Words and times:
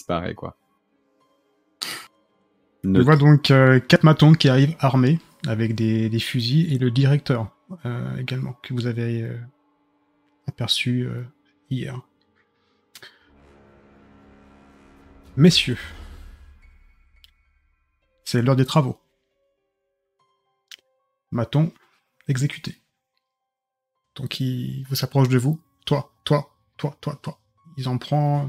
disparaît, 0.00 0.34
quoi. 0.34 0.56
On 2.84 3.02
voit 3.02 3.16
donc 3.16 3.50
euh, 3.50 3.78
quatre 3.78 4.04
matons 4.04 4.32
qui 4.32 4.48
arrivent 4.48 4.74
armés 4.78 5.18
avec 5.46 5.74
des, 5.74 6.18
fusils 6.18 6.72
et 6.72 6.78
le 6.78 6.90
directeur 6.90 7.54
euh, 7.84 8.16
également 8.16 8.54
que 8.62 8.72
vous 8.72 8.86
avez 8.86 9.22
euh, 9.22 9.38
aperçu 10.46 11.06
hier. 11.68 12.00
Messieurs, 15.36 15.78
c'est 18.24 18.40
l'heure 18.40 18.56
des 18.56 18.64
travaux. 18.64 18.98
Maton 21.30 21.72
exécuté. 22.26 22.80
Donc 24.16 24.40
il 24.40 24.84
vous 24.88 24.94
s'approche 24.94 25.28
de 25.28 25.38
vous. 25.38 25.60
Toi, 25.84 26.12
toi, 26.24 26.50
toi, 26.78 26.96
toi, 27.00 27.18
toi. 27.22 27.38
Ils 27.76 27.88
en 27.88 27.98
prend 27.98 28.48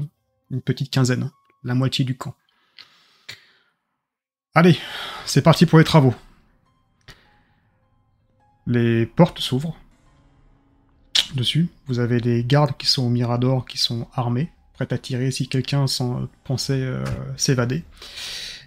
une 0.50 0.62
petite 0.62 0.90
quinzaine, 0.90 1.30
la 1.64 1.74
moitié 1.74 2.04
du 2.04 2.16
camp. 2.16 2.34
Allez, 4.54 4.78
c'est 5.24 5.42
parti 5.42 5.66
pour 5.66 5.78
les 5.78 5.84
travaux. 5.84 6.14
Les 8.66 9.06
portes 9.06 9.40
s'ouvrent. 9.40 9.76
Dessus, 11.34 11.68
vous 11.86 11.98
avez 11.98 12.20
les 12.20 12.44
gardes 12.44 12.76
qui 12.76 12.86
sont 12.86 13.04
au 13.04 13.08
mirador, 13.08 13.64
qui 13.64 13.78
sont 13.78 14.06
armés, 14.12 14.50
prêts 14.74 14.92
à 14.92 14.98
tirer 14.98 15.30
si 15.30 15.48
quelqu'un 15.48 15.86
pensait 16.44 16.82
euh, 16.82 17.04
s'évader. 17.36 17.84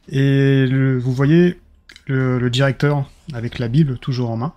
Et 0.09 0.65
vous 0.98 1.13
voyez 1.13 1.59
le, 2.07 2.49
directeur 2.49 3.09
avec 3.34 3.59
la 3.59 3.67
Bible 3.67 3.98
toujours 3.99 4.31
en 4.31 4.37
main 4.37 4.53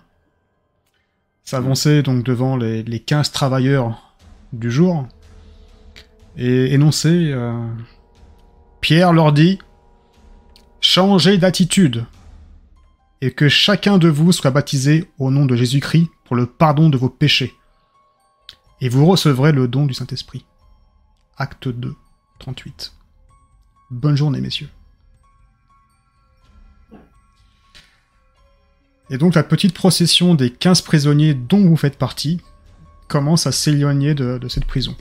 s'avancer 1.43 2.03
donc 2.03 2.23
devant 2.23 2.57
les, 2.57 2.83
les 2.83 2.99
15 2.99 3.31
travailleurs 3.31 4.13
du 4.53 4.69
jour 4.69 5.07
et 6.37 6.73
énoncer 6.73 7.31
euh, 7.31 7.67
Pierre 8.81 9.13
leur 9.13 9.33
dit 9.33 9.59
Changez 10.81 11.37
d'attitude, 11.37 12.05
et 13.21 13.31
que 13.31 13.49
chacun 13.49 13.97
de 13.97 14.07
vous 14.07 14.31
soit 14.31 14.51
baptisé 14.51 15.09
au 15.19 15.29
nom 15.29 15.45
de 15.45 15.55
Jésus-Christ 15.55 16.09
pour 16.23 16.37
le 16.37 16.45
pardon 16.45 16.89
de 16.89 16.97
vos 16.97 17.09
péchés, 17.09 17.53
et 18.79 18.87
vous 18.87 19.05
recevrez 19.05 19.51
le 19.51 19.67
don 19.67 19.85
du 19.85 19.93
Saint-Esprit. 19.93 20.45
Acte 21.37 21.67
2, 21.67 21.93
38. 22.39 22.93
Bonne 23.91 24.15
journée, 24.15 24.39
messieurs. 24.39 24.69
Et 29.09 29.17
donc 29.17 29.35
la 29.35 29.43
petite 29.43 29.73
procession 29.73 30.35
des 30.35 30.51
15 30.51 30.81
prisonniers 30.81 31.33
dont 31.33 31.65
vous 31.65 31.75
faites 31.75 31.97
partie 31.97 32.39
commence 33.07 33.47
à 33.47 33.51
s'éloigner 33.51 34.13
de 34.13 34.47
cette 34.47 34.65
prison. 34.65 34.95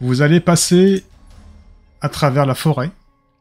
Vous 0.00 0.20
allez 0.20 0.40
passer 0.40 1.04
à 2.00 2.08
travers 2.08 2.46
la 2.46 2.54
forêt, 2.54 2.90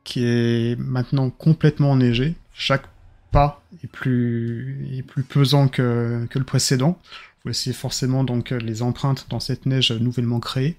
qui 0.04 0.24
est 0.24 0.80
maintenant 0.80 1.30
complètement 1.30 1.92
enneigé. 1.92 2.36
Chaque 2.54 2.86
pas 3.32 3.62
est 3.84 3.88
plus, 3.88 4.88
est 4.94 5.04
plus 5.04 5.24
pesant 5.24 5.68
que, 5.68 6.26
que 6.30 6.40
le 6.40 6.46
précédent. 6.46 7.00
Vous 7.44 7.50
laissez 7.50 7.74
forcément 7.74 8.24
donc 8.24 8.52
les 8.52 8.82
empreintes 8.82 9.28
dans 9.30 9.40
cette 9.40 9.66
neige 9.66 9.92
nouvellement 9.92 10.40
créée. 10.40 10.78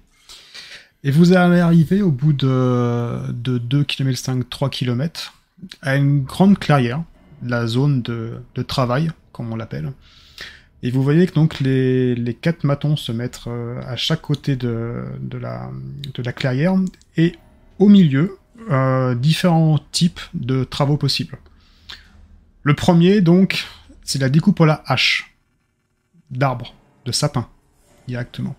Et 1.03 1.11
vous 1.11 1.33
allez 1.33 1.59
arriver 1.59 2.01
au 2.01 2.11
bout 2.11 2.33
de, 2.33 3.31
de 3.31 3.57
2 3.57 3.83
km 3.83 4.17
5, 4.17 4.49
3 4.49 4.69
km, 4.69 5.33
à 5.81 5.95
une 5.95 6.23
grande 6.23 6.57
clairière, 6.57 7.03
la 7.43 7.67
zone 7.67 8.01
de, 8.01 8.41
de 8.55 8.61
travail, 8.63 9.11
comme 9.31 9.51
on 9.51 9.55
l'appelle. 9.55 9.93
Et 10.83 10.91
vous 10.91 11.03
voyez 11.03 11.27
que 11.27 11.33
donc 11.33 11.59
les, 11.59 12.15
les 12.15 12.33
quatre 12.33 12.63
matons 12.63 12.95
se 12.95 13.11
mettent 13.11 13.41
euh, 13.47 13.81
à 13.87 13.95
chaque 13.95 14.21
côté 14.21 14.55
de, 14.55 15.03
de, 15.19 15.37
la, 15.37 15.69
de 16.13 16.23
la 16.23 16.33
clairière, 16.33 16.75
et 17.15 17.35
au 17.79 17.89
milieu, 17.89 18.37
euh, 18.69 19.15
différents 19.15 19.79
types 19.91 20.19
de 20.33 20.63
travaux 20.63 20.97
possibles. 20.97 21.37
Le 22.63 22.73
premier, 22.73 23.21
donc, 23.21 23.65
c'est 24.03 24.19
la 24.19 24.29
découpe 24.29 24.59
à 24.61 24.65
la 24.65 24.83
hache 24.85 25.35
d'arbres, 26.31 26.73
de 27.05 27.11
sapins, 27.11 27.47
directement. 28.07 28.55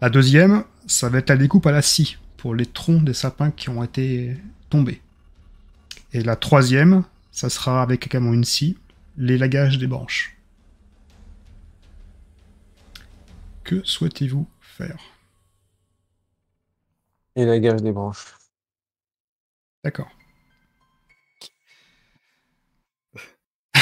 La 0.00 0.08
deuxième, 0.08 0.64
ça 0.86 1.08
va 1.08 1.18
être 1.18 1.28
la 1.28 1.36
découpe 1.36 1.66
à 1.66 1.72
la 1.72 1.82
scie, 1.82 2.16
pour 2.36 2.54
les 2.54 2.66
troncs 2.66 3.04
des 3.04 3.14
sapins 3.14 3.50
qui 3.50 3.68
ont 3.68 3.84
été 3.84 4.36
tombés. 4.70 5.02
Et 6.12 6.22
la 6.22 6.36
troisième, 6.36 7.04
ça 7.30 7.48
sera 7.48 7.82
avec 7.82 8.06
également 8.06 8.32
une 8.32 8.44
scie, 8.44 8.78
l'élagage 9.16 9.78
des 9.78 9.86
branches. 9.86 10.36
Que 13.64 13.80
souhaitez-vous 13.84 14.48
faire? 14.60 15.11
Et 17.36 17.44
la 17.44 17.58
gage 17.58 17.82
des 17.82 17.92
branches. 17.92 18.34
D'accord. 19.84 20.08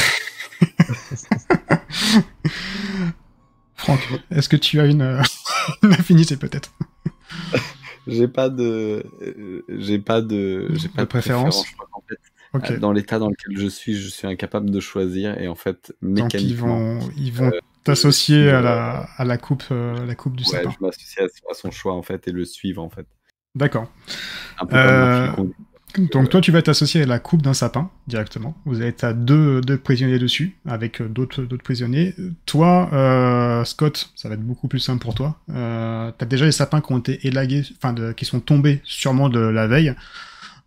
Franck, 3.74 4.00
est-ce 4.30 4.48
que 4.48 4.56
tu 4.56 4.80
as 4.80 4.86
une, 4.86 5.02
euh, 5.02 5.22
affinité 5.90 6.36
peut-être? 6.36 6.72
J'ai 8.06 8.28
pas 8.28 8.48
de, 8.48 9.04
j'ai 9.68 9.98
pas 9.98 10.22
de, 10.22 10.68
j'ai 10.72 10.88
pas 10.88 11.02
de, 11.02 11.08
préférence? 11.08 11.64
Dans 12.80 12.92
l'état 12.92 13.20
dans 13.20 13.28
lequel 13.28 13.56
je 13.56 13.68
suis, 13.68 13.94
je 13.94 14.08
suis 14.08 14.26
incapable 14.26 14.70
de 14.70 14.80
choisir 14.80 15.38
et 15.40 15.46
en 15.46 15.54
fait 15.54 15.94
mécaniquement. 16.02 16.26
Donc 16.34 16.42
ils 16.42 16.56
vont, 16.56 16.98
ils 17.16 17.32
vont 17.32 17.46
euh, 17.46 17.60
t'associer 17.84 18.50
à 18.50 18.60
la, 18.60 19.08
à 19.16 19.24
la 19.24 19.38
coupe, 19.38 19.62
euh, 19.70 20.04
la 20.04 20.16
coupe 20.16 20.34
du 20.34 20.42
ouais, 20.44 20.50
sapin. 20.50 20.70
Je 20.70 20.84
m'associe 20.84 21.24
à, 21.48 21.54
son 21.54 21.70
choix 21.70 21.94
en 21.94 22.02
fait 22.02 22.26
et 22.26 22.32
le 22.32 22.44
suivre 22.44 22.82
en 22.82 22.90
fait. 22.90 23.06
D'accord. 23.54 23.90
Euh, 24.72 25.28
donc 26.12 26.28
toi, 26.28 26.40
tu 26.40 26.52
vas 26.52 26.62
t'associer 26.62 27.02
à 27.02 27.06
la 27.06 27.18
coupe 27.18 27.42
d'un 27.42 27.54
sapin 27.54 27.90
directement. 28.06 28.56
Vous 28.64 28.80
êtes 28.80 29.02
à 29.02 29.12
deux, 29.12 29.60
deux 29.60 29.76
prisonniers 29.76 30.20
dessus, 30.20 30.56
avec 30.66 31.00
euh, 31.00 31.08
d'autres 31.08 31.44
prisonniers. 31.56 32.14
Toi, 32.46 32.88
euh, 32.92 33.64
Scott, 33.64 34.12
ça 34.14 34.28
va 34.28 34.34
être 34.36 34.46
beaucoup 34.46 34.68
plus 34.68 34.78
simple 34.78 35.02
pour 35.02 35.14
toi. 35.14 35.40
Euh, 35.50 36.12
T'as 36.16 36.26
déjà 36.26 36.44
les 36.44 36.52
sapins 36.52 36.80
qui 36.80 36.92
ont 36.92 36.98
été 36.98 37.26
élagués, 37.26 37.64
enfin, 37.76 37.94
qui 38.14 38.24
sont 38.24 38.40
tombés 38.40 38.80
sûrement 38.84 39.28
de 39.28 39.40
la 39.40 39.66
veille. 39.66 39.94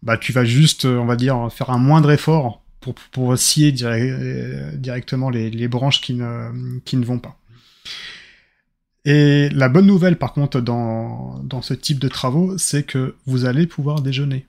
Bah, 0.01 0.17
tu 0.17 0.33
vas 0.33 0.43
juste, 0.43 0.83
on 0.83 1.05
va 1.05 1.15
dire, 1.15 1.47
faire 1.53 1.69
un 1.69 1.77
moindre 1.77 2.11
effort 2.11 2.61
pour, 2.81 2.95
pour 2.95 3.37
scier 3.37 3.71
directement 3.71 5.29
les, 5.29 5.49
les 5.49 5.67
branches 5.69 6.01
qui 6.01 6.15
ne, 6.15 6.79
qui 6.83 6.97
ne 6.97 7.05
vont 7.05 7.19
pas. 7.19 7.37
Et 9.05 9.49
la 9.49 9.67
bonne 9.67 9.85
nouvelle, 9.85 10.17
par 10.17 10.33
contre, 10.33 10.61
dans, 10.61 11.39
dans 11.43 11.61
ce 11.61 11.73
type 11.73 11.99
de 11.99 12.07
travaux, 12.07 12.57
c'est 12.57 12.83
que 12.83 13.15
vous 13.25 13.45
allez 13.45 13.67
pouvoir 13.67 14.01
déjeuner. 14.01 14.47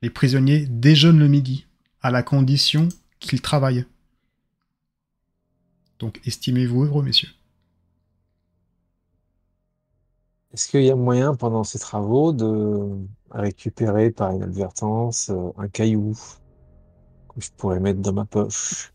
Les 0.00 0.10
prisonniers 0.10 0.66
déjeunent 0.66 1.18
le 1.18 1.28
midi, 1.28 1.66
à 2.00 2.10
la 2.10 2.22
condition 2.22 2.88
qu'ils 3.18 3.40
travaillent. 3.40 3.86
Donc 5.98 6.20
estimez-vous 6.24 6.84
heureux, 6.84 7.02
messieurs. 7.02 7.30
Est-ce 10.52 10.68
qu'il 10.68 10.82
y 10.82 10.90
a 10.90 10.94
moyen 10.94 11.34
pendant 11.34 11.64
ces 11.64 11.80
travaux 11.80 12.32
de 12.32 13.06
récupérer 13.32 14.12
par 14.12 14.32
inadvertance 14.32 15.30
euh, 15.30 15.50
un 15.58 15.66
caillou 15.66 16.16
que 17.28 17.40
je 17.40 17.50
pourrais 17.56 17.80
mettre 17.80 18.00
dans 18.00 18.12
ma 18.12 18.24
poche? 18.24 18.92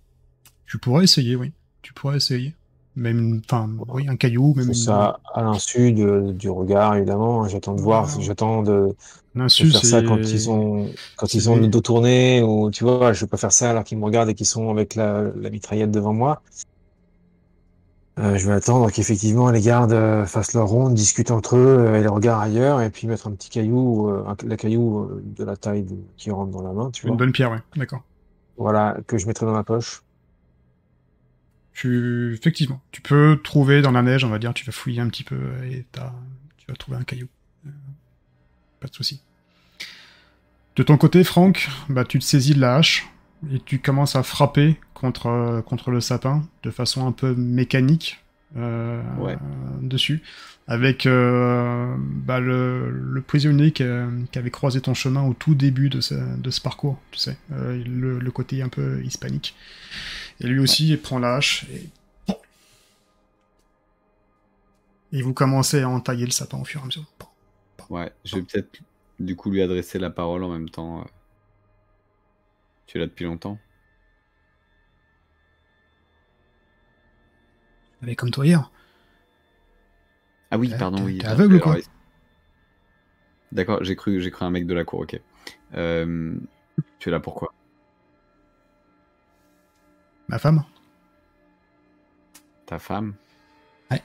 Tu 0.65 0.77
pourrais 0.77 1.03
essayer, 1.03 1.35
oui. 1.35 1.51
Tu 1.81 1.93
pourrais 1.93 2.15
essayer 2.15 2.55
même 2.99 3.41
enfin 3.45 3.69
oui 3.87 4.05
un 4.07 4.15
caillou 4.15 4.53
même 4.55 4.73
ça 4.73 5.19
à 5.33 5.41
l'insu 5.41 5.93
du 5.93 6.49
regard 6.49 6.95
évidemment. 6.95 7.47
J'attends 7.47 7.73
de 7.73 7.81
voir 7.81 8.09
j'attends 8.19 8.61
de, 8.61 8.95
faire 9.35 9.85
ça 9.85 10.01
quand 10.03 10.17
ils 10.17 10.41
sont 10.41 10.87
quand 11.15 11.33
ils 11.33 11.41
sont 11.41 11.55
le 11.55 11.67
dos 11.67 11.81
tourné 11.81 12.43
ou 12.43 12.69
tu 12.71 12.83
vois 12.83 13.13
je 13.13 13.21
vais 13.21 13.29
pas 13.29 13.37
faire 13.37 13.51
ça 13.51 13.71
alors 13.71 13.83
qu'ils 13.83 13.97
me 13.97 14.05
regardent 14.05 14.29
et 14.29 14.35
qu'ils 14.35 14.45
sont 14.45 14.69
avec 14.69 14.95
la, 14.95 15.31
mitraillette 15.51 15.91
devant 15.91 16.13
moi. 16.13 16.41
Euh, 18.17 18.37
je 18.37 18.47
vais 18.47 18.53
attendre 18.53 18.91
qu'effectivement 18.91 19.49
les 19.49 19.61
gardes 19.61 19.93
euh, 19.93 20.25
fassent 20.25 20.53
leur 20.53 20.67
ronde 20.67 20.93
discutent 20.93 21.31
entre 21.31 21.55
eux 21.55 21.77
euh, 21.79 21.97
et 21.97 22.01
les 22.01 22.07
regards 22.09 22.41
ailleurs 22.41 22.81
et 22.81 22.89
puis 22.89 23.07
mettre 23.07 23.27
un 23.27 23.31
petit 23.31 23.49
caillou 23.49 24.09
un, 24.09 24.35
la 24.45 24.57
caillou 24.57 25.09
de 25.23 25.45
la 25.45 25.55
taille 25.55 25.85
qui 26.17 26.29
rentre 26.29 26.51
dans 26.51 26.61
la 26.61 26.73
main 26.73 26.91
tu 26.91 27.07
une 27.07 27.15
bonne 27.15 27.31
pierre 27.31 27.51
ouais. 27.51 27.59
D'accord. 27.77 28.01
Voilà 28.57 28.97
que 29.07 29.17
je 29.17 29.25
mettrai 29.25 29.45
dans 29.45 29.53
ma 29.53 29.63
poche 29.63 30.03
tu, 31.79 32.33
effectivement, 32.33 32.81
tu 32.91 32.99
peux 32.99 33.39
trouver 33.41 33.81
dans 33.81 33.91
la 33.91 34.01
neige, 34.01 34.25
on 34.25 34.29
va 34.29 34.37
dire, 34.37 34.53
tu 34.53 34.65
vas 34.65 34.73
fouiller 34.73 34.99
un 34.99 35.07
petit 35.07 35.23
peu 35.23 35.37
et 35.63 35.85
tu 35.93 36.65
vas 36.67 36.75
trouver 36.77 36.97
un 36.97 37.03
caillou. 37.03 37.29
Euh, 37.65 37.69
pas 38.81 38.89
de 38.89 38.93
souci. 38.93 39.21
De 40.75 40.83
ton 40.83 40.97
côté, 40.97 41.23
Franck, 41.23 41.69
bah, 41.87 42.03
tu 42.03 42.19
te 42.19 42.25
saisis 42.25 42.53
de 42.53 42.59
la 42.59 42.75
hache 42.75 43.07
et 43.53 43.61
tu 43.61 43.79
commences 43.79 44.17
à 44.17 44.23
frapper 44.23 44.77
contre, 44.93 45.27
euh, 45.27 45.61
contre 45.61 45.89
le 45.89 46.01
sapin 46.01 46.45
de 46.63 46.69
façon 46.69 47.07
un 47.07 47.13
peu 47.13 47.33
mécanique 47.33 48.21
euh, 48.57 49.01
dessus, 49.81 50.21
avec 50.67 51.05
bah, 51.05 52.39
le, 52.41 53.23
prisonnier 53.25 53.71
qui, 53.71 53.83
avait 53.83 54.51
croisé 54.51 54.81
ton 54.81 54.93
chemin 54.93 55.23
au 55.23 55.33
tout 55.33 55.55
début 55.55 55.87
de 55.87 56.01
ce, 56.01 56.15
de 56.15 56.49
ce 56.49 56.59
parcours, 56.59 56.99
tu 57.11 57.19
sais, 57.19 57.37
le, 57.49 58.19
le, 58.19 58.31
côté 58.31 58.61
un 58.61 58.69
peu 58.69 59.01
hispanique. 59.05 59.55
Et 60.41 60.47
lui 60.47 60.59
aussi, 60.59 60.87
il 60.87 61.01
prend 61.01 61.19
la 61.19 61.35
hache 61.35 61.65
et... 61.69 61.89
Et 65.11 65.23
vous 65.23 65.33
commencez 65.33 65.81
à 65.81 65.89
entailler 65.89 66.25
le 66.25 66.31
sapin 66.31 66.59
au 66.59 66.65
fur 66.65 66.81
et 66.81 66.83
à 66.83 66.85
mesure. 66.85 67.05
Ouais, 67.89 68.11
je 68.23 68.35
vais 68.35 68.43
peut-être 68.43 68.79
du 69.19 69.35
coup 69.35 69.49
lui 69.49 69.61
adresser 69.61 69.97
la 69.97 70.11
parole 70.11 70.43
en 70.43 70.49
même 70.49 70.69
temps. 70.69 71.03
Tu 72.85 72.97
es 72.97 73.01
là 73.01 73.07
depuis 73.07 73.25
longtemps 73.25 73.57
Mais 78.01 78.15
comme 78.15 78.31
toi 78.31 78.45
hier. 78.45 78.71
Ah 80.51 80.57
oui, 80.57 80.73
pardon, 80.77 81.03
oui. 81.03 81.17
T'es 81.17 81.27
aveugle 81.27 81.55
ou 81.55 81.59
quoi 81.59 81.77
D'accord, 83.51 83.83
j'ai 83.83 83.95
cru, 83.95 84.21
j'ai 84.21 84.31
cru 84.31 84.45
un 84.45 84.51
mec 84.51 84.67
de 84.67 84.73
la 84.73 84.85
cour, 84.85 85.01
ok. 85.01 85.19
Euh, 85.73 86.35
tu 86.99 87.09
es 87.09 87.11
là 87.11 87.19
pourquoi 87.19 87.53
Ma 90.29 90.37
femme 90.37 90.63
Ta 92.67 92.77
femme 92.77 93.15
Ouais, 93.89 94.01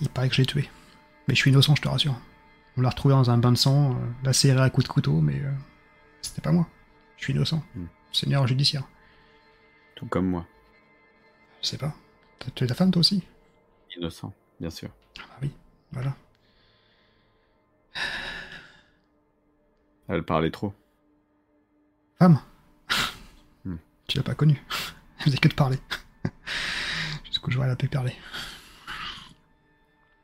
il 0.00 0.08
paraît 0.08 0.30
que 0.30 0.34
je 0.34 0.40
l'ai 0.40 0.46
tué. 0.46 0.70
Mais 1.28 1.34
je 1.34 1.40
suis 1.40 1.50
innocent, 1.50 1.74
je 1.74 1.82
te 1.82 1.88
rassure. 1.88 2.18
On 2.78 2.80
l'a 2.80 2.88
retrouvé 2.88 3.14
dans 3.14 3.30
un 3.30 3.36
bain 3.36 3.52
de 3.52 3.58
sang, 3.58 3.92
euh, 3.92 4.06
la 4.24 4.32
serré 4.32 4.62
à 4.62 4.70
coups 4.70 4.86
de 4.86 4.92
couteau, 4.92 5.20
mais 5.20 5.38
euh, 5.38 5.52
c'était 6.22 6.40
pas 6.40 6.52
moi. 6.52 6.66
Je 7.18 7.24
suis 7.24 7.34
innocent. 7.34 7.62
C'est 7.74 7.78
hmm. 7.78 7.88
Seigneur 8.12 8.46
judiciaire. 8.46 8.84
Tout 9.96 10.06
comme 10.06 10.26
moi. 10.26 10.46
Je 11.60 11.66
sais 11.68 11.76
pas. 11.78 11.94
T'as 12.38 12.50
tué 12.52 12.66
ta 12.66 12.74
femme 12.74 12.90
toi 12.90 13.00
aussi? 13.00 13.22
Innocent, 13.98 14.32
bien 14.58 14.70
sûr. 14.70 14.88
Ah 15.18 15.24
bah 15.28 15.36
oui, 15.42 15.52
voilà. 15.92 16.16
Elle 20.08 20.22
parlait 20.22 20.50
trop. 20.50 20.72
Femme? 22.18 22.40
Hmm. 23.66 23.76
Tu 24.06 24.16
l'as 24.16 24.24
pas 24.24 24.34
connue. 24.34 24.62
Faisait 25.26 25.38
que 25.38 25.48
de 25.48 25.54
parler. 25.54 25.78
Jusqu'au 27.24 27.50
jour 27.50 27.62
où 27.62 27.64
elle 27.64 27.72
a 27.72 27.76
pu 27.76 27.88
parler. 27.88 28.14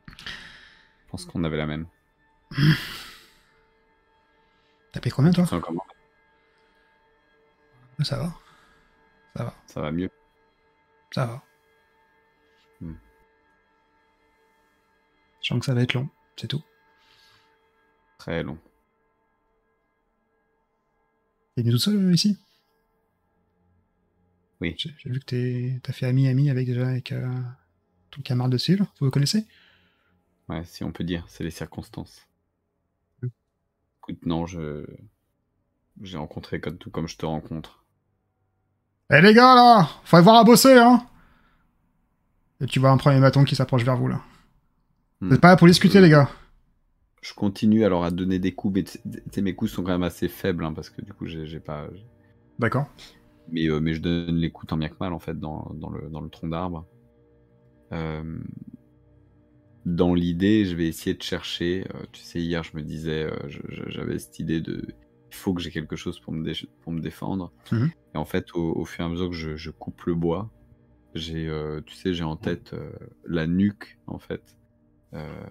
Je 0.07 1.09
pense 1.09 1.25
qu'on 1.25 1.43
avait 1.43 1.57
la 1.57 1.65
même. 1.65 1.87
T'as 4.93 5.01
payé 5.01 5.11
combien 5.11 5.33
toi? 5.33 5.45
Ça 5.45 5.57
va. 8.17 8.33
Ça 9.35 9.43
va. 9.43 9.53
Ça 9.67 9.81
va 9.81 9.91
mieux? 9.91 10.09
Ça 11.11 11.25
va. 11.25 11.43
Hmm. 12.79 12.95
Je 15.41 15.47
sens 15.49 15.59
que 15.59 15.65
ça 15.65 15.73
va 15.73 15.81
être 15.81 15.95
long, 15.95 16.07
c'est 16.37 16.47
tout. 16.47 16.63
Très 18.19 18.41
long. 18.41 18.57
T'es 21.55 21.61
venu 21.61 21.73
tout 21.73 21.79
seul 21.79 21.97
euh, 21.97 22.13
ici? 22.13 22.39
Oui. 24.63 24.75
J'ai 24.77 25.09
vu 25.09 25.19
que 25.19 25.77
t'as 25.79 25.91
fait 25.91 26.05
ami-ami 26.05 26.49
avec 26.49 26.67
déjà 26.67 26.87
avec 26.87 27.11
euh, 27.11 27.27
ton 28.11 28.21
camarade 28.21 28.53
de 28.53 28.57
cellule. 28.57 28.85
Vous 28.97 29.05
le 29.05 29.11
connaissez? 29.11 29.45
Ouais, 30.47 30.63
si 30.63 30.85
on 30.85 30.93
peut 30.93 31.03
dire, 31.03 31.25
c'est 31.27 31.43
les 31.43 31.51
circonstances. 31.51 32.21
Mm. 33.21 33.27
Écoute, 33.97 34.25
non, 34.25 34.45
je. 34.45 34.85
J'ai 36.01 36.17
rencontré 36.17 36.61
comme 36.61 36.77
tout 36.77 36.89
comme 36.89 37.09
je 37.09 37.17
te 37.17 37.25
rencontre. 37.25 37.83
Eh 39.11 39.19
les 39.19 39.33
gars 39.33 39.53
là 39.53 39.89
Faut 40.05 40.21
voir 40.23 40.37
à 40.37 40.43
bosser 40.45 40.77
hein 40.77 41.05
Et 42.61 42.65
tu 42.65 42.79
vois 42.79 42.91
un 42.91 42.97
premier 42.97 43.19
bâton 43.19 43.43
qui 43.43 43.57
s'approche 43.57 43.83
vers 43.83 43.97
vous 43.97 44.07
là. 44.07 44.21
Hmm. 45.19 45.27
Vous 45.27 45.35
êtes 45.35 45.41
pas 45.41 45.49
là 45.49 45.57
pour 45.57 45.67
discuter 45.67 45.99
les 45.99 46.09
gars? 46.09 46.29
je 47.21 47.33
continue 47.33 47.85
alors 47.85 48.03
à 48.03 48.11
donner 48.11 48.37
des 48.37 48.53
coups, 48.53 48.83
mais 49.05 49.41
mes 49.41 49.55
coups 49.55 49.71
sont 49.71 49.83
quand 49.83 49.91
même 49.91 50.03
assez 50.03 50.27
faibles 50.27 50.65
hein, 50.65 50.73
parce 50.73 50.89
que 50.89 51.01
du 51.01 51.13
coup 51.13 51.25
j'ai 51.25 51.59
pas. 51.59 51.87
D'accord. 52.59 52.87
Mais, 53.49 53.69
euh, 53.69 53.79
mais 53.79 53.93
je 53.93 54.01
donne 54.01 54.37
les 54.37 54.51
coups 54.51 54.69
tant 54.69 54.77
bien 54.77 54.89
que 54.89 54.95
mal 54.99 55.13
en 55.13 55.19
fait 55.19 55.39
dans, 55.39 55.71
dans, 55.75 55.89
le, 55.89 56.09
dans 56.09 56.21
le, 56.21 56.29
tronc 56.29 56.47
d'arbre. 56.47 56.85
Euh, 57.91 58.39
dans 59.85 60.13
l'idée, 60.13 60.65
je 60.65 60.75
vais 60.75 60.87
essayer 60.87 61.15
de 61.15 61.21
chercher. 61.21 61.85
Euh, 61.93 62.03
tu 62.11 62.21
sais, 62.21 62.41
hier 62.41 62.63
je 62.63 62.75
me 62.75 62.81
disais, 62.81 63.29
j'avais 63.87 64.17
cette 64.19 64.39
idée 64.39 64.61
de. 64.61 64.85
Il 65.29 65.35
faut 65.35 65.53
que 65.53 65.61
j'ai 65.61 65.71
quelque 65.71 65.95
chose 65.95 66.19
pour 66.19 66.31
me, 66.31 66.51
pour 66.81 66.91
me 66.91 67.01
défendre. 67.01 67.51
Mhm. 67.71 67.91
Et 68.13 68.17
en 68.17 68.25
fait, 68.25 68.53
au, 68.53 68.85
fur 68.85 69.03
et 69.03 69.07
à 69.07 69.09
mesure 69.09 69.29
que 69.29 69.35
je, 69.35 69.55
je 69.55 69.71
coupe 69.71 70.03
le 70.03 70.13
bois, 70.13 70.51
j'ai, 71.15 71.49
tu 71.85 71.95
sais, 71.95 72.13
j'ai 72.13 72.23
en 72.23 72.37
tête 72.37 72.75
la 73.25 73.47
nuque 73.47 73.97
en 74.07 74.19
fait 74.19 74.57
euh, 75.13 75.43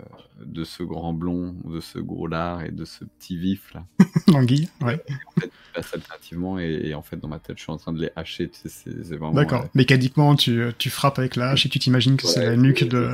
de 0.44 0.64
ce 0.64 0.82
grand 0.82 1.12
blond, 1.12 1.54
de 1.64 1.80
ce 1.80 2.00
gros 2.00 2.26
lard 2.26 2.62
et 2.62 2.72
de 2.72 2.84
ce 2.84 3.04
petit 3.04 3.36
vif 3.36 3.72
là. 3.74 3.84
L'anguille, 4.26 4.68
ouais. 4.80 5.00
en 5.26 5.40
fait, 5.40 5.52
passe 5.72 5.94
alternativement 5.94 6.58
et, 6.58 6.94
en 6.94 7.02
fait 7.02 7.16
dans 7.16 7.28
ma 7.28 7.38
tête 7.38 7.58
je 7.58 7.62
suis 7.62 7.72
en 7.72 7.76
train 7.76 7.92
de 7.92 8.00
les 8.00 8.10
hacher. 8.16 8.50
c'est 8.52 8.90
vraiment. 9.10 9.32
D'accord. 9.32 9.68
Mécaniquement 9.74 10.34
tu, 10.34 10.72
tu, 10.78 10.90
frappes 10.90 11.18
avec 11.20 11.36
la 11.36 11.50
hache 11.50 11.66
et 11.66 11.68
tu 11.68 11.78
t'imagines 11.78 12.16
que 12.16 12.26
c'est 12.26 12.44
la 12.44 12.56
nuque 12.56 12.84
de. 12.84 13.10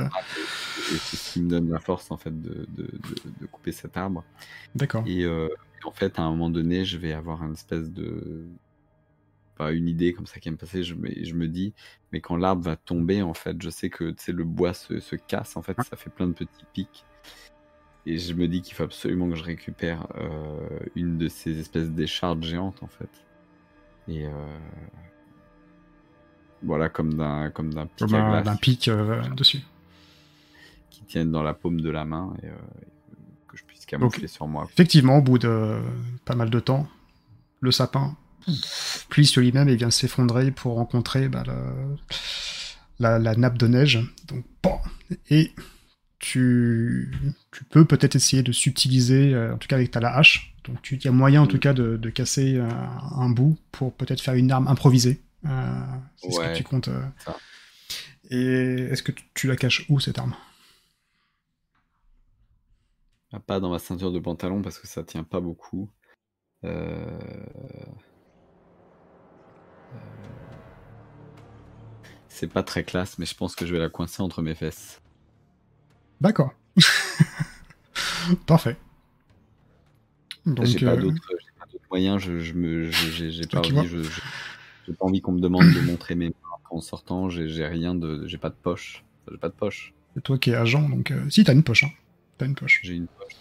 C'est 0.81 1.17
ce 1.17 1.33
qui 1.33 1.41
me 1.41 1.49
donne 1.49 1.69
la 1.69 1.79
force 1.79 2.09
en 2.09 2.17
fait 2.17 2.41
de, 2.41 2.65
de, 2.75 2.89
de, 3.41 3.45
couper 3.45 3.71
cet 3.71 3.95
arbre. 3.95 4.23
D'accord. 4.73 5.03
Et, 5.05 5.25
euh, 5.25 5.49
en 5.83 5.91
fait 5.91 6.17
à 6.17 6.23
un 6.23 6.31
moment 6.31 6.49
donné 6.49 6.83
je 6.83 6.97
vais 6.97 7.13
avoir 7.13 7.43
une 7.43 7.53
espèce 7.53 7.91
de 7.91 8.47
une 9.67 9.87
idée 9.87 10.13
comme 10.13 10.25
ça 10.25 10.39
qui 10.39 10.49
me 10.49 10.57
passer. 10.57 10.83
Je 10.83 10.95
me, 10.95 11.09
je 11.23 11.33
me 11.33 11.47
dis, 11.47 11.73
mais 12.11 12.21
quand 12.21 12.37
l'arbre 12.37 12.63
va 12.63 12.75
tomber, 12.75 13.21
en 13.21 13.33
fait, 13.33 13.61
je 13.61 13.69
sais 13.69 13.89
que 13.89 14.13
le 14.27 14.43
bois 14.43 14.73
se, 14.73 14.99
se, 14.99 15.15
casse, 15.15 15.57
en 15.57 15.61
fait, 15.61 15.77
ça 15.81 15.95
fait 15.95 16.09
plein 16.09 16.27
de 16.27 16.33
petits 16.33 16.65
pics. 16.73 17.05
Et 18.05 18.17
je 18.17 18.33
me 18.33 18.47
dis 18.47 18.61
qu'il 18.61 18.75
faut 18.75 18.83
absolument 18.83 19.29
que 19.29 19.35
je 19.35 19.43
récupère 19.43 20.07
euh, 20.15 20.79
une 20.95 21.17
de 21.17 21.27
ces 21.27 21.59
espèces 21.59 21.89
d'échardes 21.89 22.43
géantes, 22.43 22.81
en 22.81 22.87
fait. 22.87 23.09
Et 24.07 24.25
euh, 24.25 24.31
voilà, 26.63 26.89
comme 26.89 27.13
d'un 27.13 27.51
comme 27.51 27.73
d'un 27.73 27.85
pic, 27.85 28.07
d'un 28.07 28.55
pic 28.55 28.87
euh, 28.87 29.21
dessus, 29.35 29.61
qui 30.89 31.03
tiennent 31.03 31.31
dans 31.31 31.43
la 31.43 31.53
paume 31.53 31.81
de 31.81 31.89
la 31.89 32.05
main 32.05 32.33
et 32.41 32.47
que 33.47 33.57
je 33.57 33.63
puisse 33.65 33.85
camoufler 33.85 34.27
sur 34.27 34.47
moi. 34.47 34.67
Effectivement, 34.71 35.17
au 35.17 35.21
bout 35.21 35.37
de 35.37 35.79
pas 36.25 36.35
mal 36.35 36.49
de 36.49 36.59
temps, 36.59 36.87
le 37.59 37.71
sapin 37.71 38.15
sur 39.23 39.41
lui-même 39.41 39.69
et 39.69 39.75
vient 39.75 39.91
s'effondrer 39.91 40.51
pour 40.51 40.75
rencontrer 40.75 41.29
bah, 41.29 41.43
la, 42.99 43.35
nappe 43.35 43.57
de 43.57 43.67
neige. 43.67 43.99
Donc, 44.27 44.45
et 45.29 45.53
tu, 46.19 47.11
tu 47.51 47.63
peux 47.63 47.85
peut-être 47.85 48.15
essayer 48.15 48.43
de 48.43 48.51
subtiliser, 48.51 49.33
euh, 49.33 49.55
en 49.55 49.57
tout 49.57 49.67
cas 49.67 49.77
avec 49.77 49.91
ta 49.91 49.99
la 49.99 50.15
hache. 50.15 50.53
Donc, 50.65 50.91
il 50.91 51.03
y 51.03 51.07
a 51.07 51.11
moyen 51.11 51.41
en 51.41 51.47
tout 51.47 51.57
cas 51.57 51.73
de, 51.73 52.09
casser 52.09 52.57
euh, 52.57 52.69
un 52.69 53.29
bout 53.29 53.57
pour 53.71 53.93
peut-être 53.93 54.21
faire 54.21 54.35
une 54.35 54.51
arme 54.51 54.67
improvisée. 54.67 55.21
Euh, 55.45 55.81
c'est 56.17 56.31
ce 56.31 56.39
que 56.39 56.55
tu 56.55 56.63
comptes. 56.63 56.89
Et 58.29 58.89
est-ce 58.91 59.01
que 59.01 59.11
tu, 59.33 59.47
la 59.47 59.55
caches 59.55 59.85
où 59.89 59.99
cette 59.99 60.19
arme? 60.19 60.35
Ah, 63.31 63.39
Pas 63.39 63.59
dans 63.59 63.69
ma 63.69 63.79
ceinture 63.79 64.11
de 64.11 64.19
pantalon 64.19 64.61
parce 64.61 64.77
que 64.77 64.87
ça 64.87 65.03
tient 65.03 65.23
pas 65.23 65.39
beaucoup. 65.39 65.89
Euh... 66.65 67.17
C'est 72.27 72.47
pas 72.47 72.63
très 72.63 72.83
classe, 72.83 73.17
mais 73.19 73.25
je 73.25 73.35
pense 73.35 73.55
que 73.55 73.65
je 73.65 73.73
vais 73.73 73.79
la 73.79 73.89
coincer 73.89 74.21
entre 74.21 74.41
mes 74.41 74.55
fesses. 74.55 75.01
D'accord. 76.21 76.53
Parfait. 78.45 78.77
J'ai 80.63 80.85
pas 80.85 80.93
euh, 80.93 81.01
d'autres 81.01 81.19
moyens, 81.89 82.21
je, 82.21 82.39
je 82.39 82.53
me, 82.53 82.89
j'ai 82.89 83.41
pas, 83.47 83.59
envie, 83.59 84.07
pas 84.97 85.05
envie 85.05 85.21
qu'on 85.21 85.33
me 85.33 85.41
demande 85.41 85.65
de 85.73 85.81
montrer 85.81 86.15
mes 86.15 86.29
mains 86.29 86.49
en 86.71 86.81
sortant, 86.81 87.29
j'ai 87.29 87.65
rien 87.65 87.95
de. 87.95 88.25
J'ai 88.27 88.37
pas 88.37 88.49
de 88.49 88.55
poche. 88.55 89.03
J'ai 89.29 89.37
pas 89.37 89.49
de 89.49 89.53
poche. 89.53 89.93
C'est 90.15 90.23
toi 90.23 90.37
qui 90.37 90.51
es 90.51 90.55
agent, 90.55 90.87
donc. 90.89 91.11
Euh, 91.11 91.29
si, 91.29 91.43
t'as 91.43 91.53
une 91.53 91.63
poche, 91.63 91.83
hein. 91.83 91.91
T'as 92.37 92.45
une 92.45 92.55
poche. 92.55 92.81
J'ai 92.83 92.95
une 92.95 93.07
poche. 93.07 93.33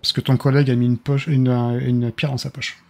Parce 0.00 0.12
que 0.12 0.20
ton 0.20 0.36
collègue 0.36 0.70
a 0.70 0.74
mis 0.74 0.86
une 0.86 0.98
poche, 0.98 1.26
une, 1.26 1.48
une 1.48 2.10
pierre 2.12 2.30
dans 2.30 2.38
sa 2.38 2.50
poche. 2.50 2.82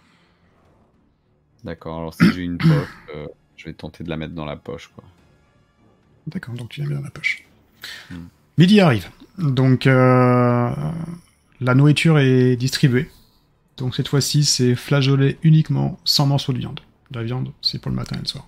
D'accord, 1.63 1.99
alors 1.99 2.13
si 2.13 2.31
j'ai 2.33 2.41
une 2.41 2.57
poche, 2.57 2.69
euh, 3.15 3.27
je 3.55 3.65
vais 3.65 3.73
tenter 3.73 4.03
de 4.03 4.09
la 4.09 4.17
mettre 4.17 4.33
dans 4.33 4.45
la 4.45 4.57
poche, 4.57 4.91
quoi. 4.93 5.03
D'accord, 6.27 6.55
donc 6.55 6.69
tu 6.69 6.81
la 6.81 6.87
mets 6.87 6.95
dans 6.95 7.01
la 7.01 7.09
poche. 7.09 7.43
Hmm. 8.11 8.25
Midi 8.57 8.79
arrive. 8.79 9.09
Donc 9.37 9.87
euh, 9.87 10.71
la 11.59 11.75
nourriture 11.75 12.19
est 12.19 12.55
distribuée. 12.55 13.09
Donc 13.77 13.95
cette 13.95 14.07
fois-ci, 14.07 14.45
c'est 14.45 14.75
flageolet 14.75 15.37
uniquement 15.43 15.99
sans 16.03 16.25
morceaux 16.25 16.53
de 16.53 16.59
viande. 16.59 16.79
La 17.11 17.23
viande, 17.23 17.51
c'est 17.61 17.81
pour 17.81 17.91
le 17.91 17.95
matin 17.95 18.15
et 18.17 18.19
le 18.19 18.25
soir. 18.25 18.47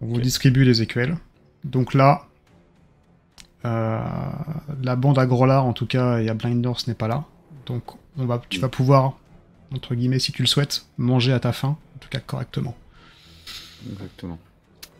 On 0.00 0.06
vous 0.06 0.20
distribue 0.20 0.64
les 0.64 0.82
écuelles. 0.82 1.16
Donc 1.64 1.94
là, 1.94 2.26
euh, 3.64 4.00
la 4.82 4.96
bande 4.96 5.18
à 5.18 5.26
Grolard, 5.26 5.64
en 5.64 5.72
tout 5.72 5.86
cas, 5.86 6.18
et 6.18 6.28
à 6.28 6.34
Blind 6.34 6.62
North 6.62 6.86
n'est 6.86 6.94
pas 6.94 7.08
là. 7.08 7.24
Donc 7.66 7.82
on 8.18 8.26
va, 8.26 8.42
tu 8.48 8.60
vas 8.60 8.68
pouvoir, 8.68 9.18
entre 9.74 9.94
guillemets, 9.94 10.18
si 10.18 10.32
tu 10.32 10.42
le 10.42 10.48
souhaites, 10.48 10.86
manger 10.98 11.32
à 11.32 11.40
ta 11.40 11.52
faim, 11.52 11.76
en 11.96 11.98
tout 11.98 12.08
cas 12.08 12.20
correctement. 12.20 12.74
Exactement. 13.90 14.38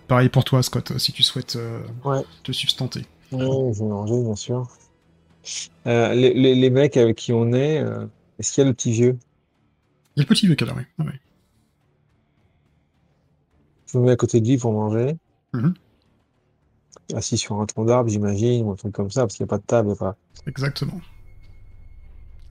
Pareil 0.09 0.29
pour 0.29 0.45
toi, 0.45 0.63
Scott, 0.63 0.99
si 0.99 1.13
tu 1.13 1.23
souhaites 1.23 1.57
euh, 1.57 1.83
te 2.43 2.53
substanter. 2.53 3.07
Oui, 3.33 3.47
je 3.73 3.79
vais 3.79 3.89
manger, 3.89 4.23
bien 4.23 4.37
sûr. 4.37 4.69
Euh, 5.87 6.15
les, 6.15 6.71
mecs 6.71 6.97
avec 6.97 7.17
qui 7.17 7.33
on 7.33 7.53
est, 7.53 7.81
euh, 7.81 8.07
est-ce 8.39 8.53
qu'il 8.53 8.63
y 8.63 8.67
a 8.67 8.69
le 8.69 8.75
petit 8.75 8.93
vieux? 8.93 9.19
Il 10.17 10.21
y 10.21 10.23
a 10.23 10.25
le 10.25 10.29
petit 10.29 10.47
vieux 10.47 10.55
qui 10.55 10.65
est 10.65 10.67
là, 10.67 10.75
oui. 10.77 11.07
Je 13.87 13.99
me 13.99 14.05
mets 14.05 14.13
à 14.13 14.17
côté 14.17 14.41
de 14.41 14.49
lui 14.49 14.59
pour 14.59 14.73
manger. 14.73 15.17
Mhm. 15.53 15.75
Assis 17.15 17.39
sur 17.39 17.61
un 17.61 17.67
tronc 17.67 17.85
d'arbre, 17.85 18.09
j'imagine, 18.11 18.65
ou 18.65 18.73
un 18.73 18.77
truc 18.77 18.93
comme 18.93 19.11
ça, 19.11 19.23
parce 19.23 19.37
qu'il 19.37 19.45
n'y 19.45 19.49
a 19.49 19.51
pas 19.51 19.59
de 19.59 19.65
table. 19.65 19.97
Pas... 19.97 20.17
Exactement. 20.47 21.01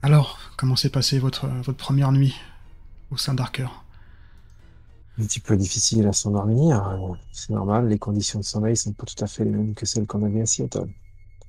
Alors, 0.04 0.38
comment 0.58 0.76
s'est 0.76 0.90
passée 0.90 1.18
votre, 1.18 1.46
votre 1.46 1.78
première 1.78 2.12
nuit 2.12 2.38
au 3.10 3.16
sein 3.16 3.32
d'Arker? 3.32 3.68
Un 5.16 5.24
petit 5.24 5.40
peu 5.40 5.56
difficile 5.56 6.06
à 6.06 6.12
s'endormir. 6.12 7.16
C'est 7.32 7.54
normal, 7.54 7.88
les 7.88 7.98
conditions 7.98 8.38
de 8.38 8.44
sommeil 8.44 8.76
sont 8.76 8.92
pas 8.92 9.06
tout 9.06 9.24
à 9.24 9.26
fait 9.26 9.46
les 9.46 9.50
mêmes 9.50 9.74
que 9.74 9.86
celles 9.86 10.06
qu'on 10.06 10.22
avait 10.22 10.42
à 10.42 10.44
Seattle. 10.44 10.92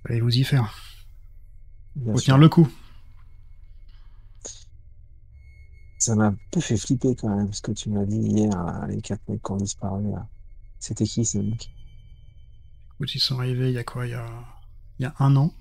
Allez 0.06 0.22
vous 0.22 0.34
y 0.34 0.46
faire? 0.46 0.74
Faut 2.06 2.18
tenir 2.22 2.38
le 2.38 2.48
coup. 2.48 2.70
Ça 5.98 6.16
m'a 6.16 6.28
un 6.28 6.38
peu 6.50 6.62
fait 6.62 6.78
flipper 6.78 7.14
quand 7.18 7.36
même, 7.36 7.52
ce 7.52 7.62
que 7.62 7.74
tu 7.74 7.90
m'as 7.90 8.06
dit 8.06 8.22
hier, 8.22 8.86
les 8.88 9.02
quatre 9.02 9.28
mecs 9.28 9.44
qui 9.44 9.52
ont 9.52 9.58
disparu. 9.58 10.14
C'était 10.80 11.04
qui 11.04 11.26
ces 11.26 11.42
mecs? 11.42 11.70
Écoute, 12.94 13.14
ils 13.16 13.20
sont 13.20 13.38
arrivés 13.38 13.68
il 13.68 13.74
y 13.74 13.80
a 13.80 13.84
quoi? 13.84 14.08
Il 14.08 14.12
y 14.12 14.14
a... 14.14 14.26
il 15.00 15.04
y 15.04 15.06
a 15.08 15.14
un 15.20 15.36
an. 15.36 15.54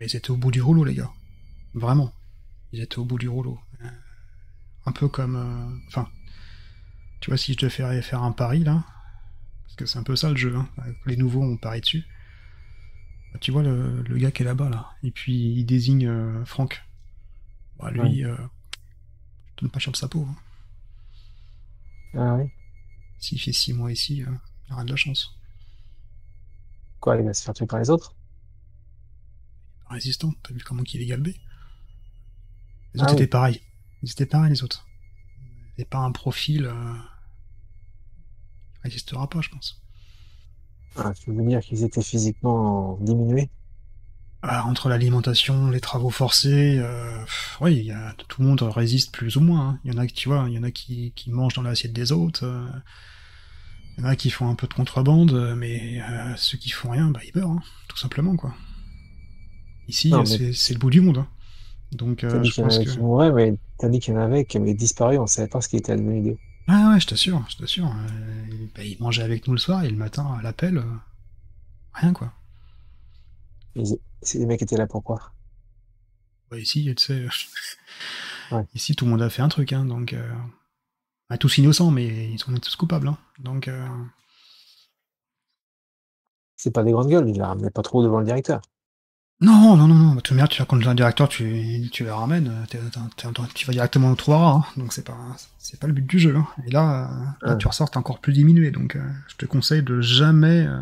Mais 0.00 0.06
ils 0.06 0.16
étaient 0.16 0.30
au 0.30 0.36
bout 0.36 0.50
du 0.50 0.62
rouleau, 0.62 0.84
les 0.84 0.94
gars. 0.94 1.10
Vraiment. 1.74 2.12
Ils 2.72 2.80
étaient 2.82 2.98
au 2.98 3.04
bout 3.04 3.18
du 3.18 3.28
rouleau. 3.28 3.60
Un 4.86 4.92
peu 4.92 5.08
comme. 5.08 5.36
euh, 5.36 5.78
Enfin. 5.88 6.08
tu 7.20 7.30
vois, 7.30 7.36
si 7.38 7.52
je 7.52 7.58
te 7.58 7.68
fais 7.68 8.02
faire 8.02 8.22
un 8.22 8.32
pari, 8.32 8.60
là. 8.64 8.84
Parce 9.64 9.76
que 9.76 9.86
c'est 9.86 9.98
un 9.98 10.02
peu 10.04 10.16
ça 10.16 10.30
le 10.30 10.36
jeu, 10.36 10.56
hein. 10.56 10.68
Les 11.06 11.16
nouveaux, 11.16 11.42
on 11.42 11.56
parie 11.56 11.80
dessus. 11.80 12.04
Bah, 13.32 13.38
tu 13.40 13.50
vois 13.50 13.62
le, 13.62 14.02
le 14.02 14.16
gars 14.18 14.30
qui 14.30 14.42
est 14.42 14.46
là-bas, 14.46 14.68
là. 14.68 14.90
Et 15.02 15.10
puis, 15.10 15.34
il 15.54 15.64
désigne 15.64 16.06
euh, 16.08 16.44
Franck. 16.44 16.82
Bah, 17.78 17.90
lui, 17.90 18.24
euh, 18.24 18.36
je 19.56 19.62
donne 19.62 19.70
pas 19.70 19.78
cher 19.78 19.92
de 19.92 19.96
sa 19.96 20.08
peau. 20.08 20.26
hein. 20.28 20.36
Ah 22.14 22.34
oui 22.36 22.50
S'il 23.18 23.38
fait 23.38 23.52
six 23.52 23.74
mois 23.74 23.92
ici, 23.92 24.22
euh, 24.22 24.32
il 24.68 24.72
aura 24.72 24.84
de 24.84 24.90
la 24.90 24.96
chance. 24.96 25.36
Quoi, 27.00 27.16
il 27.16 27.24
va 27.24 27.32
se 27.32 27.42
faire 27.42 27.54
tuer 27.54 27.66
par 27.66 27.78
les 27.78 27.88
autres? 27.90 28.15
Résistant, 29.90 30.32
t'as 30.42 30.52
vu 30.54 30.62
comment 30.64 30.82
il 30.92 31.02
est 31.02 31.06
galbé 31.06 31.36
Les 32.94 33.00
Ah 33.00 33.04
autres 33.04 33.14
oui. 33.14 33.14
étaient 33.14 33.26
pareils. 33.26 33.60
Ils 34.02 34.10
étaient 34.10 34.26
pareils, 34.26 34.50
les 34.50 34.62
autres. 34.64 34.86
Et 35.78 35.84
pas 35.84 35.98
un 35.98 36.12
profil. 36.12 36.66
Euh... 36.66 36.94
Résistera 38.82 39.28
pas, 39.28 39.40
je 39.40 39.48
pense. 39.50 39.82
ah, 40.96 41.12
Tu 41.14 41.32
veux 41.32 41.44
dire 41.46 41.60
qu'ils 41.60 41.84
étaient 41.84 42.02
physiquement 42.02 42.98
diminués 43.00 43.50
Ah, 44.42 44.64
entre 44.66 44.88
l'alimentation, 44.88 45.70
les 45.70 45.80
travaux 45.80 46.10
forcés, 46.10 46.78
euh, 46.78 47.24
oui, 47.60 47.84
y 47.84 47.90
a, 47.92 48.14
tout 48.28 48.40
le 48.42 48.48
monde 48.48 48.62
résiste 48.62 49.12
plus 49.12 49.36
ou 49.36 49.40
moins. 49.40 49.68
hein. 49.70 49.80
Il 49.84 49.92
y 49.92 49.94
en 49.96 49.98
a 49.98 50.06
qui, 50.06 50.14
tu 50.14 50.28
vois, 50.28 50.46
il 50.48 50.54
y 50.54 50.58
en 50.58 50.62
a 50.62 50.70
qui, 50.70 51.12
qui 51.16 51.30
mangent 51.30 51.54
dans 51.54 51.62
l'assiette 51.62 51.92
des 51.92 52.12
autres. 52.12 52.44
euh, 52.44 52.66
il 53.98 54.02
y 54.04 54.06
en 54.06 54.08
a 54.10 54.16
qui 54.16 54.30
font 54.30 54.48
un 54.48 54.54
peu 54.54 54.66
de 54.66 54.74
contrebande, 54.74 55.32
euh, 55.32 55.54
mais 55.54 56.00
euh, 56.02 56.34
ceux 56.36 56.58
qui 56.58 56.70
font 56.70 56.90
rien, 56.90 57.10
bah, 57.10 57.20
ils 57.24 57.38
meurent, 57.38 57.50
hein, 57.50 57.62
tout 57.88 57.96
simplement, 57.96 58.36
quoi. 58.36 58.54
Ici, 59.88 60.12
euh, 60.12 60.22
mais- 60.28 60.52
c'est 60.52 60.74
le 60.74 60.78
bout 60.78 60.90
du 60.90 61.00
monde. 61.00 61.18
hein. 61.18 61.28
Donc, 61.92 62.18
T'as 62.18 62.28
euh, 62.28 62.40
dit 62.40 62.48
je 62.48 62.54
qu'il 62.54 62.62
y 62.62 62.64
en 62.64 62.68
pense 62.68 62.76
avait 62.76 62.84
que... 62.86 62.90
qui 62.90 62.98
mouraient, 62.98 63.32
mais 63.32 63.54
t'as 63.78 63.88
dit 63.88 64.00
qu'il 64.00 64.14
y 64.14 64.16
en 64.16 64.20
avait 64.20 64.44
qui 64.44 64.56
avaient 64.56 64.74
disparu, 64.74 65.18
on 65.18 65.26
savait 65.26 65.48
pas 65.48 65.60
ce 65.60 65.68
qui 65.68 65.76
était 65.76 65.92
advenu 65.92 66.20
d'eux. 66.22 66.38
Ah 66.68 66.90
ouais, 66.92 67.00
je 67.00 67.06
t'assure, 67.06 67.44
je 67.48 67.56
t'assure. 67.58 67.86
Euh, 67.86 68.66
bah, 68.74 68.82
ils 68.82 68.96
mangeaient 69.00 69.22
avec 69.22 69.46
nous 69.46 69.52
le 69.54 69.58
soir 69.60 69.84
et 69.84 69.88
le 69.90 69.96
matin, 69.96 70.36
à 70.38 70.42
l'appel, 70.42 70.78
euh, 70.78 70.82
rien, 71.94 72.12
quoi. 72.12 72.32
Les 73.76 74.46
mecs 74.46 74.62
étaient 74.62 74.76
là 74.76 74.86
pourquoi 74.88 75.32
Bah, 76.50 76.58
ici, 76.58 76.92
tu 76.96 77.02
sais, 77.04 77.26
Ouais. 78.50 78.64
ici 78.74 78.94
tout 78.96 79.04
le 79.04 79.10
monde 79.12 79.22
a 79.22 79.30
fait 79.30 79.42
un 79.42 79.48
truc, 79.48 79.72
hein, 79.72 79.84
donc 79.84 80.12
euh, 80.12 80.32
bah, 81.30 81.38
tous 81.38 81.58
innocents, 81.58 81.90
mais 81.92 82.30
ils 82.32 82.38
sont 82.38 82.52
tous 82.54 82.74
coupables, 82.76 83.08
hein, 83.08 83.18
donc 83.38 83.68
euh, 83.68 83.86
C'est 86.56 86.72
pas 86.72 86.82
des 86.82 86.92
grandes 86.92 87.08
gueules, 87.10 87.28
ils 87.28 87.38
la 87.38 87.48
ramenaient 87.48 87.70
pas 87.70 87.82
trop 87.82 88.02
devant 88.02 88.18
le 88.18 88.24
directeur. 88.24 88.60
Non, 89.40 89.76
non, 89.76 89.86
non, 89.86 89.94
non, 89.94 90.14
bah, 90.14 90.22
tout 90.22 90.34
merde, 90.34 90.48
tu 90.50 90.62
racontes 90.62 90.86
un 90.86 90.94
directeur, 90.94 91.28
tu, 91.28 91.88
tu 91.92 92.04
les 92.04 92.10
ramènes, 92.10 92.48
euh, 92.48 92.78
tu 93.54 93.66
vas 93.66 93.72
directement 93.72 94.10
au 94.10 94.14
trou 94.14 94.32
hein, 94.32 94.64
donc 94.78 94.94
c'est 94.94 95.04
pas, 95.04 95.16
c'est 95.58 95.78
pas 95.78 95.86
le 95.86 95.92
but 95.92 96.06
du 96.06 96.18
jeu, 96.18 96.36
hein. 96.36 96.46
et 96.66 96.70
là, 96.70 97.10
euh, 97.42 97.46
là, 97.46 97.52
Ouais. 97.52 97.58
tu 97.58 97.68
ressors 97.68 97.90
t'es 97.90 97.98
encore 97.98 98.20
plus 98.20 98.32
diminué, 98.32 98.70
donc 98.70 98.96
euh, 98.96 99.04
je 99.28 99.36
te 99.36 99.44
conseille 99.44 99.82
de 99.82 100.00
jamais 100.00 100.64
euh, 100.66 100.80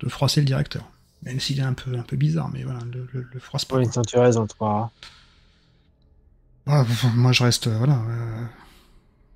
de 0.00 0.08
froisser 0.10 0.40
le 0.42 0.46
directeur, 0.46 0.90
même 1.22 1.40
s'il 1.40 1.60
est 1.60 1.62
un 1.62 1.72
peu, 1.74 1.96
un 1.96 2.02
peu 2.02 2.16
bizarre, 2.16 2.50
mais 2.52 2.62
voilà, 2.64 2.80
le, 2.92 3.08
le, 3.12 3.26
le 3.32 3.40
froisse 3.40 3.64
pas. 3.64 3.76
Oui, 3.78 3.88
tu 4.06 4.18
raison, 4.18 4.46
crois. 4.46 4.90
Ah, 6.66 6.84
moi, 7.14 7.32
je 7.32 7.42
reste, 7.44 7.68
voilà, 7.68 7.94
euh, 8.08 8.44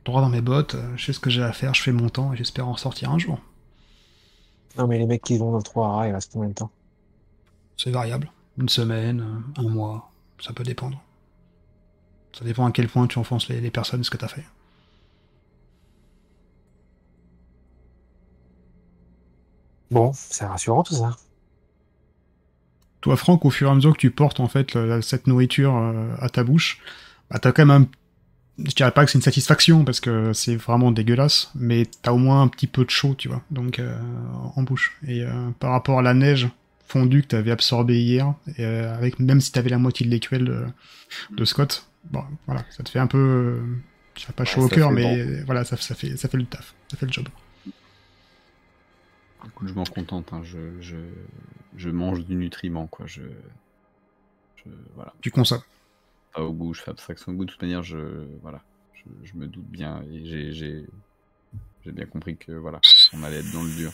droit 0.04 0.20
dans 0.20 0.28
mes 0.28 0.40
bottes, 0.42 0.76
je 0.96 1.04
sais 1.06 1.12
ce 1.12 1.20
que 1.20 1.30
j'ai 1.30 1.42
à 1.42 1.52
faire, 1.52 1.74
je 1.74 1.82
fais 1.82 1.92
mon 1.92 2.08
temps 2.08 2.32
et 2.32 2.36
j'espère 2.36 2.68
en 2.68 2.76
sortir 2.76 3.10
un 3.10 3.18
jour. 3.18 3.40
Non, 4.78 4.86
mais 4.86 4.98
les 4.98 5.06
mecs 5.06 5.22
qui 5.22 5.38
vont 5.38 5.50
dans 5.50 5.56
le 5.58 5.62
3 5.62 5.88
rats, 5.96 6.08
ils 6.08 6.12
restent 6.12 6.32
combien 6.32 6.48
de 6.50 6.54
temps? 6.54 6.70
C'est 7.76 7.90
variable. 7.90 8.30
Une 8.58 8.68
semaine, 8.68 9.20
euh, 9.58 9.62
un 9.62 9.68
mois, 9.68 10.10
ça 10.40 10.52
peut 10.52 10.64
dépendre. 10.64 11.02
Ça 12.32 12.44
dépend 12.44 12.64
à 12.66 12.70
quel 12.70 12.88
point 12.88 13.08
tu 13.08 13.18
enfonces 13.18 13.48
les, 13.48 13.60
les 13.60 13.70
personnes, 13.72 14.04
ce 14.04 14.10
que 14.10 14.16
t'as 14.16 14.28
fait. 14.28 14.44
Bon, 19.90 20.12
c'est 20.14 20.44
rassurant 20.46 20.82
tout 20.84 20.94
ça. 20.94 21.16
Toi, 23.00 23.16
Franck, 23.16 23.44
au 23.44 23.50
fur 23.50 23.68
et 23.68 23.70
à 23.70 23.74
mesure 23.74 23.92
que 23.92 23.98
tu 23.98 24.10
portes 24.10 24.40
en 24.40 24.48
fait 24.48 24.74
le- 24.74 25.02
cette 25.02 25.26
nourriture 25.26 25.76
euh, 25.76 26.14
à 26.20 26.28
ta 26.28 26.42
bouche, 26.44 26.80
bah, 27.30 27.38
t'as 27.38 27.52
quand 27.52 27.64
même 27.66 27.82
un... 27.82 27.86
Je 28.64 28.74
dirais 28.74 28.92
pas 28.92 29.04
que 29.04 29.10
c'est 29.10 29.18
une 29.18 29.22
satisfaction 29.22 29.84
parce 29.84 30.00
que 30.00 30.32
c'est 30.32 30.56
vraiment 30.56 30.92
dégueulasse, 30.92 31.50
mais 31.54 31.86
t'as 32.02 32.12
au 32.12 32.18
moins 32.18 32.42
un 32.42 32.48
petit 32.48 32.66
peu 32.66 32.84
de 32.84 32.90
chaud, 32.90 33.14
tu 33.16 33.28
vois, 33.28 33.42
donc 33.50 33.78
euh, 33.80 33.98
en 34.56 34.62
bouche. 34.62 34.98
Et 35.06 35.24
euh, 35.24 35.50
par 35.60 35.72
rapport 35.72 35.98
à 35.98 36.02
la 36.02 36.14
neige 36.14 36.48
fondue 36.88 37.22
que 37.22 37.28
t'avais 37.28 37.50
absorbée 37.50 38.00
hier, 38.02 38.34
et, 38.56 38.64
euh, 38.64 38.94
avec 38.94 39.18
même 39.18 39.40
si 39.40 39.52
t'avais 39.52 39.70
la 39.70 39.78
moitié 39.78 40.06
de 40.06 40.10
l'écuelle 40.10 40.44
de, 40.44 40.66
de 41.30 41.44
Scott, 41.44 41.88
bon, 42.10 42.24
voilà, 42.46 42.64
ça 42.70 42.82
te 42.82 42.88
fait 42.90 42.98
un 42.98 43.06
peu, 43.06 43.18
euh, 43.18 43.60
dirais 44.16 44.32
pas 44.34 44.44
chaud 44.44 44.62
au 44.62 44.68
ça 44.68 44.74
cœur, 44.74 44.90
mais 44.92 45.42
voilà, 45.42 45.64
ça, 45.64 45.76
ça 45.76 45.94
fait 45.94 46.16
ça 46.16 46.28
fait 46.28 46.38
le 46.38 46.46
taf, 46.46 46.74
ça 46.90 46.96
fait 46.96 47.06
le 47.06 47.12
job. 47.12 47.28
Écoute, 49.46 49.68
je 49.68 49.74
m'en 49.74 49.84
contente. 49.84 50.32
hein, 50.32 50.42
Je, 50.42 50.58
je, 50.80 50.96
je 51.76 51.88
mange 51.90 52.24
du 52.24 52.34
nutriment, 52.34 52.86
quoi. 52.86 53.06
Je, 53.06 53.22
je 54.56 54.70
voilà. 54.94 55.12
Tu 55.20 55.30
consommes. 55.30 55.62
Pas 56.34 56.42
au 56.42 56.52
goût, 56.52 56.74
je 56.74 56.82
fais 56.82 56.90
abstraction 56.90 57.32
au 57.32 57.34
goût. 57.36 57.44
De 57.44 57.50
toute 57.52 57.62
manière, 57.62 57.82
je, 57.82 58.26
voilà, 58.42 58.62
je, 58.94 59.02
je 59.24 59.34
me 59.34 59.46
doute 59.46 59.66
bien 59.68 60.02
et 60.10 60.24
j'ai, 60.26 60.52
j'ai, 60.52 60.84
j'ai 61.84 61.92
bien 61.92 62.06
compris 62.06 62.36
que 62.36 62.52
voilà, 62.52 62.80
on 63.12 63.22
allait 63.22 63.38
être 63.38 63.52
dans 63.52 63.62
le 63.62 63.70
dur. 63.70 63.92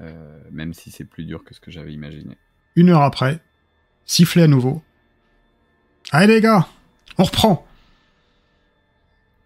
Euh, 0.00 0.38
même 0.50 0.74
si 0.74 0.90
c'est 0.90 1.04
plus 1.04 1.24
dur 1.24 1.42
que 1.42 1.54
ce 1.54 1.60
que 1.60 1.70
j'avais 1.70 1.92
imaginé. 1.92 2.36
Une 2.74 2.90
heure 2.90 3.02
après, 3.02 3.40
sifflet 4.04 4.42
à 4.42 4.46
nouveau. 4.46 4.82
Allez 6.12 6.34
les 6.34 6.40
gars, 6.40 6.68
on 7.18 7.24
reprend. 7.24 7.66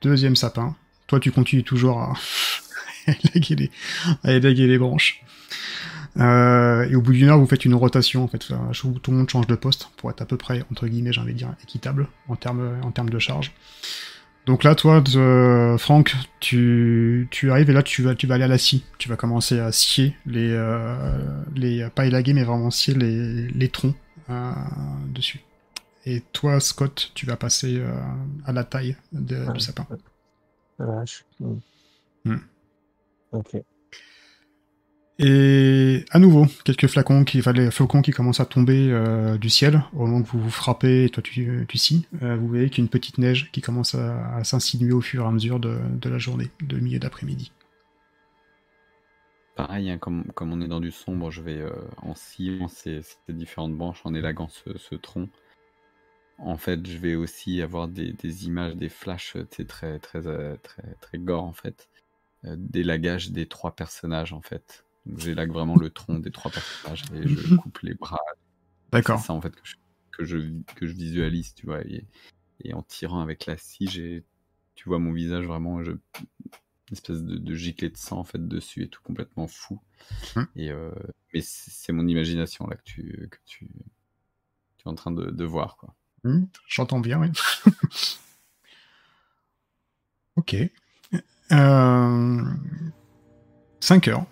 Deuxième 0.03 0.35
sapin. 0.35 0.77
Toi, 1.07 1.21
tu 1.21 1.31
continues 1.31 1.63
toujours 1.63 2.01
à 2.01 2.15
élaguer 4.25 4.67
les, 4.67 4.79
branches. 4.79 5.23
Euh, 6.17 6.89
et 6.89 6.97
au 6.97 7.03
bout 7.03 7.13
d'une 7.13 7.29
heure, 7.29 7.39
vous 7.39 7.47
faites 7.47 7.65
une 7.65 7.75
rotation, 7.75 8.25
en 8.25 8.29
fait, 8.29 8.49
où 8.85 8.99
tout 8.99 9.11
le 9.13 9.17
monde 9.19 9.31
change 9.31 9.47
de 9.47 9.55
poste 9.55 9.91
pour 9.97 10.11
être 10.11 10.23
à 10.23 10.27
peu 10.27 10.37
près, 10.37 10.65
entre 10.71 10.89
guillemets, 10.89 11.13
j'ai 11.13 11.21
envie 11.21 11.35
dire, 11.35 11.55
équitable 11.63 12.09
en 12.29 12.37
termes, 12.37 12.81
en 12.83 12.91
termes 12.91 13.11
de 13.11 13.19
charge. 13.19 13.53
Donc 14.47 14.65
là, 14.65 14.75
toi, 14.75 15.01
de- 15.01 15.77
Franck, 15.79 16.15
tu, 16.41 17.29
tu 17.31 17.51
arrives 17.51 17.71
et 17.71 17.73
là, 17.73 17.83
tu 17.83 18.03
vas, 18.03 18.15
tu 18.15 18.27
vas 18.27 18.35
aller 18.35 18.45
à 18.45 18.49
la 18.49 18.59
scie. 18.59 18.85
Tu 18.99 19.09
vas 19.09 19.17
commencer 19.17 19.61
à 19.61 19.71
scier 19.71 20.17
les, 20.27 20.51
euh, 20.51 21.43
les 21.55 21.89
pas 21.95 22.07
élaguer, 22.07 22.33
mais 22.33 22.43
vraiment 22.43 22.71
scier 22.71 22.95
les, 22.95 23.49
les 23.49 23.69
troncs 23.69 23.95
euh, 24.31 24.53
dessus. 25.15 25.41
Et 26.07 26.23
toi, 26.33 26.59
Scott, 26.61 27.13
tu 27.15 27.27
vas 27.27 27.37
passer 27.37 27.79
euh, 27.79 27.93
à 28.47 28.53
la 28.53 28.65
taille 28.65 28.97
de- 29.13 29.37
Ouais. 29.47 29.53
du 29.53 29.61
sapin. 29.61 29.87
La. 30.79 31.05
Hmm. 32.25 32.37
Ok. 33.33 33.57
Et 35.23 36.07
à 36.11 36.19
nouveau, 36.19 36.47
quelques 36.65 36.87
flacons 36.87 37.25
qui, 37.25 37.43
flocons 37.43 38.01
qui 38.01 38.11
commencent 38.11 38.41
à 38.41 38.47
tomber 38.47 38.91
euh, 38.91 39.37
du 39.37 39.51
ciel 39.51 39.83
au 39.93 40.07
moment 40.07 40.23
que 40.23 40.29
vous 40.29 40.41
vous 40.41 40.51
frappez 40.51 41.05
et 41.05 41.11
toi 41.11 41.23
tu, 41.23 41.67
tu 41.69 41.77
scies. 41.77 42.07
Euh, 42.23 42.37
vous 42.37 42.49
voyez 42.49 42.71
qu'il 42.71 42.79
y 42.79 42.81
a 42.81 42.85
une 42.85 42.89
petite 42.89 43.19
neige 43.19 43.51
qui 43.53 43.61
commence 43.61 43.95
à, 43.95 44.43
s'insinuer 44.45 44.93
au 44.93 45.03
fur 45.03 45.25
et 45.25 45.29
à 45.29 45.31
mesure 45.31 45.61
de, 45.61 45.77
de 45.93 46.09
la 46.09 46.17
journée, 46.17 46.49
de 46.63 46.79
milieu 46.79 46.99
d'après-midi. 46.99 47.53
Pareil, 49.57 49.91
hein, 49.91 49.99
comme, 49.99 50.25
comme 50.33 50.55
on 50.55 50.63
est 50.63 50.69
dans 50.69 50.81
du 50.81 50.91
sombre, 50.91 51.31
je 51.31 51.43
vais 51.43 51.59
euh, 51.59 51.71
en 51.99 52.15
sciant 52.15 52.69
ces, 52.69 53.03
ces 53.03 53.35
différentes 53.35 53.75
branches, 53.75 54.01
en 54.05 54.15
élaguant 54.15 54.49
ce, 54.49 54.95
tronc. 54.95 55.29
En 56.39 56.57
fait, 56.57 56.87
je 56.87 56.97
vais 56.97 57.15
aussi 57.15 57.61
avoir 57.61 57.87
des, 57.87 58.15
des 58.15 58.47
images, 58.47 58.75
des 58.75 58.89
flashs, 58.89 59.37
très, 59.69 59.99
très, 59.99 60.27
euh, 60.27 60.57
très, 60.63 60.95
très 61.03 61.19
gore, 61.19 61.45
en 61.45 61.53
fait. 61.53 61.91
Euh, 62.47 62.55
d'élagage 62.57 63.33
des 63.33 63.45
trois 63.45 63.73
personnages, 63.73 64.33
en 64.33 64.41
fait. 64.41 64.87
Donc, 65.11 65.19
j'élague 65.19 65.51
vraiment 65.51 65.77
le 65.77 65.91
tronc 65.91 66.21
des 66.21 66.31
trois 66.31 66.51
personnages 66.51 67.03
et 67.15 67.27
je 67.27 67.55
coupe 67.57 67.81
les 67.81 67.95
bras. 67.95 68.21
D'accord. 68.93 69.19
C'est 69.19 69.27
ça, 69.27 69.33
en 69.33 69.41
fait, 69.41 69.51
que 69.51 69.61
je, 69.65 69.77
que 70.13 70.25
je, 70.25 70.39
que 70.77 70.87
je 70.87 70.93
visualise, 70.93 71.55
tu 71.55 71.67
vois. 71.67 71.83
Et, 71.83 72.07
et 72.63 72.75
en 72.75 72.83
tirant 72.83 73.21
avec 73.21 73.47
la 73.47 73.57
scie, 73.57 73.89
j'ai, 73.89 74.25
tu 74.75 74.89
vois 74.89 74.99
mon 74.99 75.13
visage 75.13 75.45
vraiment, 75.47 75.83
je, 75.83 75.93
une 75.93 76.93
espèce 76.93 77.23
de, 77.23 77.37
de 77.37 77.55
giclée 77.55 77.91
de 77.91 77.97
sang, 77.97 78.19
en 78.19 78.25
fait, 78.25 78.47
dessus 78.47 78.85
et 78.85 78.89
tout 78.89 79.03
complètement 79.03 79.49
fou. 79.49 79.81
Hum. 80.37 80.47
Et, 80.55 80.71
euh, 80.71 80.93
mais 81.35 81.41
c'est 81.43 81.93
mon 81.93 82.07
imagination, 82.07 82.67
là, 82.67 82.77
que 82.77 82.85
tu, 82.85 83.29
que 83.31 83.39
tu, 83.47 83.67
tu 84.77 84.85
es 84.85 84.89
en 84.89 84.95
train 84.95 85.11
de, 85.11 85.45
voir. 85.45 85.77
quoi. 85.77 85.95
Hmm, 86.23 86.45
j'entends 86.69 87.01
bien, 87.01 87.21
oui. 87.21 87.31
ok. 90.37 90.57
5 91.51 91.57
euh, 94.09 94.11
heures. 94.13 94.27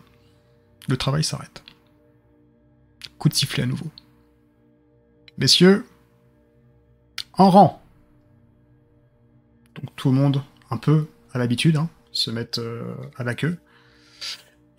Le 0.88 0.97
travail 0.97 1.23
s'arrête. 1.23 1.62
Coup 3.18 3.28
de 3.28 3.35
sifflet 3.35 3.62
à 3.62 3.66
nouveau. 3.66 3.90
Messieurs, 5.37 5.87
en 7.35 7.50
rang. 7.50 7.83
Donc 9.75 9.95
tout 9.95 10.09
le 10.11 10.16
monde, 10.16 10.42
un 10.71 10.76
peu 10.76 11.07
à 11.33 11.38
l'habitude, 11.38 11.76
hein, 11.76 11.88
se 12.11 12.30
met 12.30 12.59
euh, 12.59 12.95
à 13.16 13.23
la 13.23 13.35
queue. 13.35 13.59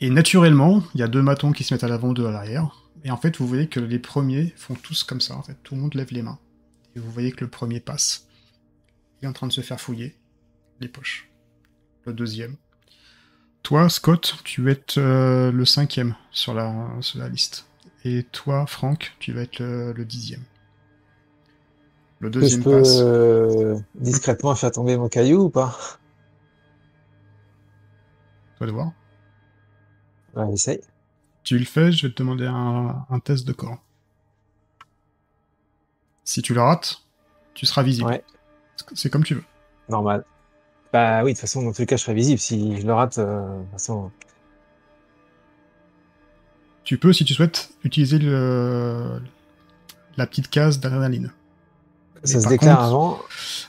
Et 0.01 0.09
naturellement, 0.09 0.83
il 0.93 0.99
y 0.99 1.03
a 1.03 1.07
deux 1.07 1.21
matons 1.21 1.51
qui 1.51 1.63
se 1.63 1.73
mettent 1.73 1.83
à 1.83 1.87
l'avant, 1.87 2.13
deux 2.13 2.25
à 2.25 2.31
l'arrière. 2.31 2.89
Et 3.03 3.11
en 3.11 3.17
fait, 3.17 3.37
vous 3.37 3.47
voyez 3.47 3.67
que 3.67 3.79
les 3.79 3.99
premiers 3.99 4.53
font 4.57 4.75
tous 4.75 5.03
comme 5.03 5.21
ça. 5.21 5.35
En 5.35 5.43
fait, 5.43 5.57
tout 5.63 5.75
le 5.75 5.81
monde 5.81 5.93
lève 5.93 6.11
les 6.11 6.21
mains. 6.21 6.39
Et 6.95 6.99
vous 6.99 7.11
voyez 7.11 7.31
que 7.31 7.43
le 7.43 7.49
premier 7.49 7.79
passe. 7.79 8.27
Il 9.21 9.25
est 9.25 9.27
en 9.27 9.33
train 9.33 9.47
de 9.47 9.53
se 9.53 9.61
faire 9.61 9.79
fouiller 9.79 10.15
les 10.79 10.87
poches. 10.87 11.29
Le 12.05 12.13
deuxième. 12.13 12.55
Toi, 13.69 13.87
Scott, 13.87 14.35
tu 14.43 14.63
vas 14.63 14.71
être 14.71 14.97
euh, 14.97 15.51
le 15.51 15.63
cinquième 15.63 16.15
sur 16.31 16.55
la, 16.55 16.73
sur 17.01 17.19
la 17.19 17.29
liste. 17.29 17.67
Et 18.03 18.23
toi, 18.23 18.65
Franck, 18.65 19.15
tu 19.19 19.31
vas 19.31 19.41
être 19.41 19.59
le, 19.59 20.05
dixième. 20.05 20.41
Le 22.17 22.31
deuxième 22.31 22.61
je 22.61 22.63
peux, 22.63 22.77
passe. 22.79 22.97
Euh, 22.97 23.77
discrètement 23.93 24.55
faire 24.55 24.71
tomber 24.71 24.97
mon 24.97 25.07
caillou 25.07 25.41
ou 25.41 25.49
pas? 25.51 25.77
Toi 28.57 28.65
de 28.65 28.71
voir. 28.71 28.91
Ouais, 30.35 30.51
essaye. 30.51 30.81
Tu 31.43 31.59
le 31.59 31.65
fais, 31.65 31.91
je 31.91 32.07
vais 32.07 32.11
te 32.11 32.17
demander 32.17 32.47
un, 32.47 33.19
test 33.23 33.45
de 33.45 33.53
corps. 33.53 33.77
Si 36.23 36.41
tu 36.41 36.55
le 36.55 36.61
rates, 36.61 37.03
tu 37.53 37.67
seras 37.67 37.83
visible. 37.83 38.09
Ouais. 38.09 38.23
C'est 38.95 39.11
comme 39.11 39.23
tu 39.23 39.35
veux. 39.35 39.45
Normal. 39.89 40.25
Bah 40.91 41.23
oui, 41.23 41.31
de 41.31 41.35
toute 41.35 41.41
façon, 41.41 41.61
dans 41.63 41.71
tous 41.71 41.81
les 41.81 41.85
cas, 41.85 41.97
je 41.97 42.01
serai 42.01 42.13
visible. 42.13 42.39
Si 42.39 42.81
je 42.81 42.85
le 42.85 42.93
rate, 42.93 43.17
euh, 43.17 43.41
de 43.41 43.63
toute 43.63 43.71
façon. 43.71 44.11
Tu 46.83 46.97
peux, 46.97 47.13
si 47.13 47.23
tu 47.25 47.35
souhaites, 47.35 47.69
utiliser 47.83 48.17
le... 48.17 49.21
la 50.17 50.25
petite 50.25 50.49
case 50.49 50.79
d'adrénaline. 50.79 51.31
Ça 52.23 52.41
se 52.41 52.47
déclare 52.47 52.83
avant 52.83 53.19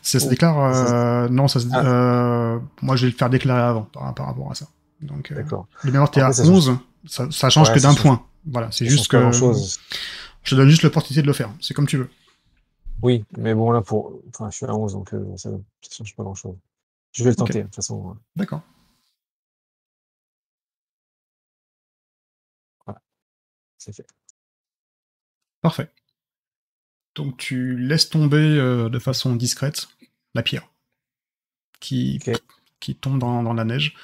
Ça 0.03 0.19
se 0.19 0.29
déclare. 0.29 0.59
Euh, 0.59 1.29
non, 1.29 1.47
ça 1.47 1.61
se. 1.61 1.67
Ah. 1.73 1.85
Euh, 1.85 2.59
moi, 2.83 2.97
je 2.97 3.07
vais 3.07 3.13
le 3.13 3.17
faire 3.17 3.31
déclarer 3.31 3.61
avant 3.61 3.83
par, 3.83 4.15
par 4.15 4.27
rapport 4.27 4.51
à 4.51 4.55
ça. 4.55 4.67
Donc, 5.03 5.33
D'accord. 5.33 5.67
le 5.83 5.93
mémoire, 5.93 6.11
t'es 6.11 6.21
à 6.21 6.31
11 6.31 6.79
ça, 7.07 7.49
change 7.49 7.73
que 7.73 7.79
d'un 7.79 7.95
point. 7.95 8.23
Voilà, 8.47 8.71
c'est 8.71 8.87
juste 8.87 9.09
que. 9.09 9.31
Je 10.43 10.55
te 10.55 10.55
donne 10.55 10.69
juste 10.71 10.83
l'opportunité 10.83 11.21
de 11.21 11.27
le 11.27 11.35
faire. 11.35 11.51
C'est 11.61 11.75
comme 11.75 11.87
tu 11.87 11.99
veux. 11.99 12.09
Oui, 13.03 13.25
mais 13.37 13.55
bon, 13.55 13.71
là, 13.71 13.83
pour. 13.83 14.21
Enfin, 14.29 14.51
je 14.51 14.57
suis 14.57 14.67
à 14.67 14.75
11, 14.75 14.93
donc 14.93 15.15
euh, 15.15 15.25
ça 15.37 15.51
ne 15.51 15.59
change 15.91 16.15
pas 16.17 16.23
grand-chose. 16.23 16.55
Je 17.13 17.25
vais 17.25 17.31
le 17.31 17.37
tenter, 17.37 17.59
de 17.59 17.63
toute 17.65 17.75
façon. 17.75 18.17
D'accord. 18.37 18.63
Voilà. 22.87 23.01
C'est 23.79 23.95
fait. 23.95 24.07
Parfait. 25.61 25.91
Donc, 27.15 27.37
tu 27.37 27.77
laisses 27.77 28.09
tomber 28.09 28.37
euh, 28.37 28.89
de 28.89 28.99
façon 28.99 29.35
discrète 29.35 29.89
la 30.35 30.43
pierre 30.43 30.71
qui, 31.81 32.21
qui 32.79 32.95
tombe 32.95 33.19
dans, 33.19 33.43
dans 33.43 33.55
la 33.55 33.65
neige. 33.65 33.95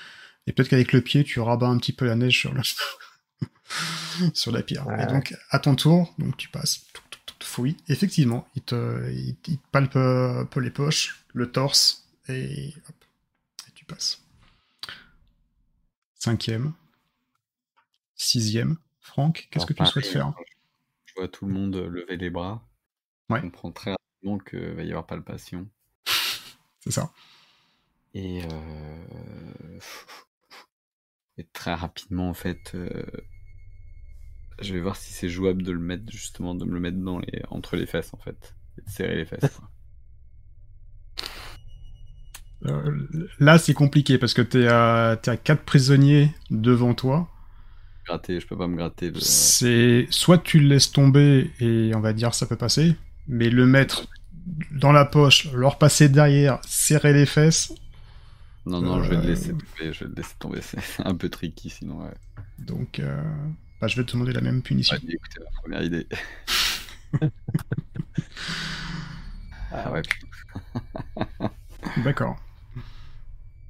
Et 0.46 0.52
peut-être 0.52 0.68
qu'avec 0.68 0.92
le 0.92 1.02
pied, 1.02 1.24
tu 1.24 1.40
rabats 1.40 1.68
un 1.68 1.78
petit 1.78 1.92
peu 1.92 2.06
la 2.06 2.16
neige 2.16 2.38
sur, 2.38 2.52
le... 2.52 2.62
sur 4.34 4.52
la 4.52 4.62
pierre. 4.62 4.86
Et 5.00 5.06
donc, 5.06 5.34
à 5.50 5.58
ton 5.58 5.76
tour, 5.76 6.14
donc 6.18 6.36
tu 6.36 6.48
passes, 6.48 6.86
tu 7.38 7.46
fouilles. 7.46 7.76
Effectivement, 7.88 8.48
il 8.54 8.62
te, 8.62 9.10
il, 9.10 9.36
palpe 9.70 9.96
un 9.96 10.46
peu 10.46 10.60
les 10.60 10.70
poches, 10.70 11.24
le 11.34 11.50
torse, 11.50 12.08
et 12.28 12.74
hop, 12.88 12.95
passes. 13.86 14.22
Cinquième. 16.14 16.72
Sixième. 18.14 18.78
Franck, 19.00 19.48
qu'est-ce 19.50 19.66
que 19.66 19.72
tu 19.72 19.86
souhaites 19.86 20.06
faire 20.06 20.34
Je 21.04 21.14
vois 21.14 21.28
tout 21.28 21.46
le 21.46 21.52
monde 21.52 21.76
lever 21.76 22.16
les 22.16 22.30
bras. 22.30 22.66
Ouais. 23.28 23.38
On 23.38 23.42
comprend 23.42 23.72
très 23.72 23.92
rapidement 23.92 24.38
qu'il 24.38 24.74
va 24.74 24.82
y 24.82 24.90
avoir 24.90 25.06
palpation. 25.06 25.68
C'est 26.80 26.90
ça. 26.90 27.12
Et 28.14 28.42
euh... 28.44 29.78
Et 31.38 31.44
très 31.44 31.74
rapidement, 31.74 32.30
en 32.30 32.34
fait, 32.34 32.74
euh, 32.74 33.04
je 34.60 34.72
vais 34.72 34.80
voir 34.80 34.96
si 34.96 35.12
c'est 35.12 35.28
jouable 35.28 35.62
de 35.62 35.72
le 35.72 35.78
mettre, 35.78 36.10
justement, 36.10 36.54
de 36.54 36.64
me 36.64 36.72
le 36.72 36.80
mettre 36.80 36.98
dans 36.98 37.18
les... 37.18 37.42
entre 37.50 37.76
les 37.76 37.86
fesses, 37.86 38.14
en 38.14 38.18
fait. 38.18 38.54
Et 38.78 38.82
de 38.82 38.88
serrer 38.88 39.16
les 39.16 39.26
fesses. 39.26 39.60
Euh, 42.66 43.26
là, 43.38 43.58
c'est 43.58 43.74
compliqué 43.74 44.18
parce 44.18 44.34
que 44.34 44.42
t'es 44.42 44.66
à... 44.68 45.18
es 45.22 45.28
à 45.28 45.36
quatre 45.36 45.62
prisonniers 45.62 46.32
devant 46.50 46.94
toi. 46.94 47.28
Gratter, 48.06 48.40
je 48.40 48.46
peux 48.46 48.56
pas 48.56 48.68
me 48.68 48.76
gratter. 48.76 49.12
C'est 49.20 50.06
soit 50.10 50.38
tu 50.38 50.60
le 50.60 50.68
laisses 50.68 50.92
tomber 50.92 51.50
et 51.60 51.92
on 51.94 52.00
va 52.00 52.12
dire 52.12 52.34
ça 52.34 52.46
peut 52.46 52.56
passer, 52.56 52.94
mais 53.26 53.50
le 53.50 53.66
mettre 53.66 54.06
dans 54.70 54.92
la 54.92 55.04
poche, 55.04 55.52
leur 55.52 55.76
passer 55.76 56.08
derrière, 56.08 56.60
serrer 56.64 57.12
les 57.12 57.26
fesses, 57.26 57.72
non, 58.66 58.80
non, 58.82 59.02
je 59.02 59.10
vais 59.10 59.16
le 59.16 59.22
laisser 59.22 59.50
tomber, 59.50 59.92
je 59.92 60.04
vais 60.04 60.10
le 60.10 60.14
laisser 60.16 60.34
tomber, 60.40 60.60
c'est 60.62 61.06
un 61.06 61.14
peu 61.14 61.28
tricky 61.28 61.70
sinon, 61.70 62.02
ouais. 62.02 62.14
Donc, 62.58 62.98
euh, 62.98 63.22
bah, 63.80 63.86
je 63.86 63.96
vais 63.96 64.04
te 64.04 64.12
demander 64.12 64.32
la 64.32 64.40
même 64.40 64.60
punition. 64.60 64.96
Ouais, 64.96 65.02
écoutez, 65.14 65.38
ma 65.40 65.50
première 65.60 65.82
idée. 65.84 66.08
ah 69.70 69.92
ouais. 69.92 70.02
D'accord. 71.98 72.36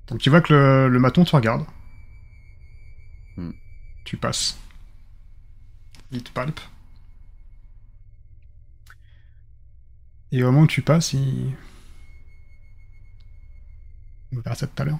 Donc 0.08 0.20
tu 0.20 0.30
vois 0.30 0.40
que 0.40 0.52
le, 0.52 0.88
le 0.88 0.98
maton 0.98 1.24
te 1.24 1.34
regarde. 1.34 1.66
Hmm. 3.36 3.52
Tu 4.04 4.16
passes. 4.16 4.58
Il 6.10 6.22
te 6.22 6.30
palpe. 6.30 6.60
Et 10.32 10.42
au 10.42 10.46
moment 10.46 10.62
où 10.62 10.66
tu 10.66 10.82
passes, 10.82 11.12
il, 11.12 11.54
on 14.32 14.40
verra 14.40 14.54
ça 14.54 14.66
tout 14.66 14.82
à 14.82 14.84
l'heure. 14.84 14.98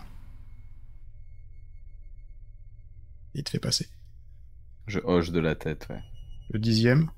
Il 3.34 3.44
te 3.44 3.50
fait 3.50 3.58
passer. 3.58 3.88
Je 4.86 4.98
hoche 5.04 5.30
de 5.30 5.40
la 5.40 5.54
tête, 5.54 5.86
ouais. 5.90 6.00
Le 6.50 6.58
dixième. 6.58 7.10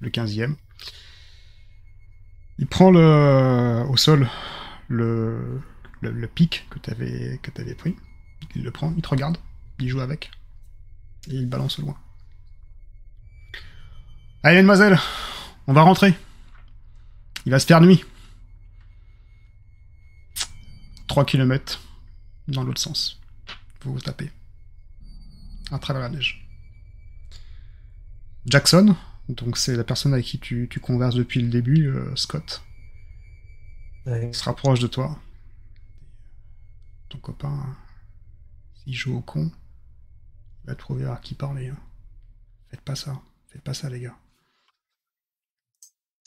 Le 0.00 0.10
quinzième. 0.10 0.56
Il 2.58 2.66
prend 2.66 2.90
le, 2.90 3.84
au 3.88 3.96
sol 3.96 4.28
le, 4.88 5.62
le, 6.00 6.26
pic 6.26 6.66
que 6.70 6.78
tu 6.78 6.90
avais, 6.90 7.38
que 7.42 7.60
avais 7.60 7.74
pris. 7.74 7.96
Il 8.54 8.62
le 8.62 8.70
prend, 8.70 8.92
il 8.96 9.02
te 9.02 9.08
regarde, 9.08 9.38
il 9.78 9.88
joue 9.88 10.00
avec. 10.00 10.30
Et 11.28 11.34
il 11.34 11.48
balance 11.48 11.78
loin. 11.78 11.96
Allez, 14.42 14.56
mademoiselle, 14.56 14.98
on 15.66 15.72
va 15.72 15.82
rentrer. 15.82 16.14
Il 17.44 17.50
va 17.52 17.58
se 17.58 17.66
faire 17.66 17.80
nuit. 17.80 18.04
3 21.08 21.24
km 21.24 21.80
dans 22.48 22.62
l'autre 22.62 22.80
sens. 22.80 23.20
Vous 23.82 23.92
vous 23.94 24.00
tapez. 24.00 24.30
À 25.70 25.78
travers 25.78 26.02
la 26.02 26.08
neige. 26.08 26.46
Jackson, 28.46 28.94
donc 29.28 29.56
c'est 29.58 29.74
la 29.74 29.82
personne 29.82 30.12
avec 30.12 30.24
qui 30.24 30.38
tu, 30.38 30.68
converses 30.80 31.16
depuis 31.16 31.40
le 31.40 31.48
début, 31.48 31.88
euh, 31.88 32.14
Scott, 32.14 32.62
se 34.04 34.44
rapproche 34.44 34.78
de 34.78 34.86
toi. 34.86 35.18
Ton 37.08 37.18
copain, 37.18 37.76
s'il 38.74 38.94
joue 38.94 39.16
au 39.16 39.22
con, 39.22 39.50
il 40.62 40.66
va 40.66 40.74
trouver 40.74 41.04
à 41.06 41.16
qui 41.16 41.34
parler. 41.34 41.68
Hein. 41.68 41.78
Faites 42.68 42.80
pas 42.80 42.96
ça. 42.96 43.20
Faites 43.48 43.62
pas 43.62 43.74
ça, 43.74 43.88
les 43.88 44.00
gars. 44.00 44.18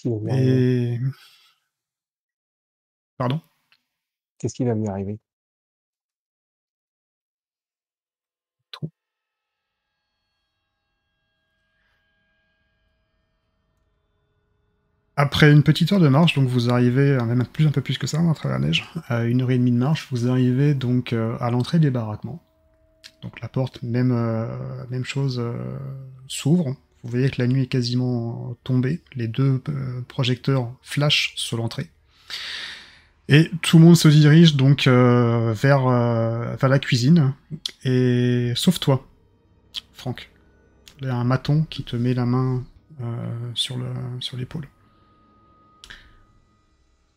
Et... 0.06 0.98
Pardon? 3.18 3.42
Qu'est-ce 4.38 4.56
qui 4.56 4.63
va 4.63 4.74
lui 4.74 4.88
arriver? 4.88 5.20
Après 15.22 15.52
une 15.52 15.64
petite 15.64 15.92
heure 15.92 16.00
de 16.00 16.08
marche, 16.08 16.36
donc 16.36 16.48
vous 16.48 16.70
arrivez, 16.70 17.18
même 17.26 17.44
plus 17.46 17.68
un 17.68 17.72
peu 17.72 17.82
plus 17.82 17.98
que 17.98 18.08
ça, 18.08 18.22
à 18.22 18.34
travers 18.34 18.58
la 18.58 18.68
neige, 18.68 18.90
à 19.10 19.26
une 19.26 19.42
heure 19.42 19.52
et 19.52 19.58
demie 19.58 19.74
de 19.74 19.76
marche, 19.76 20.08
vous 20.12 20.30
arrivez 20.30 20.74
donc 20.74 21.12
euh, 21.12 21.36
à 21.42 21.52
l'entrée 21.52 21.78
des 21.78 21.90
baraquements. 21.90 22.42
Donc 23.22 23.42
la 23.42 23.50
porte, 23.50 23.84
même, 23.84 24.14
euh, 24.14 25.04
chose, 25.04 25.38
euh, 25.38 25.78
s'ouvre. 26.30 26.74
Vous 27.04 27.10
voyez 27.10 27.30
que 27.30 27.42
la 27.42 27.48
nuit 27.48 27.64
est 27.64 27.68
quasiment 27.68 28.56
tombée. 28.64 29.02
Les 29.14 29.28
deux 29.28 29.62
projecteurs 30.08 30.72
flashent 30.82 31.34
sur 31.36 31.58
l'entrée. 31.58 31.90
Et 33.28 33.52
tout 33.62 33.78
le 33.78 33.84
monde 33.84 33.98
se 33.98 34.08
dirige 34.08 34.56
donc 34.56 34.88
euh, 34.88 35.52
vers, 35.52 35.86
euh, 35.86 36.56
la 36.62 36.80
cuisine. 36.80 37.34
Et 37.84 38.54
sauf 38.56 38.80
toi, 38.80 39.06
Franck. 39.92 40.30
Il 41.02 41.08
y 41.08 41.10
a 41.10 41.16
un 41.16 41.26
maton 41.26 41.66
qui 41.70 41.84
te 41.84 41.98
met 41.98 42.14
la 42.14 42.26
main 42.26 42.64
euh, 43.02 43.52
sur 43.54 43.78
l'épaule. 44.38 44.70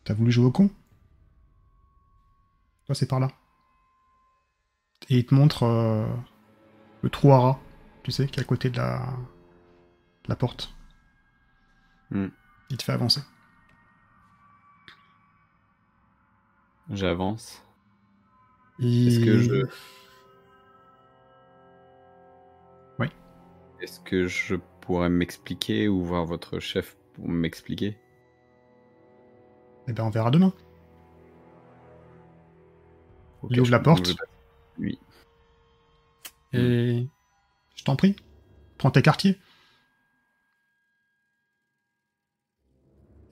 T'as 0.03 0.13
voulu 0.13 0.31
jouer 0.31 0.45
au 0.45 0.51
con 0.51 0.69
Toi, 2.85 2.95
c'est 2.95 3.07
par 3.07 3.19
là. 3.19 3.29
Et 5.09 5.17
il 5.17 5.25
te 5.25 5.33
montre 5.33 5.63
euh, 5.63 6.05
le 7.01 7.09
trou 7.09 7.31
à 7.31 7.39
rat, 7.39 7.59
tu 8.03 8.11
sais, 8.11 8.27
qui 8.27 8.39
est 8.39 8.43
à 8.43 8.45
côté 8.45 8.69
de 8.69 8.77
la, 8.77 9.05
la 10.27 10.35
porte. 10.35 10.73
Hmm. 12.11 12.27
Il 12.69 12.77
te 12.77 12.83
fait 12.83 12.91
avancer. 12.91 13.21
J'avance. 16.89 17.63
Est-ce 18.79 19.19
que 19.23 19.37
je. 19.37 19.65
Oui. 22.99 23.07
Est-ce 23.81 23.99
que 24.01 24.27
je 24.27 24.55
pourrais 24.81 25.09
m'expliquer 25.09 25.87
ou 25.87 26.03
voir 26.03 26.25
votre 26.25 26.59
chef 26.59 26.97
pour 27.13 27.29
m'expliquer? 27.29 27.97
Eh 29.87 29.93
ben, 29.93 30.03
on 30.03 30.09
verra 30.09 30.31
demain. 30.31 30.53
Il 33.49 33.59
ouvre 33.59 33.71
la 33.71 33.79
porte. 33.79 34.15
Oui. 34.79 34.97
Et 36.53 37.07
je 37.75 37.83
t'en 37.83 37.95
prie, 37.95 38.15
prends 38.77 38.91
tes 38.91 39.01
quartiers. 39.01 39.37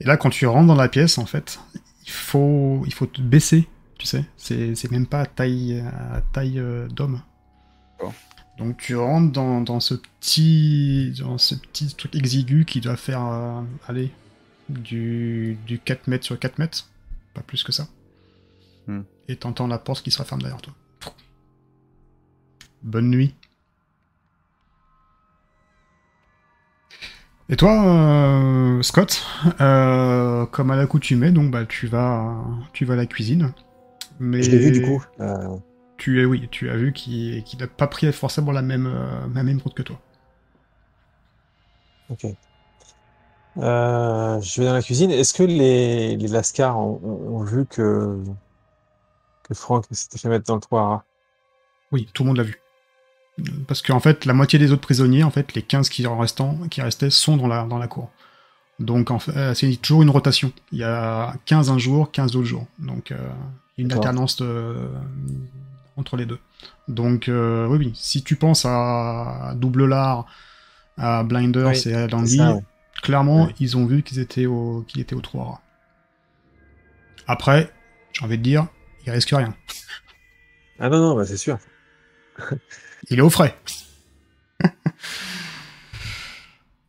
Et 0.00 0.04
là, 0.04 0.16
quand 0.16 0.30
tu 0.30 0.46
rentres 0.46 0.66
dans 0.66 0.74
la 0.74 0.88
pièce, 0.88 1.18
en 1.18 1.26
fait, 1.26 1.60
il 2.04 2.10
faut, 2.10 2.82
il 2.86 2.92
faut 2.92 3.06
te 3.06 3.20
baisser, 3.20 3.68
tu 3.98 4.06
sais. 4.06 4.24
C'est, 4.36 4.74
c'est 4.74 4.90
même 4.90 5.06
pas 5.06 5.20
à 5.20 5.26
taille, 5.26 5.80
à 5.80 6.20
taille 6.32 6.58
euh, 6.58 6.88
d'homme. 6.88 7.22
Donc 8.58 8.78
tu 8.78 8.96
rentres 8.96 9.32
dans, 9.32 9.60
dans 9.60 9.80
ce 9.80 9.94
petit, 9.94 11.14
dans 11.18 11.38
ce 11.38 11.54
petit 11.54 11.94
truc 11.94 12.14
exigu 12.16 12.64
qui 12.64 12.80
doit 12.80 12.96
faire, 12.96 13.24
euh, 13.24 13.62
aller 13.86 14.10
du, 14.68 15.58
du 15.66 15.78
4 15.78 16.08
mètres 16.08 16.24
sur 16.24 16.38
4 16.38 16.58
mètres, 16.58 16.88
pas 17.34 17.42
plus 17.42 17.62
que 17.64 17.72
ça. 17.72 17.88
Hmm. 18.86 19.02
Et 19.28 19.36
t'entends 19.36 19.66
la 19.66 19.78
porte 19.78 20.02
qui 20.04 20.10
se 20.10 20.18
referme 20.18 20.40
derrière 20.42 20.60
toi. 20.60 20.74
Bonne 22.82 23.10
nuit. 23.10 23.34
Et 27.48 27.56
toi, 27.56 27.84
euh, 27.84 28.82
Scott, 28.82 29.22
euh, 29.60 30.46
comme 30.46 30.70
à 30.70 30.76
l'accoutumée, 30.76 31.30
donc 31.32 31.50
bah 31.50 31.66
tu 31.66 31.86
vas, 31.86 32.44
tu 32.72 32.84
vas 32.84 32.94
à 32.94 32.96
la 32.96 33.06
cuisine. 33.06 33.52
Mais 34.20 34.42
Je 34.42 34.50
l'ai 34.50 34.58
vu 34.58 34.70
du 34.72 34.82
coup. 34.82 35.04
Euh, 35.20 35.56
Tu 35.98 36.20
es, 36.20 36.24
oui, 36.24 36.48
tu 36.50 36.70
as 36.70 36.76
vu 36.76 36.92
qu'il 36.92 37.44
n'a 37.58 37.66
pas 37.68 37.86
pris 37.86 38.12
forcément 38.12 38.52
la 38.52 38.62
même, 38.62 38.90
la 39.34 39.42
même 39.42 39.58
route 39.58 39.74
que 39.74 39.82
toi. 39.82 40.00
ok. 42.08 42.26
Euh, 43.58 44.40
je 44.40 44.60
vais 44.60 44.66
dans 44.66 44.72
la 44.72 44.82
cuisine. 44.82 45.10
Est-ce 45.10 45.34
que 45.34 45.42
les, 45.42 46.16
les 46.16 46.28
Lascars 46.28 46.78
ont, 46.78 47.42
vu 47.44 47.66
que, 47.66 48.18
que 49.42 49.54
Franck 49.54 49.84
s'était 49.90 50.18
fait 50.18 50.28
mettre 50.28 50.46
dans 50.46 50.56
le 50.56 50.76
rats 50.76 51.04
Oui, 51.90 52.08
tout 52.12 52.22
le 52.22 52.28
monde 52.28 52.38
l'a 52.38 52.44
vu. 52.44 52.58
Parce 53.66 53.82
qu'en 53.82 54.00
fait, 54.00 54.24
la 54.24 54.34
moitié 54.34 54.58
des 54.58 54.72
autres 54.72 54.82
prisonniers, 54.82 55.24
en 55.24 55.30
fait, 55.30 55.54
les 55.54 55.62
15 55.62 55.88
qui, 55.88 56.06
en 56.06 56.18
restant, 56.18 56.56
qui 56.70 56.80
restaient, 56.82 57.10
sont 57.10 57.36
dans 57.36 57.46
la, 57.46 57.64
dans 57.64 57.78
la 57.78 57.88
cour. 57.88 58.10
Donc, 58.78 59.10
en 59.10 59.18
fait, 59.18 59.36
euh, 59.36 59.54
c'est 59.54 59.74
toujours 59.76 60.02
une 60.02 60.10
rotation. 60.10 60.52
Il 60.70 60.78
y 60.78 60.84
a 60.84 61.34
15 61.46 61.70
un 61.70 61.78
jour, 61.78 62.10
15 62.10 62.32
d'autres 62.32 62.46
jours. 62.46 62.66
Donc, 62.78 63.10
euh, 63.12 63.16
il 63.76 63.82
y 63.82 63.84
a 63.84 63.86
une 63.86 63.92
alternance 63.92 64.36
de- 64.36 64.88
entre 65.96 66.16
les 66.16 66.26
deux. 66.26 66.38
Donc, 66.88 67.28
euh, 67.28 67.66
oui, 67.66 67.78
oui, 67.78 67.92
si 67.94 68.22
tu 68.22 68.36
penses 68.36 68.64
à 68.66 69.52
Double 69.56 69.86
Lard, 69.86 70.26
à 70.96 71.22
Blinders 71.22 71.68
Oui, 71.70 71.82
et 71.86 71.94
à 71.94 72.06
ouais. 72.06 72.62
Clairement, 73.02 73.44
Ouais. 73.46 73.54
ils 73.60 73.76
ont 73.76 73.84
vu 73.86 74.02
qu'ils 74.02 74.18
étaient 74.20 74.46
au, 74.46 74.82
qu'il 74.88 75.00
était 75.00 75.14
au 75.14 75.20
trou 75.20 75.40
à 75.40 75.44
rats. 75.44 75.60
Après, 77.26 77.70
j'ai 78.12 78.24
envie 78.24 78.38
de 78.38 78.42
dire, 78.42 78.66
il 79.06 79.12
risque 79.12 79.30
rien. 79.30 79.54
Ah 80.78 80.88
non, 80.88 80.98
non, 80.98 81.14
bah, 81.16 81.26
c'est 81.26 81.36
sûr. 81.36 81.58
Il 83.10 83.18
est 83.18 83.22
au 83.22 83.30
frais. 83.30 83.56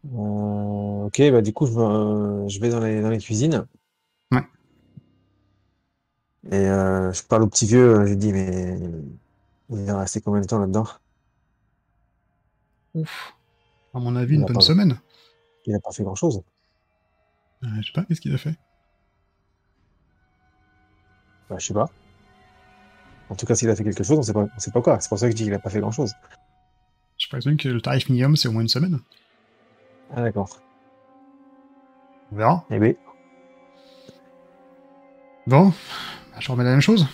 Euh, 0.06 1.06
ok, 1.06 1.22
bah 1.32 1.42
du 1.42 1.54
coup, 1.54 1.66
je, 1.66 1.72
me- 1.72 2.50
je 2.50 2.60
vais 2.60 2.70
dans 2.70 2.80
les, 2.82 3.02
dans 3.02 3.10
les 3.10 3.20
cuisines. 3.20 3.66
Ouais. 4.32 4.44
Et 6.52 6.56
euh, 6.56 7.12
je 7.14 7.24
parle 7.24 7.44
au 7.44 7.48
petit 7.48 7.66
vieux, 7.66 8.06
je 8.06 8.10
lui 8.12 8.18
dis, 8.18 8.34
mais 8.34 8.78
il 9.70 9.86
va 9.86 10.00
rester 10.00 10.20
combien 10.22 10.42
de 10.42 10.46
temps 10.46 10.60
là-dedans? 10.60 10.86
Ouf. 12.96 13.34
À 13.94 14.00
mon 14.00 14.16
avis, 14.16 14.36
une 14.36 14.44
a 14.44 14.48
bonne 14.48 14.62
semaine. 14.62 14.98
Il 15.66 15.76
a 15.76 15.80
pas 15.80 15.92
fait 15.92 16.04
grand-chose. 16.04 16.42
Euh, 17.64 17.68
je 17.82 17.88
sais 17.88 17.94
pas, 17.94 18.04
qu'est-ce 18.04 18.22
qu'il 18.22 18.34
a 18.34 18.38
fait? 18.38 18.56
Bah, 21.50 21.56
je 21.60 21.68
sais 21.68 21.74
pas. 21.74 21.90
En 23.30 23.36
tout 23.36 23.46
cas, 23.46 23.56
s'il 23.56 23.70
a 23.70 23.76
fait 23.76 23.84
quelque 23.84 24.04
chose, 24.04 24.20
on 24.20 24.22
sait 24.24 24.34
pas, 24.34 24.46
on 24.56 24.60
sait 24.60 24.72
pas 24.72 24.82
quoi. 24.82 25.00
C'est 25.00 25.10
pour 25.10 25.18
ça 25.18 25.28
que 25.28 25.32
je 25.32 25.38
dis 25.38 25.44
qu'il 25.46 25.54
a 25.54 25.60
pas 25.60 25.70
fait 25.70 25.80
grand-chose. 25.80 26.14
Je 27.18 27.28
présume 27.30 27.58
que 27.58 27.70
le 27.70 27.82
tarif 27.82 28.10
minimum, 28.10 28.36
c'est 28.36 28.48
au 28.48 28.52
moins 28.52 28.62
une 28.62 28.68
semaine. 28.68 29.00
Ah, 30.16 30.22
d'accord. 30.22 30.60
On 32.32 32.36
verra. 32.36 32.66
Eh 32.70 32.80
ben, 32.80 32.96
Bon, 35.48 35.70
bah, 35.70 36.40
je 36.40 36.52
remets 36.52 36.64
la 36.64 36.72
même 36.72 36.82
chose. 36.82 37.08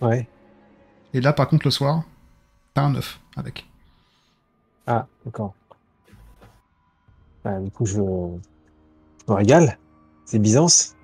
ouais. 0.00 0.28
Et 1.12 1.20
là, 1.20 1.32
par 1.32 1.48
contre, 1.48 1.66
le 1.66 1.70
soir, 1.70 2.02
t'as 2.74 2.82
un 2.82 2.94
œuf 2.96 3.20
avec. 3.36 3.66
Ah, 4.86 5.06
d'accord. 5.24 5.54
Bah, 7.44 7.58
du 7.60 7.70
coup, 7.70 7.84
je, 7.86 7.94
je 7.94 7.98
me 8.00 9.34
régale. 9.34 9.78
C'est 10.24 10.38
Byzance. 10.38 10.94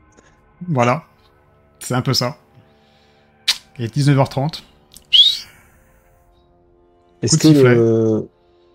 Voilà. 0.68 1.04
C'est 1.80 1.94
un 1.94 2.02
peu 2.02 2.14
ça. 2.14 2.36
Il 3.78 3.84
est 3.84 3.94
19h30. 3.96 4.62
Est-ce 7.22 7.36
que 7.36 7.48
le, 7.48 8.28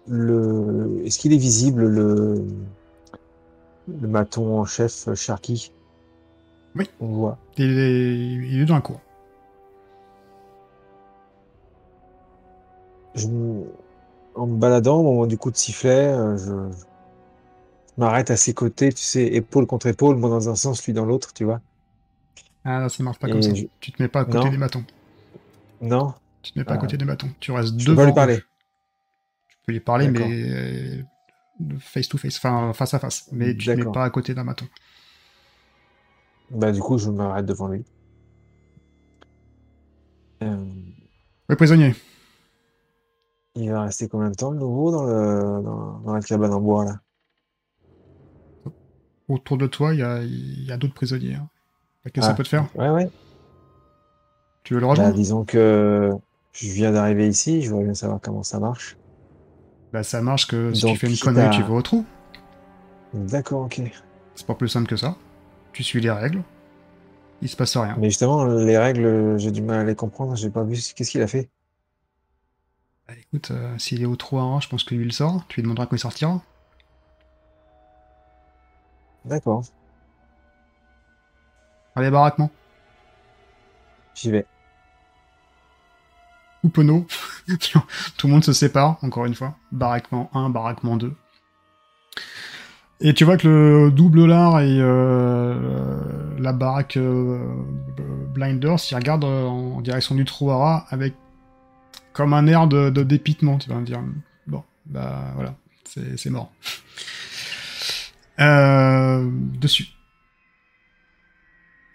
le, 0.08 1.02
est-ce 1.06 1.18
qu'il 1.18 1.34
est 1.34 1.38
visible 1.38 1.88
le, 1.88 2.46
le 3.88 4.08
maton 4.08 4.60
en 4.60 4.66
chef 4.66 5.08
euh, 5.08 5.16
Sharky? 5.16 5.72
Oui. 6.76 6.88
On 7.00 7.08
voit. 7.08 7.38
Il 7.58 7.80
est, 7.80 8.18
il 8.18 8.62
est 8.62 8.66
dans 8.66 8.76
la 8.76 8.82
cour. 8.82 9.00
Je, 13.16 13.28
me- 13.28 13.66
en 14.36 14.46
me 14.48 14.58
baladant, 14.58 15.00
au 15.00 15.04
moment 15.04 15.26
du 15.26 15.38
coup 15.38 15.50
de 15.52 15.56
sifflet, 15.58 16.08
euh, 16.08 16.38
je, 16.38 16.46
je 16.46 16.86
m'arrête 17.98 18.32
à 18.32 18.38
ses 18.38 18.54
côtés, 18.54 18.92
tu 18.94 19.02
sais, 19.04 19.26
épaule 19.26 19.66
contre 19.68 19.88
épaule, 19.88 20.18
moi 20.18 20.30
dans 20.30 20.50
un 20.50 20.56
sens, 20.56 20.86
lui 20.86 20.94
dans 20.94 21.06
l'autre, 21.06 21.34
tu 21.34 21.44
vois. 21.46 21.62
Ah, 22.64 22.80
là, 22.80 22.90
ça 22.90 23.04
marche 23.04 23.20
pas 23.20 23.28
Et 23.28 23.32
comme 23.32 23.42
ça. 23.42 23.54
je- 23.54 23.66
Tu 23.80 23.92
te 23.92 24.02
mets 24.02 24.08
pas 24.10 24.22
à 24.22 24.26
côté 24.26 24.38
Non. 24.46 24.50
des 24.50 24.58
bâtons. 24.58 24.84
Non? 25.82 26.14
Tu 26.42 26.52
te 26.52 26.60
mets 26.60 26.66
pas 26.66 26.74
à 26.74 26.76
Ah. 26.76 26.80
côté 26.80 26.98
des 26.98 27.06
bâtons. 27.06 27.30
Tu 27.40 27.52
restes 27.52 27.78
Je 27.80 27.86
devant. 27.86 27.96
peux 27.96 27.96
pas 28.02 28.06
lui 28.08 28.14
parler. 28.14 28.38
Tu 29.50 29.58
peux 29.66 29.72
lui 29.72 29.80
parler, 29.80 30.08
mais 30.10 30.22
euh, 30.22 31.04
face 31.80 32.08
to 32.08 32.18
face, 32.18 32.38
enfin 32.38 32.74
face 32.74 32.94
à 32.94 33.00
face. 33.00 33.30
Mais 33.32 33.56
tu 33.56 33.66
te 33.68 33.72
mets 33.72 33.86
pas 33.92 34.04
à 34.04 34.10
côté 34.10 34.34
d'un 34.34 34.46
bâton. 34.46 34.68
Bah, 36.52 36.72
du 36.72 36.80
coup, 36.82 36.98
je 36.98 37.10
m'arrête 37.10 37.46
devant 37.46 37.68
lui. 37.68 37.84
Euh, 40.44 40.66
Oui, 41.50 41.56
prisonnier. 41.56 41.96
il 43.56 43.72
va 43.72 43.84
rester 43.84 44.08
combien 44.08 44.30
de 44.32 44.36
temps, 44.36 44.52
le 44.52 44.60
nouveau, 44.60 44.92
dans 44.92 45.04
le, 45.06 45.64
dans, 45.64 46.00
dans 46.00 46.14
la 46.14 46.22
cabane 46.22 46.54
en 46.54 46.60
bois, 46.62 46.86
là? 46.86 47.00
Autour 49.28 49.58
de 49.58 49.68
toi, 49.68 49.94
il 49.94 50.00
y 50.00 50.04
a, 50.04 50.22
il 50.22 50.66
y 50.66 50.72
a 50.72 50.78
d'autres 50.78 50.94
prisonniers. 50.94 51.36
hein. 51.36 51.48
Qu'est-ce 52.04 52.14
que 52.14 52.22
ça 52.22 52.32
Ah. 52.32 52.34
peut 52.36 52.44
te 52.44 52.50
faire? 52.50 52.68
Ouais, 52.76 52.90
ouais. 52.90 53.10
Tu 54.64 54.74
veux 54.74 54.80
le 54.80 54.86
Bah, 54.86 54.92
rejoindre 54.92 55.16
disons 55.16 55.44
que 55.46 56.12
je 56.54 56.68
viens 56.72 56.92
d'arriver 56.92 57.28
ici, 57.28 57.62
je 57.62 57.70
voudrais 57.70 57.86
bien 57.86 57.94
savoir 57.96 58.20
comment 58.22 58.44
ça 58.44 58.60
marche. 58.60 58.98
Bah, 59.92 60.04
ça 60.04 60.22
marche 60.22 60.48
que 60.48 60.74
si 60.74 60.82
Donc, 60.82 60.94
tu 60.94 61.00
fais 61.00 61.08
une 61.08 61.18
connerie, 61.18 61.56
tu 61.56 61.62
vas 61.64 61.74
au 61.74 61.82
trou. 61.82 62.06
D'accord, 63.14 63.62
ok. 63.66 63.82
C'est 64.36 64.46
pas 64.46 64.56
plus 64.56 64.68
simple 64.68 64.88
que 64.88 64.98
ça. 64.98 65.16
Tu 65.74 65.84
suis 65.84 66.02
les 66.02 66.12
règles. 66.12 66.44
Il 67.42 67.50
se 67.50 67.56
passe 67.56 67.76
rien. 67.78 67.96
Mais 67.98 68.10
justement, 68.10 68.46
les 68.46 68.78
règles, 68.78 69.38
j'ai 69.38 69.52
du 69.52 69.62
mal 69.62 69.80
à 69.80 69.84
les 69.84 69.96
comprendre, 69.96 70.36
j'ai 70.36 70.50
pas 70.50 70.64
vu 70.64 70.76
ce- 70.76 70.94
qu'est-ce 70.94 71.12
qu'il 71.12 71.22
a 71.22 71.28
fait. 71.28 71.50
Bah, 73.08 73.14
écoute, 73.20 73.52
euh, 73.52 73.78
s'il 73.78 74.02
est 74.02 74.06
au 74.06 74.16
trou 74.16 74.40
à 74.40 74.60
je 74.60 74.68
pense 74.68 74.84
que 74.84 74.96
lui 74.96 75.06
il 75.06 75.14
sort. 75.14 75.46
Tu 75.48 75.58
lui 75.58 75.64
demanderas 75.64 75.86
quand 75.86 75.96
il 75.96 76.00
sortira. 76.00 76.42
D'accord, 79.26 79.64
Allez, 81.96 82.12
baraquement. 82.12 82.52
j'y 84.14 84.32
vais. 84.32 84.46
Ou 86.64 86.70
penaud. 86.70 87.06
Tout 88.18 88.28
le 88.28 88.34
monde 88.34 88.44
se 88.44 88.54
sépare, 88.54 88.98
encore 89.02 89.26
une 89.26 89.36
fois. 89.36 89.56
Baraquement 89.72 90.30
1, 90.34 90.50
baraquement 90.50 90.98
2. 90.98 91.14
Et 93.02 93.14
tu 93.14 93.24
vois 93.24 93.38
que 93.38 93.48
le 93.48 93.92
double 93.92 94.26
lard 94.26 94.62
et 94.62 94.78
euh, 94.80 96.38
la 96.40 96.54
baraque 96.54 96.98
euh, 96.98 97.40
Blinders, 98.34 98.78
ils 98.90 98.96
regardent 98.96 99.26
euh, 99.26 99.46
en 99.46 99.82
direction 99.82 100.16
du 100.16 100.26
trou 100.26 100.50
à 100.52 100.58
rat 100.58 100.86
avec 100.90 101.14
comme 102.14 102.34
un 102.34 102.48
air 102.48 102.68
de, 102.68 102.90
de 102.90 103.04
dépitement. 103.04 103.58
Tu 103.58 103.70
vas 103.70 103.76
me 103.76 103.86
dire, 103.86 104.02
bon, 104.48 104.64
bah 104.86 105.32
voilà, 105.36 105.56
c'est 105.86 106.30
mort. 106.30 106.52
Euh, 108.40 109.30
dessus. 109.32 109.88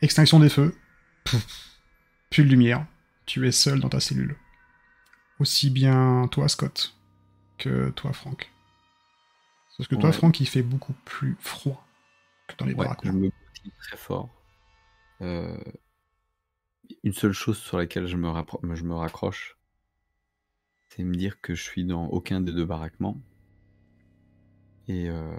Extinction 0.02 0.40
des 0.40 0.48
feux. 0.48 0.74
Plus 2.30 2.44
de 2.44 2.48
lumière. 2.48 2.86
Tu 3.26 3.46
es 3.46 3.52
seul 3.52 3.80
dans 3.80 3.88
ta 3.88 4.00
cellule. 4.00 4.36
Aussi 5.38 5.70
bien 5.70 6.28
toi, 6.30 6.48
Scott, 6.48 6.94
que 7.58 7.90
toi, 7.90 8.12
Franck. 8.12 8.50
Parce 9.76 9.88
que 9.88 9.94
toi, 9.94 10.12
Franck, 10.12 10.40
il 10.40 10.46
fait 10.46 10.62
beaucoup 10.62 10.92
plus 11.04 11.36
froid 11.38 11.86
que 12.48 12.56
dans 12.56 12.66
les 12.66 12.74
ouais. 12.74 12.86
Je 13.02 13.10
me 13.10 13.30
très 13.78 13.96
fort. 13.96 14.28
Euh, 15.22 15.56
une 17.02 17.12
seule 17.12 17.32
chose 17.32 17.58
sur 17.58 17.78
laquelle 17.78 18.06
je 18.06 18.16
me, 18.16 18.30
je 18.74 18.84
me 18.84 18.94
raccroche, 18.94 19.56
c'est 20.88 21.02
me 21.02 21.14
dire 21.14 21.40
que 21.40 21.54
je 21.54 21.62
suis 21.62 21.84
dans 21.84 22.06
aucun 22.08 22.40
des 22.40 22.52
deux 22.52 22.64
baraquements. 22.64 23.20
Et, 24.88 25.08
euh, 25.08 25.34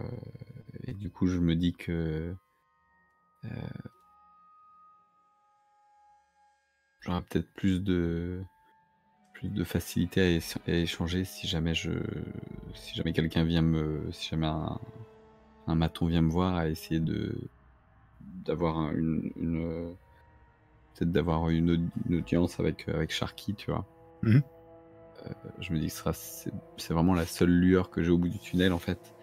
et 0.91 0.93
du 0.93 1.09
coup, 1.09 1.25
je 1.27 1.39
me 1.39 1.55
dis 1.55 1.71
que 1.71 2.35
euh, 3.45 3.49
j'aurai 6.99 7.21
peut-être 7.21 7.49
plus 7.53 7.81
de 7.81 8.43
plus 9.33 9.47
de 9.47 9.63
facilité 9.63 10.39
à, 10.67 10.71
échanger 10.71 11.23
si 11.23 11.47
jamais 11.47 11.73
je 11.73 11.91
si 12.75 12.93
jamais 12.93 13.13
quelqu'un 13.13 13.45
vient 13.45 13.61
me 13.61 14.11
si 14.11 14.29
jamais 14.29 14.47
un, 14.47 14.79
un, 15.67 15.75
maton 15.75 16.07
vient 16.07 16.21
me 16.21 16.29
voir 16.29 16.55
à 16.55 16.67
essayer 16.67 16.99
de 16.99 17.35
d'avoir 18.45 18.91
une, 18.91 19.31
une 19.37 19.95
peut-être 20.93 21.11
d'avoir 21.11 21.49
une, 21.49 21.89
audience 22.11 22.59
avec 22.59 22.89
avec 22.89 23.11
Sharky 23.11 23.55
tu 23.55 23.71
vois 23.71 23.85
mhm. 24.23 24.43
euh, 25.25 25.29
je 25.59 25.73
me 25.73 25.79
dis 25.79 25.87
que 25.87 26.11
c'est 26.77 26.93
vraiment 26.93 27.13
la 27.13 27.25
seule 27.25 27.49
lueur 27.49 27.89
que 27.89 28.03
j'ai 28.03 28.11
au 28.11 28.17
bout 28.17 28.29
du 28.29 28.39
tunnel 28.39 28.73
en 28.73 28.79
fait 28.79 29.15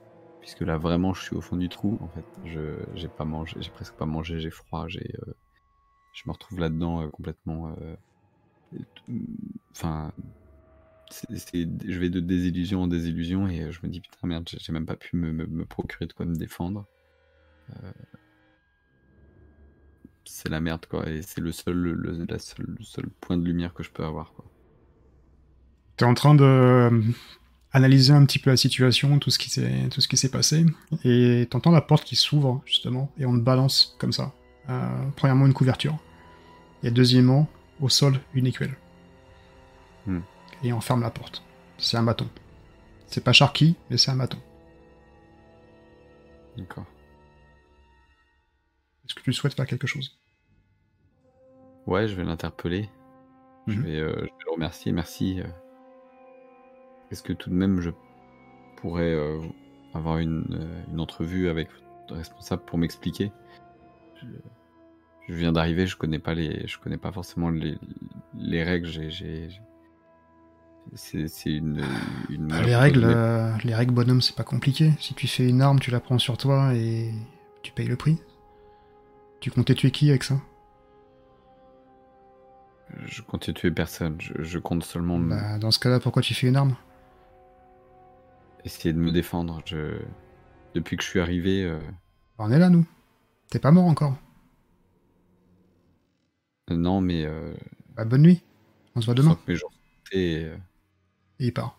puisque 0.48 0.62
là 0.62 0.78
vraiment 0.78 1.12
je 1.12 1.22
suis 1.22 1.36
au 1.36 1.42
fond 1.42 1.56
du 1.58 1.68
trou 1.68 1.98
en 2.00 2.08
fait 2.08 2.24
je 2.46 2.78
j'ai 2.94 3.08
pas 3.08 3.26
mangé 3.26 3.54
j'ai 3.60 3.70
presque 3.70 3.92
pas 3.92 4.06
mangé 4.06 4.40
j'ai 4.40 4.48
froid 4.48 4.88
j'ai 4.88 5.14
euh, 5.26 5.34
je 6.14 6.22
me 6.26 6.32
retrouve 6.32 6.58
là-dedans 6.58 7.02
euh, 7.02 7.08
complètement. 7.08 7.68
Euh, 7.68 7.94
enfin, 9.72 10.10
je 11.12 11.98
vais 11.98 12.08
de 12.08 12.20
désillusion 12.20 12.82
en 12.82 12.86
désillusion 12.86 13.46
et 13.46 13.70
je 13.70 13.78
me 13.82 13.88
dis 13.88 14.00
putain 14.00 14.26
merde, 14.26 14.48
j'ai 14.48 14.72
même 14.72 14.86
pas 14.86 14.96
pu 14.96 15.16
me, 15.16 15.64
procurer 15.66 16.06
de 16.06 16.12
quoi 16.14 16.26
me 16.26 16.34
défendre. 16.34 16.86
c'est 20.24 20.48
la 20.48 20.60
merde 20.60 20.86
quoi, 20.86 21.08
et 21.08 21.22
c'est 21.22 21.40
le 21.40 21.52
seul, 21.52 21.76
le, 21.76 22.24
la 22.28 22.38
seul, 22.38 22.76
seul 22.80 23.08
point 23.20 23.36
de 23.36 23.44
lumière 23.44 23.74
que 23.74 23.82
je 23.82 23.90
peux 23.90 24.04
avoir. 24.04 24.32
T'es 25.96 26.04
en 26.04 26.14
train 26.14 26.34
de 26.34 26.90
analyser 27.72 28.12
un 28.12 28.24
petit 28.24 28.38
peu 28.38 28.50
la 28.50 28.56
situation, 28.56 29.18
tout 29.18 29.30
ce 29.30 29.38
qui 29.38 29.50
s'est, 29.50 29.88
tout 29.90 30.00
ce 30.00 30.08
qui 30.08 30.16
s'est 30.16 30.30
passé, 30.30 30.64
et 31.04 31.46
t'entends 31.50 31.70
la 31.70 31.80
porte 31.80 32.04
qui 32.04 32.16
s'ouvre 32.16 32.62
justement, 32.64 33.10
et 33.18 33.26
on 33.26 33.32
te 33.32 33.42
balance 33.42 33.96
comme 33.98 34.12
ça. 34.12 34.32
premièrement 35.16 35.46
une 35.46 35.54
couverture. 35.54 35.98
Et 36.82 36.90
deuxièmement, 36.90 37.48
au 37.80 37.88
sol, 37.88 38.20
une 38.34 38.46
écuelle. 38.46 38.76
Hmm. 40.06 40.20
Et 40.62 40.72
on 40.72 40.80
ferme 40.80 41.02
la 41.02 41.10
porte. 41.10 41.42
C'est 41.78 41.96
un 41.96 42.02
bâton. 42.02 42.28
C'est 43.06 43.22
pas 43.22 43.32
Sharky, 43.32 43.76
mais 43.90 43.96
c'est 43.96 44.10
un 44.10 44.16
bâton. 44.16 44.38
D'accord. 46.56 46.86
Est-ce 49.04 49.14
que 49.14 49.22
tu 49.22 49.32
souhaites 49.32 49.54
faire 49.54 49.66
quelque 49.66 49.86
chose? 49.86 50.18
Ouais, 51.86 52.08
je 52.08 52.14
vais 52.14 52.24
l'interpeller. 52.24 52.90
je, 53.66 53.74
mhm. 53.74 53.82
vais, 53.84 53.96
euh, 53.96 54.14
je, 54.16 54.24
vais, 54.24 54.30
le 54.46 54.52
remercier. 54.52 54.92
Merci. 54.92 55.40
Euh. 55.40 55.46
Est-ce 57.10 57.22
que 57.22 57.32
tout 57.32 57.50
de 57.50 57.54
même 57.54 57.80
je 57.80 57.90
pourrais 58.76 59.14
euh, 59.14 59.40
avoir 59.94 60.18
une, 60.18 60.84
une, 60.90 61.00
entrevue 61.00 61.48
avec 61.48 61.68
le 62.10 62.16
responsable 62.16 62.62
pour 62.64 62.78
m'expliquer? 62.78 63.32
Je 65.28 65.34
viens 65.34 65.52
d'arriver, 65.52 65.86
je 65.86 65.96
connais 65.96 66.18
pas 66.18 66.34
les, 66.34 66.66
je 66.66 66.78
connais 66.78 66.96
pas 66.96 67.12
forcément 67.12 67.50
les, 67.50 67.78
les 68.34 68.62
règles. 68.62 68.88
J'ai, 68.88 69.48
c'est, 70.94 71.28
une, 71.46 71.84
une 72.30 72.52
les 72.64 72.76
règles, 72.76 73.04
euh, 73.04 73.52
les 73.62 73.74
règles 73.74 73.92
bonhomme, 73.92 74.22
c'est 74.22 74.34
pas 74.34 74.44
compliqué. 74.44 74.92
Si 75.00 75.14
tu 75.14 75.28
fais 75.28 75.48
une 75.48 75.60
arme, 75.60 75.80
tu 75.80 75.90
la 75.90 76.00
prends 76.00 76.18
sur 76.18 76.38
toi 76.38 76.74
et 76.74 77.12
tu 77.62 77.72
payes 77.72 77.88
le 77.88 77.96
prix. 77.96 78.18
Tu 79.40 79.50
comptais 79.50 79.74
tuer 79.74 79.90
qui 79.90 80.08
avec 80.08 80.24
ça? 80.24 80.40
Je 83.04 83.22
comptais 83.22 83.52
tuer 83.52 83.70
personne. 83.70 84.16
Je, 84.18 84.58
compte 84.58 84.82
seulement. 84.82 85.18
Bah, 85.18 85.58
dans 85.58 85.70
ce 85.70 85.78
cas-là, 85.78 86.00
pourquoi 86.00 86.22
tu 86.22 86.34
fais 86.34 86.48
une 86.48 86.56
arme? 86.56 86.74
Essayer 88.64 88.92
de 88.92 88.98
me 88.98 89.10
défendre. 89.10 89.60
Je... 89.64 89.98
Depuis 90.74 90.96
que 90.96 91.02
je 91.02 91.08
suis 91.08 91.20
arrivé. 91.20 91.64
Euh, 91.64 91.80
On 92.38 92.50
est 92.50 92.58
là, 92.58 92.70
nous. 92.70 92.86
T'es 93.50 93.58
pas 93.58 93.70
mort 93.70 93.86
encore. 93.86 94.16
Non, 96.70 97.00
mais. 97.00 97.24
Euh... 97.24 97.54
Bah, 97.96 98.04
bonne 98.04 98.22
nuit. 98.22 98.42
On 98.94 99.00
se 99.00 99.06
voit 99.06 99.14
demain. 99.14 99.38
et, 100.12 100.44
euh, 100.44 100.56
et 101.38 101.46
il 101.46 101.52
part. 101.52 101.78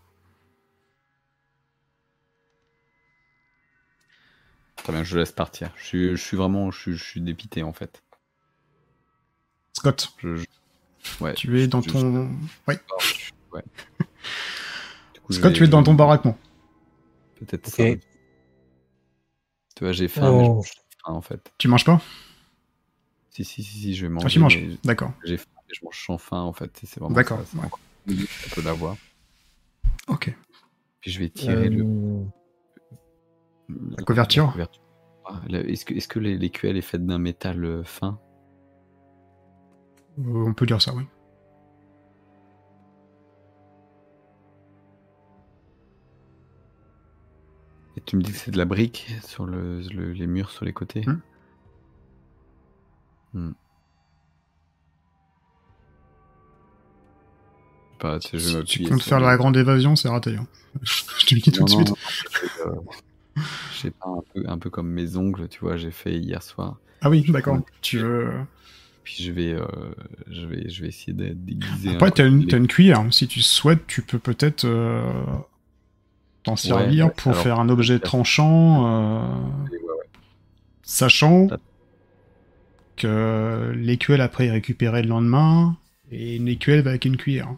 Très 4.76 4.92
bien, 4.92 5.04
je 5.04 5.18
laisse 5.18 5.32
partir. 5.32 5.72
Je 5.76 5.84
suis, 5.84 6.10
je 6.10 6.22
suis 6.22 6.36
vraiment 6.36 6.70
je, 6.70 6.92
suis 6.92 7.20
dépité 7.20 7.62
en 7.62 7.72
fait. 7.72 8.02
Scott. 9.74 10.12
Ouais, 11.20 11.34
tu 11.34 11.60
es 11.60 11.68
dans 11.68 11.82
ton. 11.82 12.30
Ouais. 12.66 12.78
Scott, 15.30 15.52
tu 15.52 15.64
es 15.64 15.68
dans 15.68 15.82
ton 15.82 15.94
baraquement. 15.94 16.36
Peut-être 17.40 17.66
ça. 17.66 17.84
Tu 19.76 19.84
vois, 19.84 19.92
j'ai 19.92 20.08
faim, 20.08 20.32
mais 20.32 20.44
je 20.44 20.50
oh. 20.50 20.54
mange 20.54 20.72
faim 21.04 21.12
en 21.12 21.20
fait. 21.22 21.52
Tu 21.58 21.68
manges 21.68 21.84
pas? 21.84 22.00
Si, 23.30 23.44
si, 23.44 23.62
si, 23.62 23.94
je 23.94 24.06
vais 24.06 24.12
manger. 24.12 24.26
Ah, 24.26 24.30
tu 24.30 24.38
manges 24.38 24.58
D'accord. 24.84 25.12
J'ai 25.24 25.36
faim, 25.36 25.50
je 25.72 25.80
mange 25.84 26.04
sans 26.04 26.18
faim, 26.18 26.40
en 26.40 26.52
fait. 26.52 26.70
C'est 26.84 27.00
vraiment 27.00 27.14
D'accord. 27.14 27.40
Ouais. 27.54 27.68
On 28.08 28.54
peut 28.54 28.62
l'avoir. 28.62 28.96
Ok. 30.08 30.34
Puis 31.00 31.10
je 31.10 31.20
vais 31.20 31.30
tirer 31.30 31.68
le... 31.68 31.84
Euh, 31.84 32.24
la 33.96 34.02
couverture, 34.02 34.54
ah, 35.24 35.40
Est-ce 35.48 35.84
que, 35.84 35.94
est 35.94 36.06
que 36.08 36.18
l'écuelle 36.18 36.76
est 36.76 36.82
faite 36.82 37.06
d'un 37.06 37.18
métal 37.18 37.64
euh, 37.64 37.84
fin? 37.84 38.20
Euh, 40.18 40.44
On 40.46 40.54
peut 40.54 40.66
dire 40.66 40.82
ça, 40.82 40.92
oui. 40.92 41.04
Et 48.00 48.02
tu 48.06 48.16
me 48.16 48.22
dis 48.22 48.32
que 48.32 48.38
c'est 48.38 48.50
de 48.50 48.56
la 48.58 48.64
brique 48.64 49.10
sur 49.26 49.46
le, 49.46 49.80
les 49.80 50.26
murs 50.26 50.50
sur 50.50 50.64
les 50.64 50.72
côtés 50.72 51.02
hmm. 51.06 51.20
Hmm. 53.34 53.52
Pas, 57.98 58.18
tu, 58.18 58.38
je 58.38 58.60
tu 58.60 58.82
comptes 58.84 59.02
faire 59.02 59.20
la 59.20 59.36
grande 59.36 59.56
évasion, 59.56 59.94
c'est 59.94 60.08
raté. 60.08 60.34
Hein. 60.36 60.46
je 60.82 61.26
te 61.26 61.34
le 61.34 61.40
dis 61.40 61.52
tout 61.52 61.64
de 61.64 61.68
suite. 61.68 61.92
je 63.36 63.78
sais 63.78 63.90
pas, 63.90 64.08
un 64.08 64.22
peu, 64.32 64.44
un 64.48 64.58
peu 64.58 64.70
comme 64.70 64.88
mes 64.88 65.16
ongles, 65.16 65.48
tu 65.48 65.60
vois, 65.60 65.76
j'ai 65.76 65.90
fait 65.90 66.18
hier 66.18 66.42
soir. 66.42 66.78
Ah 67.02 67.10
oui, 67.10 67.24
d'accord. 67.28 67.60
Tu 67.82 67.98
veux. 67.98 68.30
Puis 69.04 69.22
je 69.22 69.32
vais, 69.32 69.52
euh, 69.52 69.66
je 70.28 70.46
vais, 70.46 70.68
je 70.70 70.82
vais 70.82 70.88
essayer 70.88 71.12
d'être 71.12 71.44
déguisé. 71.44 71.90
Après, 71.90 72.10
t'as 72.10 72.26
une, 72.26 72.48
une 72.50 72.66
cuillère. 72.66 73.04
Si 73.12 73.28
tu 73.28 73.42
souhaites, 73.42 73.86
tu 73.86 74.02
peux 74.02 74.18
peut-être 74.18 74.64
euh, 74.64 75.02
t'en 76.42 76.56
servir 76.56 77.12
pour 77.12 77.36
faire 77.36 77.60
un 77.60 77.68
objet 77.68 77.98
tranchant. 77.98 78.86
Euh, 78.86 79.34
sachant 80.82 81.48
l'écuelle 83.06 84.20
après 84.20 84.46
est 84.46 84.50
récupérée 84.50 85.02
le 85.02 85.08
lendemain, 85.08 85.76
et 86.10 86.36
une 86.36 86.48
écuelle 86.48 86.82
va 86.82 86.90
avec 86.90 87.04
une 87.04 87.16
cuillère. 87.16 87.54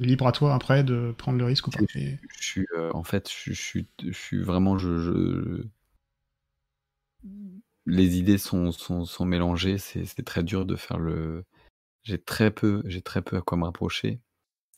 Libre 0.00 0.28
à 0.28 0.32
toi 0.32 0.54
après 0.54 0.84
de 0.84 1.12
prendre 1.16 1.38
le 1.38 1.44
risque 1.44 1.66
ou 1.66 1.70
pas. 1.70 1.80
Je, 1.92 2.16
suis, 2.40 2.66
euh, 2.76 2.90
en 2.94 3.02
fait, 3.02 3.28
je, 3.28 3.52
suis, 3.52 3.86
je 4.04 4.12
suis 4.12 4.40
vraiment. 4.42 4.78
Je, 4.78 5.64
Les 7.84 8.16
idées 8.16 8.38
sont, 8.38 8.70
sont, 8.70 9.04
sont 9.04 9.24
mélangées, 9.24 9.78
c'est 9.78 10.24
très 10.24 10.44
dur 10.44 10.66
de 10.66 10.76
faire 10.76 10.98
le. 10.98 11.44
J'ai 12.04 12.18
très 12.18 12.52
peu, 12.52 12.82
j'ai 12.86 13.02
très 13.02 13.22
peu 13.22 13.36
à 13.36 13.40
quoi 13.40 13.58
me 13.58 13.64
rapprocher. 13.64 14.20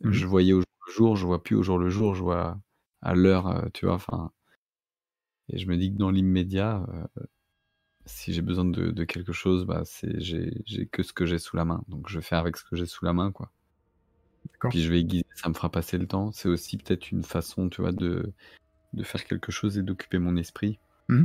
Mhm. 0.00 0.12
Je 0.12 0.26
voyais 0.26 0.54
au 0.54 0.60
jour 0.60 0.66
le 0.90 0.94
jour, 0.96 1.16
je 1.16 1.26
vois 1.26 1.42
plus 1.42 1.56
au 1.56 1.62
jour 1.62 1.78
le 1.78 1.88
jour, 1.88 2.14
je 2.14 2.22
vois 2.22 2.58
à 3.02 3.14
l'heure, 3.14 3.46
euh, 3.46 3.68
tu 3.72 3.86
vois. 3.86 3.94
Enfin, 3.94 4.32
et 5.48 5.58
je 5.58 5.66
me 5.66 5.76
dis 5.76 5.92
que 5.92 5.98
dans 5.98 6.10
l'immédiat, 6.10 6.84
euh, 6.88 7.22
si 8.06 8.32
j'ai 8.32 8.42
besoin 8.42 8.64
de, 8.64 9.04
quelque 9.04 9.32
chose, 9.32 9.64
bah 9.64 9.82
c'est 9.84 10.20
j'ai 10.20 10.86
que 10.90 11.02
ce 11.02 11.12
que 11.12 11.26
j'ai 11.26 11.38
sous 11.38 11.56
la 11.56 11.64
main. 11.64 11.82
Donc 11.88 12.08
je 12.08 12.20
fais 12.20 12.36
avec 12.36 12.56
ce 12.56 12.64
que 12.64 12.76
j'ai 12.76 12.86
sous 12.86 13.04
la 13.04 13.12
main, 13.12 13.32
quoi. 13.32 13.50
Puis 14.70 14.82
je 14.82 14.90
vais 14.90 15.00
aiguiser, 15.00 15.24
ça 15.34 15.48
me 15.48 15.54
fera 15.54 15.70
passer 15.70 15.96
le 15.96 16.06
temps. 16.06 16.32
C'est 16.32 16.48
aussi 16.48 16.76
peut-être 16.76 17.10
une 17.10 17.22
façon, 17.22 17.68
tu 17.68 17.80
vois, 17.80 17.92
de, 17.92 18.32
de 18.92 19.02
faire 19.02 19.24
quelque 19.24 19.52
chose 19.52 19.78
et 19.78 19.82
d'occuper 19.82 20.18
mon 20.18 20.36
esprit. 20.36 20.78
Mmh. 21.08 21.24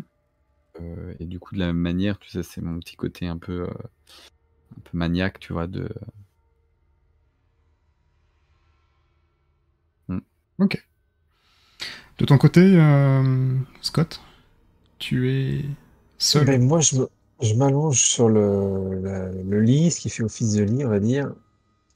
Euh, 0.81 1.13
et 1.19 1.25
du 1.25 1.39
coup, 1.39 1.55
de 1.55 1.59
la 1.59 1.67
même 1.67 1.77
manière, 1.77 2.19
tu 2.19 2.29
sais, 2.29 2.43
c'est 2.43 2.61
mon 2.61 2.79
petit 2.79 2.95
côté 2.95 3.27
un 3.27 3.37
peu, 3.37 3.63
euh, 3.63 3.73
un 4.77 4.81
peu 4.83 4.97
maniaque, 4.97 5.39
tu 5.39 5.53
vois, 5.53 5.67
de. 5.67 5.89
Ok. 10.59 10.81
De 12.17 12.25
ton 12.25 12.37
côté, 12.37 12.61
euh, 12.61 13.57
Scott 13.81 14.21
Tu 14.99 15.29
es 15.29 15.65
seul. 16.17 16.45
Ben, 16.45 16.63
moi, 16.63 16.79
je, 16.79 16.97
je 17.41 17.53
m'allonge 17.55 17.99
sur 17.99 18.29
le, 18.29 19.01
le 19.43 19.61
lit, 19.61 19.91
ce 19.91 19.99
qui 19.99 20.09
fait 20.09 20.23
office 20.23 20.53
de 20.53 20.63
lit, 20.63 20.85
on 20.85 20.89
va 20.89 20.99
dire, 20.99 21.33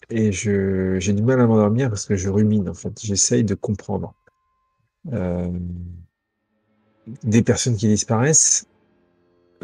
et 0.10 0.32
j'ai 0.32 1.14
du 1.14 1.22
mal 1.22 1.40
à 1.40 1.48
m'endormir 1.48 1.90
parce 1.90 2.06
que 2.06 2.16
je 2.16 2.30
rumine, 2.30 2.68
en 2.68 2.74
fait. 2.74 3.00
J'essaye 3.02 3.44
de 3.44 3.56
comprendre. 3.56 4.14
Euh, 5.14 5.50
des 7.24 7.42
personnes 7.42 7.76
qui 7.76 7.88
disparaissent, 7.88 8.68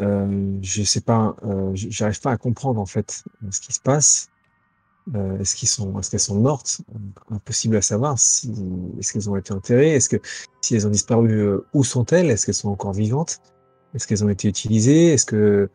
euh, 0.00 0.58
je 0.62 0.82
sais 0.82 1.00
pas, 1.00 1.36
euh, 1.44 1.70
j'arrive 1.74 2.20
pas 2.20 2.32
à 2.32 2.36
comprendre 2.36 2.80
en 2.80 2.86
fait 2.86 3.24
ce 3.50 3.60
qui 3.60 3.72
se 3.72 3.80
passe. 3.80 4.30
Euh, 5.14 5.38
est-ce 5.38 5.56
qu'elles 5.56 6.20
sont 6.20 6.34
mortes? 6.40 6.80
Impossible 7.30 7.76
à 7.76 7.82
savoir. 7.82 8.14
Est-ce 8.14 9.12
qu'elles 9.12 9.30
ont 9.30 9.36
été 9.36 9.52
enterrées? 9.52 9.94
Est-ce 9.94 10.08
que 10.08 10.16
si 10.60 10.74
elles 10.74 10.86
ont 10.86 10.90
disparu, 10.90 11.30
euh, 11.30 11.66
où 11.74 11.84
sont-elles? 11.84 12.30
Est-ce 12.30 12.46
qu'elles 12.46 12.54
sont 12.54 12.70
encore 12.70 12.92
vivantes? 12.92 13.40
Est-ce 13.94 14.06
qu'elles 14.06 14.24
ont 14.24 14.28
été 14.28 14.48
utilisées? 14.48 15.12
Est-ce 15.12 15.24
que, 15.24 15.70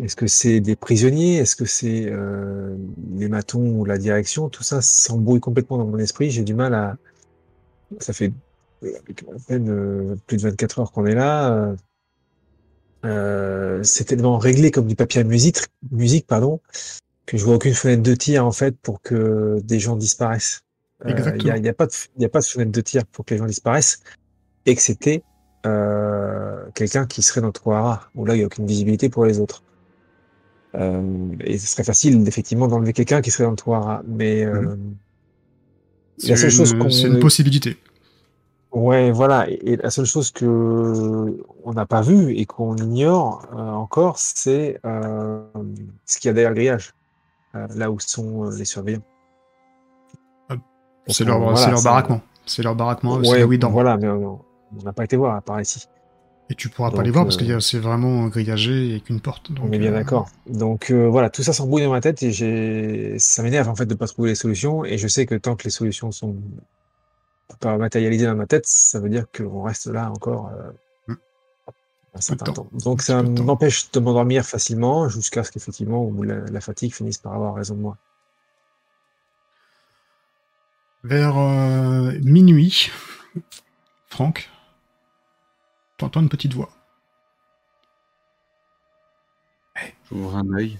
est-ce 0.00 0.14
que 0.14 0.26
c'est 0.26 0.60
des 0.60 0.76
prisonniers? 0.76 1.36
Est-ce 1.36 1.56
que 1.56 1.64
c'est 1.64 2.06
euh, 2.06 2.76
les 3.16 3.28
matons 3.28 3.78
ou 3.78 3.84
la 3.84 3.98
direction? 3.98 4.48
Tout 4.48 4.62
ça 4.62 4.80
s'embrouille 4.80 5.40
complètement 5.40 5.78
dans 5.78 5.86
mon 5.86 5.98
esprit. 5.98 6.30
J'ai 6.30 6.44
du 6.44 6.54
mal 6.54 6.74
à. 6.74 6.96
Ça 7.98 8.12
fait 8.12 8.32
à 8.84 9.38
peine 9.48 10.16
plus 10.26 10.36
de 10.36 10.42
24 10.42 10.78
heures 10.78 10.92
qu'on 10.92 11.06
est 11.06 11.14
là. 11.14 11.74
Euh, 13.04 13.82
c'est 13.82 14.04
tellement 14.04 14.38
réglé 14.38 14.70
comme 14.70 14.86
du 14.86 14.94
papier 14.94 15.22
à 15.22 15.24
musique, 15.24 15.58
musique 15.90 16.26
pardon, 16.26 16.60
que 17.30 17.38
je 17.38 17.44
vois 17.44 17.54
aucune 17.54 17.74
fenêtre 17.74 18.02
de 18.02 18.14
tir 18.14 18.44
en 18.44 18.50
fait 18.50 18.76
pour 18.76 19.00
que 19.00 19.60
des 19.62 19.78
gens 19.78 19.94
disparaissent. 19.94 20.62
Il 21.06 21.12
euh, 21.12 21.14
n'y 21.60 21.68
a, 21.68 21.72
pas 21.72 21.86
de, 21.86 21.92
y 22.18 22.24
a 22.24 22.28
pas 22.28 22.40
de 22.40 22.44
fenêtre 22.44 22.72
de 22.72 22.80
tir 22.80 23.06
pour 23.06 23.24
que 23.24 23.34
les 23.34 23.38
gens 23.38 23.46
disparaissent, 23.46 24.02
excepté 24.66 25.22
euh, 25.64 26.64
quelqu'un 26.74 27.06
qui 27.06 27.22
serait 27.22 27.40
dans 27.40 27.52
Troara, 27.52 28.10
où 28.16 28.26
là 28.26 28.34
il 28.34 28.38
n'y 28.38 28.42
a 28.42 28.46
aucune 28.46 28.66
visibilité 28.66 29.08
pour 29.08 29.24
les 29.24 29.38
autres. 29.38 29.62
Euh, 30.74 31.30
et 31.44 31.56
ce 31.56 31.68
serait 31.68 31.84
facile 31.84 32.26
effectivement 32.26 32.66
d'enlever 32.66 32.92
quelqu'un 32.92 33.22
qui 33.22 33.30
serait 33.30 33.44
dans 33.44 33.54
Troara, 33.54 34.02
mais 34.08 34.44
euh, 34.44 34.74
mmh. 34.74 34.94
la 36.28 36.36
seule 36.36 36.50
chose 36.50 36.74
c'est 36.90 37.06
une 37.06 37.20
possibilité. 37.20 37.78
Ouais, 38.72 39.10
voilà. 39.10 39.48
Et, 39.48 39.76
la 39.76 39.90
seule 39.90 40.04
chose 40.04 40.30
que 40.30 40.44
on 41.64 41.72
n'a 41.72 41.86
pas 41.86 42.02
vu 42.02 42.36
et 42.36 42.46
qu'on 42.46 42.76
ignore 42.76 43.46
euh, 43.52 43.56
encore, 43.56 44.18
c'est 44.18 44.78
euh, 44.84 45.42
ce 46.06 46.18
qu'il 46.18 46.28
y 46.28 46.30
a 46.30 46.32
derrière 46.32 46.50
le 46.50 46.56
grillage, 46.56 46.94
là 47.52 47.90
où 47.90 47.98
sont 48.00 48.50
les 48.50 48.64
surveillants. 48.64 49.02
Ah, 50.48 50.54
c'est 51.08 51.24
leur, 51.24 51.40
leur 51.40 51.82
baraquement. 51.82 52.20
C'est 52.46 52.62
leur 52.62 52.74
baraquement. 52.74 53.16
Ouais, 53.16 53.42
oui, 53.42 53.58
dans. 53.58 53.70
Voilà, 53.70 53.96
mais 53.96 54.08
on 54.08 54.40
n'a 54.84 54.92
pas 54.92 55.04
été 55.04 55.16
voir 55.16 55.36
à 55.36 55.40
part 55.40 55.60
ici. 55.60 55.86
Et 56.48 56.54
tu 56.54 56.68
pourras 56.68 56.90
pas 56.90 57.04
les 57.04 57.12
voir 57.12 57.24
parce 57.24 57.36
que 57.36 57.60
c'est 57.60 57.78
vraiment 57.78 58.26
grillagé 58.26 58.96
et 58.96 59.00
qu'une 59.00 59.20
porte. 59.20 59.52
on 59.62 59.70
est 59.70 59.78
bien 59.78 59.92
d'accord. 59.92 60.28
Donc 60.48 60.90
voilà, 60.90 61.30
tout 61.30 61.42
ça 61.42 61.52
s'embrouille 61.52 61.84
dans 61.84 61.90
ma 61.90 62.00
tête 62.00 62.22
et 62.24 62.32
j'ai, 62.32 63.18
ça 63.18 63.42
m'énerve 63.44 63.68
en 63.68 63.76
fait 63.76 63.86
de 63.86 63.94
pas 63.94 64.08
trouver 64.08 64.30
les 64.30 64.34
solutions. 64.34 64.84
Et 64.84 64.98
je 64.98 65.06
sais 65.06 65.26
que 65.26 65.36
tant 65.36 65.54
que 65.54 65.64
les 65.64 65.70
solutions 65.70 66.10
sont 66.10 66.36
pas 67.58 67.76
matérialiser 67.78 68.26
dans 68.26 68.34
ma 68.34 68.46
tête, 68.46 68.66
ça 68.66 69.00
veut 69.00 69.08
dire 69.08 69.26
qu'on 69.36 69.62
reste 69.62 69.86
là 69.86 70.10
encore 70.10 70.48
euh. 70.48 70.70
Un 72.14 72.20
certain 72.20 72.52
temps. 72.52 72.68
Donc 72.72 73.02
ça 73.02 73.22
m'empêche 73.22 73.90
de 73.92 74.00
m'endormir 74.00 74.44
facilement 74.44 75.08
jusqu'à 75.08 75.44
ce 75.44 75.52
qu'effectivement 75.52 76.10
la, 76.22 76.60
fatigue 76.60 76.94
finisse 76.94 77.18
par 77.18 77.34
avoir 77.34 77.54
raison 77.54 77.74
de 77.74 77.80
moi. 77.80 77.96
Vers 81.02 81.38
euh, 81.38 82.12
minuit, 82.22 82.90
Franck, 84.08 84.50
entends 86.00 86.20
une 86.20 86.28
petite 86.28 86.52
voix. 86.52 86.70
J'ouvre 90.10 90.36
un 90.36 90.52
œil, 90.52 90.78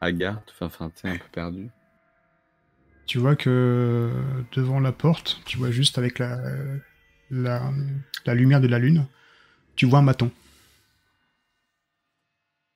hagarde, 0.00 0.42
enfin, 0.60 0.90
tu 0.94 1.08
un 1.08 1.16
peu 1.16 1.28
perdu 1.32 1.70
tu 3.06 3.18
vois 3.18 3.36
que 3.36 4.10
devant 4.52 4.80
la 4.80 4.92
porte, 4.92 5.40
tu 5.44 5.58
vois 5.58 5.70
juste 5.70 5.98
avec 5.98 6.18
la, 6.18 6.38
la, 7.30 7.70
lumière 8.26 8.60
de 8.60 8.66
la 8.68 8.78
lune, 8.78 9.06
tu 9.76 9.86
vois 9.86 9.98
un 9.98 10.02
maton. 10.02 10.30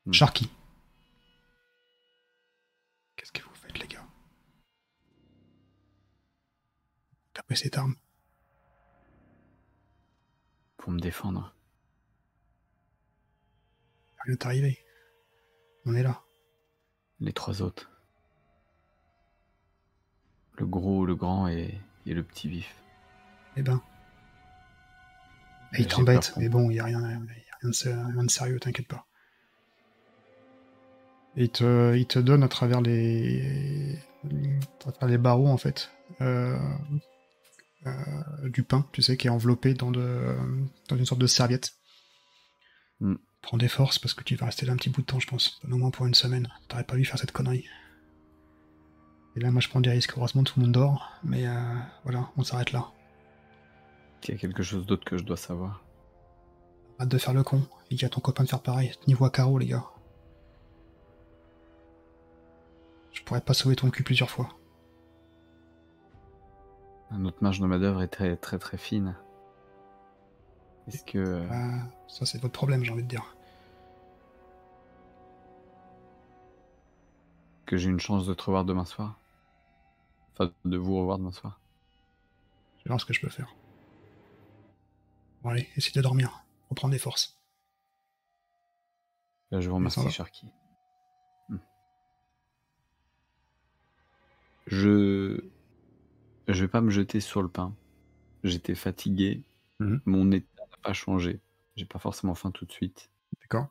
Hmm. 0.09 0.13
Sharky. 0.15 0.51
Qu'est-ce 3.15 3.31
que 3.31 3.43
vous 3.43 3.55
faites, 3.55 3.79
les 3.79 3.87
gars? 3.87 4.07
Tapez 7.35 7.57
cette 7.57 7.77
arme. 7.77 7.95
Pour 10.79 10.93
me 10.93 10.99
défendre. 10.99 11.55
Rien 14.25 14.33
n'est 14.33 14.47
arrivé. 14.47 14.79
On 15.85 15.95
est 15.95 16.03
là. 16.03 16.23
Les 17.21 17.35
trois 17.35 17.61
autres. 17.61 17.91
Le 20.55 20.67
gros, 20.67 21.05
le 21.05 21.17
grand 21.17 21.49
et, 21.49 21.79
le 22.07 22.23
petit 22.23 22.49
vif. 22.49 22.75
Eh 23.57 23.63
ben. 23.63 23.83
il 25.79 25.87
t'embête, 25.87 26.33
mais 26.39 26.49
bon, 26.49 26.71
il 26.71 26.75
n'y 26.75 26.81
a, 26.81 26.85
rien, 26.85 27.21
de, 27.63 28.29
sérieux, 28.29 28.59
t'inquiète 28.59 28.89
pas. 28.89 29.08
Il 31.39 31.51
te, 31.51 31.97
il 31.97 32.07
te 32.07 32.19
donne 32.19 32.43
à 32.43 32.49
travers 32.49 32.81
les, 32.81 33.97
à 34.85 34.93
travers 34.93 35.09
les 35.09 35.19
barreaux, 35.19 35.49
en 35.49 35.57
fait, 35.57 35.91
euh, 36.21 36.59
euh, 37.87 38.49
du 38.49 38.65
pain, 38.65 38.87
tu 38.93 39.03
sais, 39.03 39.17
qui 39.17 39.29
est 39.29 39.31
enveloppé 39.31 39.75
dans, 39.75 39.91
de, 39.91 40.37
dans 40.89 40.97
une 40.97 41.07
sorte 41.07 41.21
de 41.21 41.27
serviette. 41.27 41.75
Mm. 43.01 43.15
Prends 43.41 43.57
des 43.57 43.69
forces 43.69 44.01
parce 44.01 44.15
que 44.15 44.25
tu 44.25 44.35
vas 44.35 44.47
rester 44.47 44.67
là 44.67 44.73
un 44.73 44.77
petit 44.77 44.91
bout 44.91 45.03
de 45.03 45.07
temps, 45.07 45.21
je 45.21 45.29
pense. 45.29 45.61
Au 45.71 45.77
moins 45.77 45.93
pour 45.93 46.07
une 46.07 46.15
semaine. 46.15 46.49
T'aurais 46.67 46.83
pas 46.83 46.97
vu 46.97 47.05
faire 47.05 47.19
cette 47.19 47.31
connerie. 47.31 47.65
Et 49.37 49.41
là, 49.41 49.53
moi, 49.53 49.61
je 49.61 49.69
prends 49.69 49.81
des 49.81 49.91
risques. 49.91 50.15
Heureusement, 50.17 50.43
tout 50.43 50.59
le 50.59 50.65
monde 50.65 50.73
dort. 50.73 51.13
Mais 51.23 51.47
euh, 51.47 51.79
voilà, 52.03 52.29
on 52.37 52.43
s'arrête 52.43 52.73
là. 52.73 52.91
Il 54.25 54.33
y 54.33 54.35
a 54.35 54.39
quelque 54.39 54.65
chose 54.65 54.85
d'autre 54.87 55.05
que 55.05 55.17
je 55.17 55.23
dois 55.23 55.37
savoir? 55.37 55.85
Hâte 56.99 57.09
de 57.09 57.19
faire 57.19 57.33
le 57.33 57.45
con. 57.45 57.63
Il 57.91 58.03
y 58.03 58.05
a 58.05 58.09
ton 58.09 58.21
copain 58.21 58.43
de 58.43 58.49
faire 58.49 58.61
pareil. 58.61 58.93
Niveau 59.07 59.25
à 59.25 59.31
carreau, 59.31 59.57
les 59.59 59.67
gars. 59.67 59.85
Pourrais 63.29 63.41
pas 63.43 63.53
sauver 63.53 63.77
ton 63.77 63.91
cul 63.91 64.03
plusieurs 64.03 64.31
fois. 64.31 64.49
Notre 67.11 67.43
marge 67.43 67.61
de 67.61 67.67
manœuvre 67.67 68.03
est 68.03 68.09
très 68.09 68.37
très 68.37 68.59
très 68.59 68.79
fine. 68.79 69.17
Est-ce 70.87 71.05
que. 71.05 71.19
Euh, 71.19 71.49
ah, 71.51 71.89
ça, 72.09 72.25
c'est 72.25 72.41
votre 72.41 72.55
problème, 72.55 72.83
j'ai 72.85 72.93
envie 72.93 73.03
de 73.03 73.09
dire. 73.09 73.37
Que 77.67 77.77
j'ai 77.77 77.91
une 77.91 78.01
chance 78.01 78.27
de 78.27 78.33
te 78.33 78.43
revoir 78.45 78.65
demain 78.65 78.87
soir? 78.87 79.19
De 80.65 80.77
vous 80.79 80.99
revoir 80.99 81.19
demain 81.19 81.33
soir? 81.33 81.61
Je 82.79 82.85
vais 82.85 82.89
voir 82.89 83.01
ce 83.01 83.05
que 83.05 83.13
je 83.13 83.21
peux 83.21 83.29
faire. 83.29 83.55
Bon 85.43 85.51
allez, 85.51 85.69
essaye 85.77 85.93
de 85.93 86.01
dormir. 86.01 86.45
Reprendre 86.71 86.93
des 86.93 86.99
forces. 86.99 87.39
Là, 89.51 89.61
je 89.61 89.69
vous 89.69 89.77
remercie, 89.77 90.11
Sharky. 90.11 90.51
Je... 94.69 95.41
Je 96.47 96.65
vais 96.65 96.69
pas 96.69 96.81
me 96.81 96.91
jeter 96.91 97.21
sur 97.21 97.43
le 97.43 97.49
pain. 97.49 97.75
J'étais 98.43 98.75
fatigué. 98.75 99.43
Mhm. 99.81 100.01
Mon 100.07 100.33
état 100.33 100.63
n'a 100.71 100.77
pas 100.83 100.93
changé. 100.93 101.41
J'ai 101.77 101.85
pas 101.85 101.99
forcément 101.99 102.35
faim 102.35 102.51
tout 102.51 102.65
de 102.65 102.73
suite. 102.73 103.11
D'accord 103.43 103.69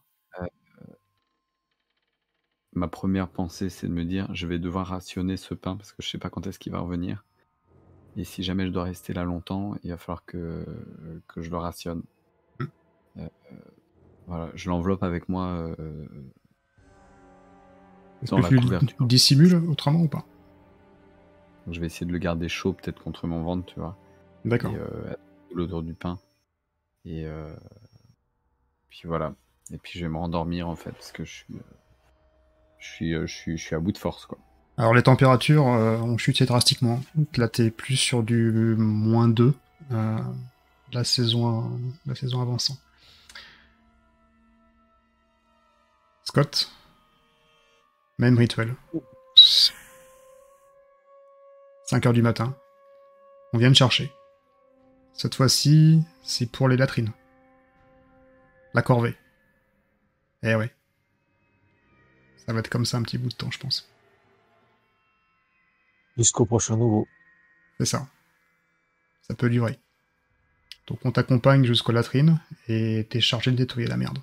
ma 2.78 2.88
première 2.88 3.28
pensée, 3.28 3.70
c'est 3.70 3.88
de 3.88 3.92
me 3.92 4.06
dire, 4.06 4.34
je 4.34 4.48
vais 4.48 4.60
devoir 4.60 4.88
rationner 4.88 5.36
ce 5.36 5.54
pain 5.54 5.76
parce 5.76 5.92
que 5.92 6.02
je 6.02 6.10
sais 6.10 6.18
pas 6.18 6.30
quand 6.30 6.48
est-ce 6.48 6.60
qu'il 6.60 6.72
va 6.72 6.80
revenir. 6.80 7.26
Et 8.16 8.24
si 8.24 8.44
jamais 8.44 8.66
je 8.66 8.72
dois 8.72 8.84
rester 8.84 9.14
là 9.14 9.24
longtemps, 9.24 9.76
il 9.84 9.92
va 9.92 9.98
falloir 9.98 10.24
que, 10.26 10.66
que 11.28 11.42
je 11.42 11.50
le 11.50 11.58
rationne. 11.58 12.04
Mmh. 12.60 12.66
Euh, 13.18 13.28
voilà, 14.28 14.50
je 14.56 14.70
l'enveloppe 14.70 15.04
avec 15.04 15.28
moi 15.30 15.48
euh, 15.48 16.06
dans 18.30 18.40
la 18.40 18.50
couverture. 18.50 19.06
dissimule 19.06 19.56
autrement 19.70 20.02
ou 20.02 20.08
pas? 20.08 20.26
Je 21.70 21.80
vais 21.80 21.88
essayer 21.88 22.06
de 22.06 22.12
le 22.12 22.18
garder 22.18 22.48
chaud, 22.48 22.74
peut-être 22.74 23.02
contre 23.02 23.28
mon 23.28 23.44
ventre, 23.44 23.66
tu 23.66 23.80
vois. 23.80 23.98
D'accord. 24.46 24.74
Euh, 24.74 25.14
l'odeur 25.54 25.84
du 25.84 25.94
pain. 25.94 26.20
Et 27.06 27.26
euh, 27.26 27.54
puis 28.90 29.02
voilà. 29.06 29.36
Et 29.72 29.78
puis 29.78 30.00
je 30.00 30.06
vais 30.06 30.10
me 30.10 30.18
rendormir 30.18 30.70
en 30.70 30.76
fait, 30.76 30.92
parce 30.92 31.12
que 31.12 31.26
je 31.26 31.32
suis 31.32 31.56
je 32.80 32.88
suis, 32.88 33.14
euh, 33.14 33.28
je 33.28 33.34
suis, 33.34 33.58
je 33.58 33.64
suis 33.64 33.76
à 33.76 33.80
bout 33.80 33.92
de 33.92 33.98
force, 33.98 34.26
quoi. 34.26 34.38
Alors 34.78 34.94
les 34.94 35.04
températures 35.04 35.68
euh, 35.68 35.98
ont 35.98 36.18
chuté 36.18 36.46
drastiquement. 36.46 37.02
Là 37.36 37.48
t'es 37.48 37.72
plus 37.72 37.96
sur 37.96 38.22
du 38.22 38.76
moins 38.78 39.28
2 39.28 39.56
euh, 39.92 40.18
la 40.94 41.04
saison 41.04 41.80
la 42.06 42.14
saison 42.14 42.42
avançant. 42.42 42.78
Scott, 46.26 46.72
même 48.20 48.38
rituel. 48.38 48.76
5 51.90 52.06
heures 52.06 52.14
du 52.14 52.22
matin. 52.22 52.56
On 53.54 53.58
vient 53.58 53.70
de 53.70 53.76
chercher. 53.76 54.12
Cette 55.14 55.36
fois-ci, 55.36 56.04
c'est 56.22 56.52
pour 56.52 56.68
les 56.68 56.76
latrines. 56.76 57.12
La 58.74 58.82
corvée. 58.82 59.16
Eh 60.44 60.54
ouais. 60.56 60.74
Ça 62.46 62.52
va 62.52 62.60
être 62.60 62.70
comme 62.70 62.86
ça 62.86 62.98
un 62.98 63.04
petit 63.04 63.18
bout 63.18 63.30
de 63.30 63.36
temps, 63.36 63.52
je 63.52 63.60
pense. 63.60 63.90
Jusqu'au 66.18 66.46
prochain 66.46 66.76
nouveau. 66.76 67.08
C'est 67.80 67.86
ça. 67.86 68.06
Ça 69.22 69.34
peut 69.34 69.50
durer. 69.50 69.80
Donc 70.88 71.00
on 71.06 71.12
t'accompagne 71.12 71.64
jusqu'aux 71.64 71.94
latrines 71.94 72.40
et 72.68 73.08
t'es 73.10 73.22
chargé 73.22 73.52
de 73.52 73.58
nettoyer 73.58 73.88
la 73.88 73.98
merde. 73.98 74.20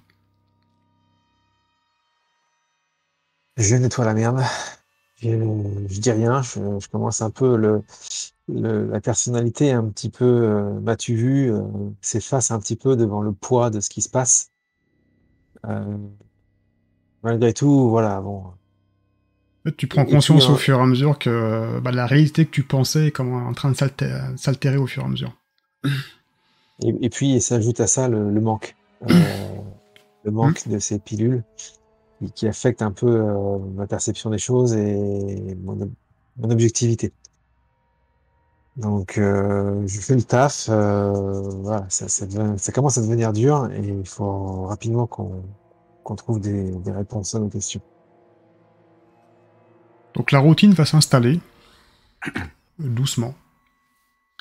Je 3.57 3.77
nettoie 3.77 4.05
la 4.05 4.15
merde. 4.15 4.43
Je, 5.17 5.29
je 5.89 6.01
dis 6.01 6.11
rien. 6.11 6.43
Je, 6.43 6.89
commence 6.89 7.23
un 7.23 7.31
peu 7.31 7.57
le, 7.57 7.83
la 8.49 9.01
personnalité 9.01 9.73
un 9.73 9.85
petit 9.85 10.11
peu, 10.11 10.25
euh, 10.25 10.81
m'as-tu 10.81 11.15
vu, 11.15 11.53
euh, 11.53 11.63
s'efface 12.01 12.51
un 12.51 12.59
petit 12.59 12.77
peu 12.77 12.97
devant 12.97 13.23
le 13.23 13.33
poids 13.33 13.71
de 13.71 13.81
ce 13.81 13.89
qui 13.89 14.03
se 14.03 14.09
passe. 14.09 14.51
Euh, 15.67 15.97
malgré 17.23 17.53
tout, 17.53 17.89
voilà, 17.89 18.21
bon. 18.21 18.45
Tu 19.79 19.87
prends 19.87 20.05
conscience 20.05 20.51
au 20.51 20.57
fur 20.57 20.79
et 20.79 20.83
à 20.83 20.87
mesure 20.87 21.19
que 21.19 21.81
bah, 21.81 21.91
la 21.91 22.05
réalité 22.05 22.45
que 22.45 22.51
tu 22.51 22.65
pensais 22.65 23.07
est 23.07 23.19
en 23.19 23.55
train 23.55 23.71
de 23.71 23.77
s'altérer 24.37 24.77
au 24.77 24.87
fur 24.87 25.03
et 25.03 25.07
à 25.07 25.09
mesure. 25.09 25.35
Et, 26.83 27.09
puis 27.09 27.41
s'ajoute 27.41 27.81
à 27.81 27.87
ça 27.87 28.09
le, 28.09 28.41
manque. 28.43 28.77
le 29.09 30.31
manque 30.31 30.69
de 30.69 30.79
ces 30.79 30.99
pilules 30.99 31.45
qui 32.35 32.47
affecte 32.47 32.83
un 32.83 32.93
peu 32.93 33.23
ma 33.75 33.87
perception 33.87 34.31
des 34.31 34.39
choses 34.39 34.75
et 34.75 35.57
mon, 35.63 35.91
objectivité. 36.43 37.13
Donc, 38.77 39.19
euh, 39.19 39.87
je 39.87 40.01
fais 40.01 40.17
le 40.17 40.23
taf. 40.23 40.67
Euh, 40.69 41.13
voilà, 41.61 41.87
ça, 41.89 42.73
commence 42.73 42.99
à 42.99 43.03
devenir 43.03 43.33
dur 43.33 43.71
et 43.73 43.87
il 43.87 44.07
faut 44.07 44.67
rapidement 44.67 45.07
qu'on 45.07 45.43
qu'on 46.03 46.17
trouve 46.17 46.39
des, 46.39 46.71
des, 46.71 46.93
réponses 46.93 47.35
à 47.35 47.39
nos 47.39 47.49
questions. 47.49 47.81
Donc, 50.13 50.33
la 50.33 50.39
routine 50.39 50.75
va 50.75 50.85
s'installer 50.85 51.41
doucement. 52.79 53.35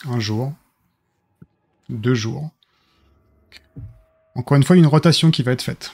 Un 0.06 0.20
jour, 0.20 0.52
deux 1.88 2.16
jours. 2.16 2.50
Encore 4.36 4.58
une 4.58 4.64
fois, 4.64 4.76
une 4.76 4.88
rotation 4.88 5.32
qui 5.32 5.42
va 5.42 5.54
être 5.54 5.62
faite. 5.62 5.94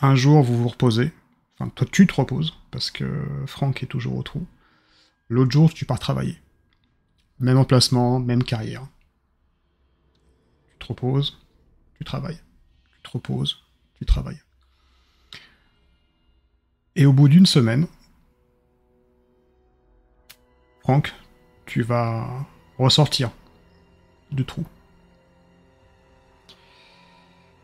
Un 0.00 0.14
jour, 0.14 0.42
vous 0.42 0.56
vous 0.56 0.68
reposez. 0.68 1.12
Enfin, 1.58 1.70
toi, 1.70 1.86
tu 1.90 2.06
te 2.06 2.14
reposes 2.14 2.56
parce 2.70 2.90
que 2.90 3.26
Franck 3.46 3.82
est 3.82 3.86
toujours 3.86 4.16
au 4.16 4.22
trou. 4.22 4.46
L'autre 5.28 5.50
jour, 5.50 5.72
tu 5.72 5.84
pars 5.84 5.98
travailler. 5.98 6.38
Même 7.38 7.58
emplacement, 7.58 8.18
même 8.18 8.44
carrière. 8.44 8.86
Tu 10.70 10.78
te 10.78 10.86
reposes, 10.86 11.38
tu 11.98 12.04
travailles. 12.04 12.40
Tu 12.92 13.02
te 13.02 13.10
reposes, 13.10 13.62
tu 13.98 14.06
travailles. 14.06 14.40
Et 16.96 17.06
au 17.06 17.12
bout 17.12 17.28
d'une 17.28 17.46
semaine, 17.46 17.86
Franck, 20.82 21.14
tu 21.66 21.82
vas 21.82 22.46
ressortir 22.78 23.30
du 24.32 24.44
trou. 24.44 24.66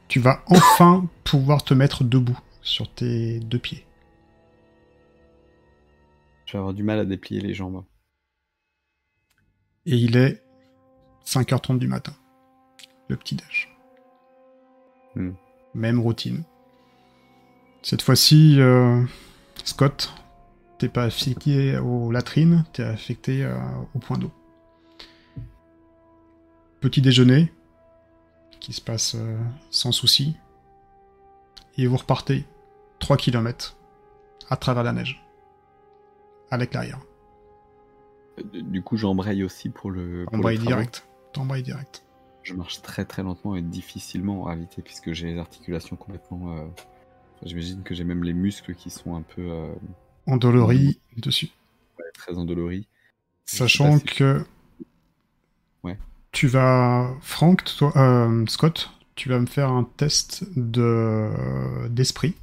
Tu 0.09 0.21
vas 0.21 0.43
enfin 0.47 1.09
pouvoir 1.25 1.65
te 1.65 1.75
mettre 1.75 2.05
debout 2.05 2.39
sur 2.63 2.93
tes 2.93 3.41
deux 3.41 3.59
pieds. 3.59 3.87
Je 6.47 6.53
vais 6.53 6.59
avoir 6.59 6.75
du 6.75 6.85
mal 6.85 6.99
à 6.99 7.05
déplier 7.05 7.41
les 7.41 7.55
jambes. 7.55 7.85
Et 9.85 9.97
il 9.97 10.17
est 10.17 10.43
5h30 11.25 11.79
du 11.79 11.89
matin. 11.89 12.13
Le 13.09 13.17
petit 13.17 13.35
déj. 13.35 13.69
Hmm. 15.17 15.33
Même 15.75 16.01
routine. 16.01 16.45
Cette 17.83 18.03
fois-ci, 18.03 18.57
euh, 18.59 19.03
Scott, 19.65 20.15
t'es 20.79 20.89
pas 20.89 21.05
affecté 21.05 21.79
aux 21.79 22.11
latrines, 22.11 22.65
t'es 22.73 22.83
affecté 22.83 23.45
euh, 23.45 23.57
au 23.95 23.99
point 23.99 24.19
d'eau. 24.19 24.33
Petit 26.81 27.01
déjeuner, 27.01 27.53
qui 28.67 28.73
se 28.73 28.81
passe 28.81 29.15
euh, 29.15 29.39
sans 29.71 29.93
souci. 29.93 30.35
Et 31.79 31.87
vous 31.87 31.97
repartez 31.97 32.45
3 32.99 33.17
km 33.17 33.77
à 34.51 34.57
travers 34.57 34.83
la 34.83 34.93
neige. 34.93 35.25
Avec 36.51 36.75
l'arrière. 36.75 36.99
Du 38.53 38.83
coup, 38.83 38.97
j'embraye 38.97 39.45
aussi 39.45 39.69
pour 39.69 39.93
le. 39.93 40.27
Embraye 40.33 40.59
direct. 40.59 41.07
T'embrayes 41.33 41.63
direct. 41.63 42.05
Je 42.43 42.55
marche 42.55 42.83
très 42.83 43.05
très 43.05 43.23
lentement 43.23 43.55
et 43.55 43.63
difficilement 43.63 44.49
à 44.49 44.57
éviter 44.57 44.83
puisque 44.83 45.13
j'ai 45.13 45.29
les 45.29 45.39
articulations 45.39 45.95
complètement. 45.95 46.59
Euh, 46.59 46.67
j'imagine 47.45 47.85
que 47.85 47.95
j'ai 47.95 48.05
même 48.05 48.25
les 48.25 48.33
muscles 48.33 48.75
qui 48.75 48.91
sont 48.91 49.15
un 49.15 49.23
peu. 49.23 49.43
Euh... 49.49 49.73
Endoloris 50.27 50.99
dessus. 51.17 51.51
Ouais, 52.01 52.11
très 52.15 52.37
endoloris. 52.37 52.89
Sachant 53.45 54.01
que. 54.01 54.45
Tu 56.37 56.49
vas. 56.49 57.17
Franck, 57.23 57.65
toi, 57.65 57.97
euh, 57.97 58.45
Scott, 58.47 58.91
tu 59.15 59.31
vas 59.31 59.39
me 59.39 59.47
faire 59.47 59.71
un 59.71 59.85
test 59.85 60.45
de 60.55 61.31
d'esprit 61.89 62.35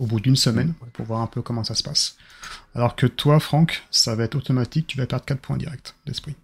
au 0.00 0.06
bout 0.06 0.18
d'une 0.18 0.34
semaine 0.34 0.74
pour 0.94 1.06
voir 1.06 1.20
un 1.20 1.28
peu 1.28 1.40
comment 1.40 1.62
ça 1.62 1.76
se 1.76 1.84
passe. 1.84 2.16
Alors 2.74 2.96
que 2.96 3.06
toi, 3.06 3.38
Franck, 3.38 3.86
ça 3.92 4.16
va 4.16 4.24
être 4.24 4.34
automatique, 4.34 4.88
tu 4.88 4.98
vas 4.98 5.06
perdre 5.06 5.24
4 5.26 5.38
points 5.38 5.58
directs 5.58 5.94
d'esprit. 6.06 6.34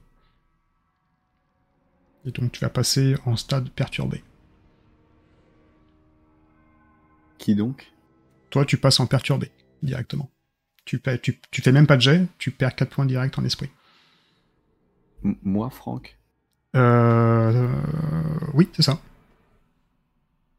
Et 2.25 2.31
donc 2.31 2.53
tu 2.53 2.61
vas 2.61 2.71
passer 2.71 3.17
en 3.25 3.35
stade 3.35 3.69
perturbé. 3.71 4.23
Qui 7.39 7.57
donc? 7.57 7.93
Toi, 8.51 8.65
tu 8.65 8.77
passes 8.77 9.01
en 9.01 9.09
perturbé 9.09 9.51
directement. 9.83 10.31
Tu, 10.85 11.03
tu, 11.21 11.41
tu, 11.51 11.63
fais 11.63 11.73
même 11.73 11.89
pas 11.89 11.97
de 11.97 12.03
jet, 12.03 12.27
tu 12.39 12.53
perds 12.53 12.77
4 12.77 12.91
points 12.91 13.07
directs 13.07 13.37
en 13.37 13.45
esprit. 13.45 13.71
moi, 15.43 15.69
Franck? 15.71 16.17
Oui, 18.55 18.69
c'est 18.75 18.83
ça. 18.83 18.99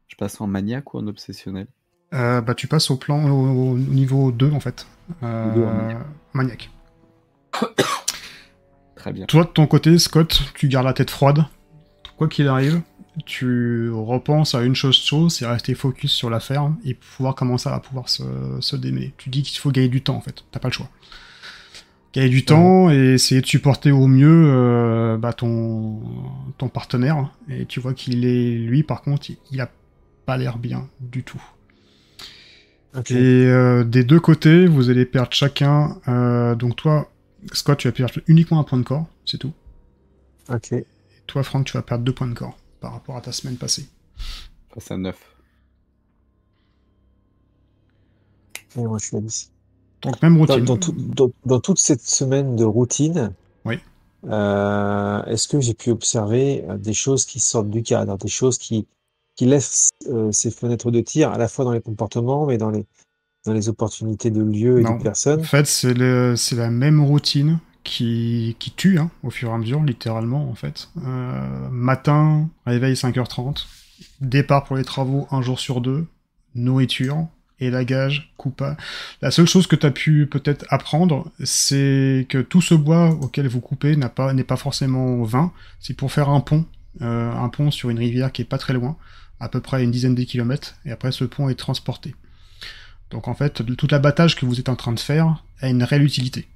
Je 0.08 0.16
passe 0.16 0.40
en 0.40 0.46
maniaque 0.46 0.94
ou 0.94 0.98
en 0.98 1.06
obsessionnel? 1.06 1.66
Euh, 2.14 2.40
bah, 2.40 2.54
tu 2.54 2.66
passes 2.66 2.90
au 2.90 2.96
plan 2.96 3.22
au, 3.28 3.76
niveau 3.76 4.32
2 4.32 4.50
en 4.52 4.60
fait. 4.60 4.86
Euh, 5.22 5.94
maniaque. 6.32 6.70
Très 8.96 9.12
bien. 9.12 9.26
Toi 9.26 9.44
de 9.44 9.48
ton 9.48 9.66
côté, 9.66 9.98
Scott, 9.98 10.42
tu 10.54 10.68
gardes 10.68 10.86
la 10.86 10.94
tête 10.94 11.10
froide. 11.10 11.44
Quoi 12.16 12.28
qu'il 12.28 12.48
arrive, 12.48 12.80
tu 13.26 13.90
repenses 13.92 14.54
à 14.54 14.62
une 14.62 14.74
chose 14.74 14.96
chose, 14.96 15.34
c'est 15.34 15.46
rester 15.46 15.74
focus 15.74 16.12
sur 16.12 16.30
l'affaire 16.30 16.72
et 16.84 16.98
voir 17.18 17.34
comment 17.34 17.58
ça 17.58 17.70
va 17.70 17.78
pouvoir 17.78 18.08
se, 18.08 18.24
se 18.60 18.74
démêler. 18.74 19.14
Tu 19.18 19.30
dis 19.30 19.42
qu'il 19.42 19.58
faut 19.58 19.70
gagner 19.70 19.88
du 19.88 20.02
temps 20.02 20.16
en 20.16 20.20
fait, 20.20 20.44
t'as 20.50 20.58
pas 20.58 20.68
le 20.68 20.72
choix. 20.72 20.88
Gagner 22.18 22.30
du 22.30 22.44
temps 22.44 22.90
et 22.90 23.14
essayer 23.14 23.40
de 23.40 23.46
supporter 23.46 23.92
au 23.92 24.08
mieux 24.08 24.50
euh, 24.50 25.16
bah, 25.16 25.32
ton, 25.32 26.00
ton 26.56 26.68
partenaire. 26.68 27.32
Et 27.48 27.64
tu 27.64 27.78
vois 27.78 27.94
qu'il 27.94 28.24
est, 28.24 28.56
lui 28.56 28.82
par 28.82 29.02
contre, 29.02 29.30
il 29.52 29.60
a 29.60 29.70
pas 30.26 30.36
l'air 30.36 30.58
bien 30.58 30.88
du 30.98 31.22
tout. 31.22 31.40
Et 33.10 33.14
euh, 33.14 33.84
des 33.84 34.02
deux 34.02 34.18
côtés, 34.18 34.66
vous 34.66 34.90
allez 34.90 35.04
perdre 35.04 35.32
chacun. 35.32 36.00
Euh, 36.08 36.56
donc 36.56 36.74
toi, 36.74 37.08
Scott, 37.52 37.78
tu 37.78 37.86
vas 37.86 37.92
perdre 37.92 38.14
uniquement 38.26 38.58
un 38.58 38.64
point 38.64 38.78
de 38.78 38.82
corps, 38.84 39.06
c'est 39.24 39.38
tout. 39.38 39.52
Ok. 40.48 40.72
Et 40.72 40.86
toi, 41.28 41.44
Franck, 41.44 41.66
tu 41.66 41.74
vas 41.74 41.82
perdre 41.82 42.02
deux 42.02 42.12
points 42.12 42.26
de 42.26 42.34
corps 42.34 42.58
par 42.80 42.94
rapport 42.94 43.16
à 43.16 43.20
ta 43.20 43.30
semaine 43.30 43.56
passée. 43.56 43.86
Face 44.74 44.90
à 44.90 44.96
9. 44.96 45.16
Et 48.76 48.80
moi, 48.82 48.98
je 49.00 49.06
suis 49.06 49.16
à 49.16 49.20
10. 49.20 49.52
Donc 50.02 50.22
même 50.22 50.36
routine. 50.36 50.64
Dans, 51.44 51.60
toute 51.60 51.78
cette 51.78 52.02
semaine 52.02 52.56
de 52.56 52.64
routine, 52.64 53.32
oui. 53.64 53.78
Euh, 54.24 55.24
est-ce 55.24 55.46
que 55.48 55.60
j'ai 55.60 55.74
pu 55.74 55.90
observer 55.90 56.64
des 56.78 56.92
choses 56.92 57.24
qui 57.24 57.40
sortent 57.40 57.70
du 57.70 57.82
cadre, 57.82 58.16
des 58.18 58.28
choses 58.28 58.58
qui, 58.58 58.86
qui 59.36 59.46
laisse 59.46 59.90
euh, 60.08 60.32
ses 60.32 60.50
fenêtres 60.50 60.90
de 60.90 61.00
tir 61.00 61.30
à 61.30 61.38
la 61.38 61.48
fois 61.48 61.64
dans 61.64 61.72
les 61.72 61.80
comportements, 61.80 62.46
mais 62.46 62.58
dans 62.58 62.70
les, 62.70 62.84
dans 63.46 63.52
les 63.52 63.68
opportunités 63.68 64.30
de 64.30 64.42
lieux 64.42 64.80
et 64.80 64.84
de 64.84 65.02
personnes? 65.02 65.40
En 65.40 65.44
fait, 65.44 65.66
c'est 65.66 65.94
la 65.94 66.70
même 66.70 67.02
routine 67.02 67.60
qui, 67.84 68.56
qui 68.58 68.72
tue 68.72 68.98
hein, 68.98 69.10
au 69.22 69.30
fur 69.30 69.50
et 69.50 69.52
à 69.52 69.58
mesure, 69.58 69.82
littéralement, 69.82 70.50
en 70.50 70.54
fait. 70.54 70.90
Euh, 71.06 71.68
matin, 71.70 72.48
réveil 72.66 72.94
5h30, 72.94 73.66
départ 74.20 74.64
pour 74.64 74.76
les 74.76 74.84
travaux 74.84 75.28
un 75.30 75.40
jour 75.40 75.60
sur 75.60 75.80
deux, 75.80 76.06
nourriture, 76.54 77.28
élagage, 77.60 78.32
coupa. 78.36 78.76
La 79.22 79.30
seule 79.30 79.48
chose 79.48 79.66
que 79.66 79.76
tu 79.76 79.86
as 79.86 79.90
pu 79.90 80.26
peut-être 80.26 80.64
apprendre, 80.68 81.30
c'est 81.44 82.26
que 82.28 82.38
tout 82.38 82.62
ce 82.62 82.74
bois 82.74 83.10
auquel 83.10 83.48
vous 83.48 83.60
coupez 83.60 83.96
n'est 83.96 84.08
pas, 84.08 84.56
forcément 84.56 85.22
vain. 85.24 85.52
C'est 85.80 85.94
pour 85.94 86.12
faire 86.12 86.28
un 86.28 86.40
pont, 86.40 86.66
euh, 87.02 87.32
un 87.32 87.48
pont 87.48 87.70
sur 87.70 87.90
une 87.90 87.98
rivière 87.98 88.32
qui 88.32 88.42
est 88.42 88.46
pas 88.46 88.58
très 88.58 88.72
loin 88.72 88.96
à 89.40 89.48
peu 89.48 89.60
près 89.60 89.84
une 89.84 89.90
dizaine 89.90 90.14
de 90.14 90.24
kilomètres, 90.24 90.76
et 90.84 90.90
après 90.90 91.12
ce 91.12 91.24
pont 91.24 91.48
est 91.48 91.54
transporté. 91.54 92.14
Donc 93.10 93.28
en 93.28 93.34
fait, 93.34 93.64
toute 93.76 93.92
l'abattage 93.92 94.36
que 94.36 94.46
vous 94.46 94.58
êtes 94.60 94.68
en 94.68 94.76
train 94.76 94.92
de 94.92 95.00
faire 95.00 95.44
a 95.60 95.68
une 95.68 95.82
réelle 95.82 96.02
utilité. 96.02 96.48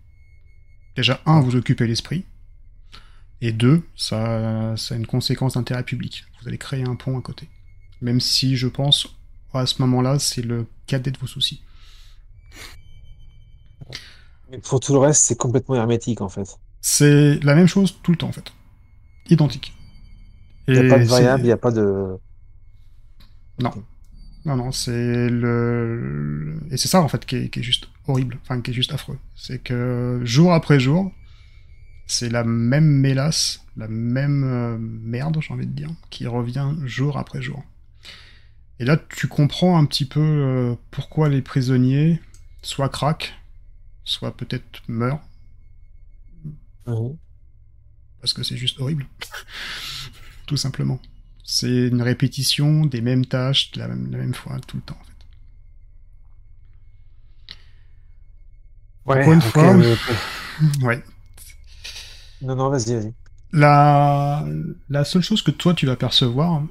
Déjà, 0.96 1.20
un, 1.24 1.40
vous 1.40 1.56
occupez 1.56 1.86
l'esprit, 1.86 2.24
et 3.40 3.52
deux, 3.52 3.82
ça 3.96 4.74
a 4.74 4.94
une 4.94 5.06
conséquence 5.06 5.54
d'intérêt 5.54 5.82
public. 5.82 6.24
Vous 6.40 6.48
allez 6.48 6.58
créer 6.58 6.84
un 6.84 6.94
pont 6.94 7.18
à 7.18 7.22
côté. 7.22 7.48
Même 8.00 8.20
si, 8.20 8.56
je 8.56 8.68
pense, 8.68 9.16
à 9.60 9.66
ce 9.66 9.80
moment-là, 9.82 10.18
c'est 10.18 10.42
le 10.42 10.66
cadet 10.86 11.10
de 11.10 11.18
vos 11.18 11.26
soucis. 11.26 11.62
Mais 14.50 14.58
pour 14.58 14.80
tout 14.80 14.92
le 14.92 14.98
reste, 14.98 15.22
c'est 15.24 15.36
complètement 15.36 15.74
hermétique 15.74 16.20
en 16.20 16.28
fait. 16.28 16.58
C'est 16.80 17.38
la 17.42 17.54
même 17.54 17.66
chose 17.66 17.98
tout 18.02 18.10
le 18.10 18.18
temps 18.18 18.28
en 18.28 18.32
fait. 18.32 18.52
Identique. 19.28 19.74
Il 20.68 20.74
n'y 20.74 20.86
a 20.86 20.90
pas 20.90 20.98
de 20.98 21.08
variable, 21.08 21.42
il 21.42 21.46
n'y 21.46 21.52
a 21.52 21.56
pas 21.56 21.70
de. 21.70 22.16
Non. 23.60 23.72
Non, 24.44 24.56
non, 24.56 24.72
c'est 24.72 25.28
le. 25.28 26.58
Et 26.70 26.76
c'est 26.76 26.88
ça 26.88 27.00
en 27.00 27.08
fait 27.08 27.24
qui 27.24 27.36
est, 27.36 27.48
qui 27.48 27.60
est, 27.60 27.62
juste 27.62 27.88
horrible, 28.08 28.38
enfin 28.42 28.60
qui 28.60 28.72
est 28.72 28.74
juste 28.74 28.92
affreux. 28.92 29.18
C'est 29.36 29.62
que 29.62 30.20
jour 30.24 30.52
après 30.52 30.80
jour, 30.80 31.12
c'est 32.06 32.28
la 32.28 32.44
même 32.44 32.86
mélasse, 32.86 33.64
la 33.76 33.88
même 33.88 34.44
euh, 34.44 34.76
merde, 34.78 35.38
j'ai 35.40 35.54
envie 35.54 35.66
de 35.66 35.72
dire, 35.72 35.90
qui 36.10 36.26
revient 36.26 36.74
jour 36.84 37.16
après 37.18 37.40
jour. 37.40 37.62
Et 38.78 38.84
là, 38.84 38.96
tu 38.98 39.28
comprends 39.28 39.78
un 39.78 39.86
petit 39.86 40.04
peu 40.04 40.20
euh, 40.20 40.74
pourquoi 40.90 41.28
les 41.28 41.40
prisonniers 41.42 42.20
soit 42.62 42.88
craquent, 42.90 43.34
soit 44.04 44.36
peut-être 44.36 44.82
meurent. 44.88 45.22
Parce 48.20 48.32
que 48.34 48.42
c'est 48.42 48.56
juste 48.56 48.80
horrible. 48.80 49.06
tout 50.46 50.56
simplement. 50.56 51.00
C'est 51.44 51.88
une 51.88 52.02
répétition 52.02 52.86
des 52.86 53.00
mêmes 53.00 53.26
tâches, 53.26 53.72
de 53.72 53.80
la 53.80 53.88
même, 53.88 54.10
la 54.10 54.18
même 54.18 54.34
fois, 54.34 54.58
tout 54.66 54.76
le 54.76 54.82
temps, 54.82 54.98
en 55.00 55.04
fait. 55.04 55.12
Ouais, 59.04 59.20
Encore 59.20 59.32
une 59.32 59.40
fois. 59.42 59.74
euh, 59.74 59.96
Ouais. 60.82 61.02
Non, 62.40 62.56
non, 62.56 62.68
vas-y, 62.70 62.94
vas-y. 62.94 63.14
La, 63.52 64.44
la 64.88 65.04
seule 65.04 65.22
chose 65.22 65.42
que 65.42 65.50
toi 65.50 65.74
tu 65.74 65.86
vas 65.86 65.96
percevoir 65.96 66.62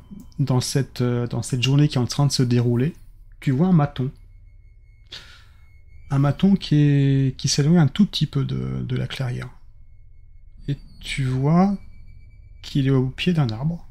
dans 0.42 0.62
cette, 0.62 1.02
euh, 1.02 1.28
dans 1.28 1.42
cette 1.44 1.62
journée 1.62 1.88
qui 1.88 1.98
est 1.98 2.02
en 2.02 2.06
train 2.08 2.26
de 2.26 2.32
se 2.32 2.44
dérouler, 2.44 2.94
tu 3.39 3.52
vois 3.52 3.68
un 3.68 3.74
maton. 3.74 4.12
Un 6.10 6.20
maton 6.20 6.56
qui 6.56 7.34
s'éloigne 7.46 7.78
un 7.78 7.88
tout 7.88 8.06
petit 8.06 8.28
peu 8.28 8.44
de, 8.44 8.96
la 8.96 9.08
clairière. 9.08 9.50
Et 10.68 10.78
tu 11.00 11.26
vois 11.26 11.78
qu'il 12.64 12.88
est 12.88 12.92
au 12.92 13.10
pied 13.10 13.34
d'un 13.34 13.50
arbre. 13.50 13.88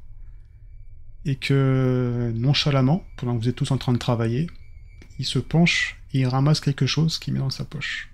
Et 1.24 1.36
que, 1.36 2.32
nonchalamment, 2.34 3.04
pendant 3.16 3.36
que 3.36 3.42
vous 3.42 3.48
êtes 3.48 3.56
tous 3.56 3.70
en 3.70 3.78
train 3.78 3.92
de 3.92 3.98
travailler, 3.98 4.48
il 5.18 5.24
se 5.24 5.38
penche 5.38 6.00
et 6.12 6.20
il 6.20 6.26
ramasse 6.26 6.60
quelque 6.60 6.86
chose 6.86 7.18
qu'il 7.18 7.34
met 7.34 7.40
dans 7.40 7.50
sa 7.50 7.64
poche. 7.64 8.10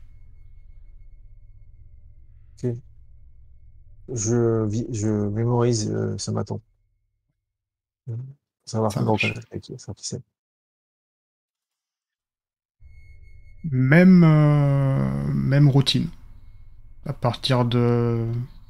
Je, 4.09 4.67
vis- 4.67 4.87
je 4.93 5.09
mémorise 5.29 5.89
euh, 5.91 6.17
ce 6.19 6.31
matin. 6.33 6.61
Ça 8.65 8.81
marche. 8.81 9.35
Même, 13.65 14.23
euh, 14.25 15.33
même 15.33 15.69
routine. 15.69 16.09
À 17.07 17.13
partir 17.13 17.65
de... 17.65 18.27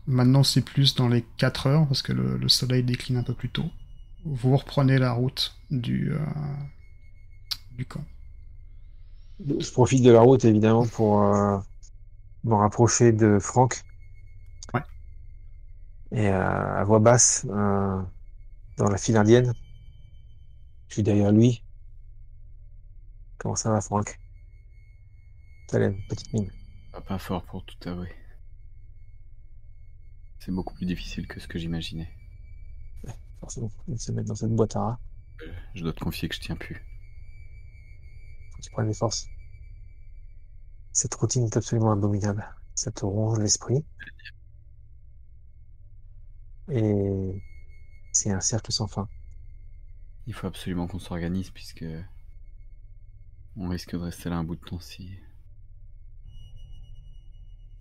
Maintenant, 0.07 0.43
c'est 0.45 0.62
plus 0.62 0.95
dans 0.95 1.09
les 1.09 1.22
4 1.39 1.66
heures, 1.66 1.87
parce 1.89 2.03
que 2.03 2.12
le, 2.12 2.37
le 2.39 2.49
soleil 2.49 2.82
décline 2.84 3.16
un 3.18 3.22
peu 3.24 3.34
plus 3.34 3.51
tôt. 3.51 3.66
Vous 4.24 4.57
reprenez 4.57 4.99
la 4.99 5.12
route 5.12 5.57
du, 5.70 6.12
euh, 6.12 6.18
du 7.70 7.84
camp. 7.87 8.05
Je 9.41 9.70
profite 9.70 10.03
de 10.03 10.11
la 10.11 10.20
route, 10.20 10.45
évidemment, 10.45 10.87
pour 10.87 11.22
euh, 11.22 11.59
me 12.45 12.55
rapprocher 12.55 13.12
de 13.12 13.39
Franck. 13.41 13.82
Ouais. 14.74 14.82
Et 16.12 16.28
euh, 16.28 16.80
à 16.80 16.84
voix 16.84 16.99
basse, 17.01 17.47
euh, 17.51 18.01
dans 18.77 18.89
la 18.89 18.99
file 18.99 19.16
indienne. 19.16 19.53
Je 20.89 20.95
suis 20.95 21.03
derrière 21.03 21.33
lui. 21.33 21.64
Comment 23.39 23.57
ça 23.57 23.70
va, 23.70 23.81
Franck? 23.81 24.18
Salut, 25.70 25.97
petite 26.09 26.33
mine. 26.33 26.51
Pas, 26.93 27.01
pas 27.01 27.18
fort 27.18 27.43
pour 27.45 27.64
tout 27.64 27.89
avouer. 27.89 28.12
C'est 30.39 30.53
beaucoup 30.53 30.74
plus 30.74 30.87
difficile 30.87 31.27
que 31.27 31.41
ce 31.41 31.49
que 31.49 31.59
j'imaginais. 31.59 32.09
Forcément, 33.41 33.70
il 33.89 33.99
se 33.99 34.12
mettre 34.12 34.29
dans 34.29 34.35
cette 34.35 34.55
boîte 34.55 34.77
à 34.77 34.81
rats. 34.81 35.01
Euh, 35.43 35.53
Je 35.74 35.83
dois 35.83 35.93
te 35.93 36.01
confier 36.01 36.29
que 36.29 36.35
je 36.35 36.41
tiens 36.41 36.57
plus. 36.57 36.77
Faut 38.51 38.59
que 38.59 38.62
tu 38.62 38.70
prennes 38.70 38.89
les 38.89 38.95
forces. 38.95 39.27
Cette 40.93 41.14
routine 41.14 41.45
est 41.45 41.57
absolument 41.57 41.93
abominable. 41.93 42.45
Ça 42.74 42.91
te 42.91 43.05
ronge 43.05 43.39
l'esprit. 43.39 43.85
Et 46.68 47.43
c'est 48.17 48.31
un 48.31 48.41
cercle 48.41 48.73
sans 48.73 48.87
fin. 48.87 49.09
Il 50.27 50.33
faut 50.33 50.47
absolument 50.47 50.87
qu'on 50.87 50.99
s'organise 50.99 51.51
puisque 51.51 51.85
on 53.57 53.69
risque 53.69 53.93
de 53.93 53.99
rester 53.99 54.31
là 54.31 54.37
un 54.37 54.45
bout 54.45 54.57
de 54.57 54.64
temps 54.64 54.81
si 54.81 55.11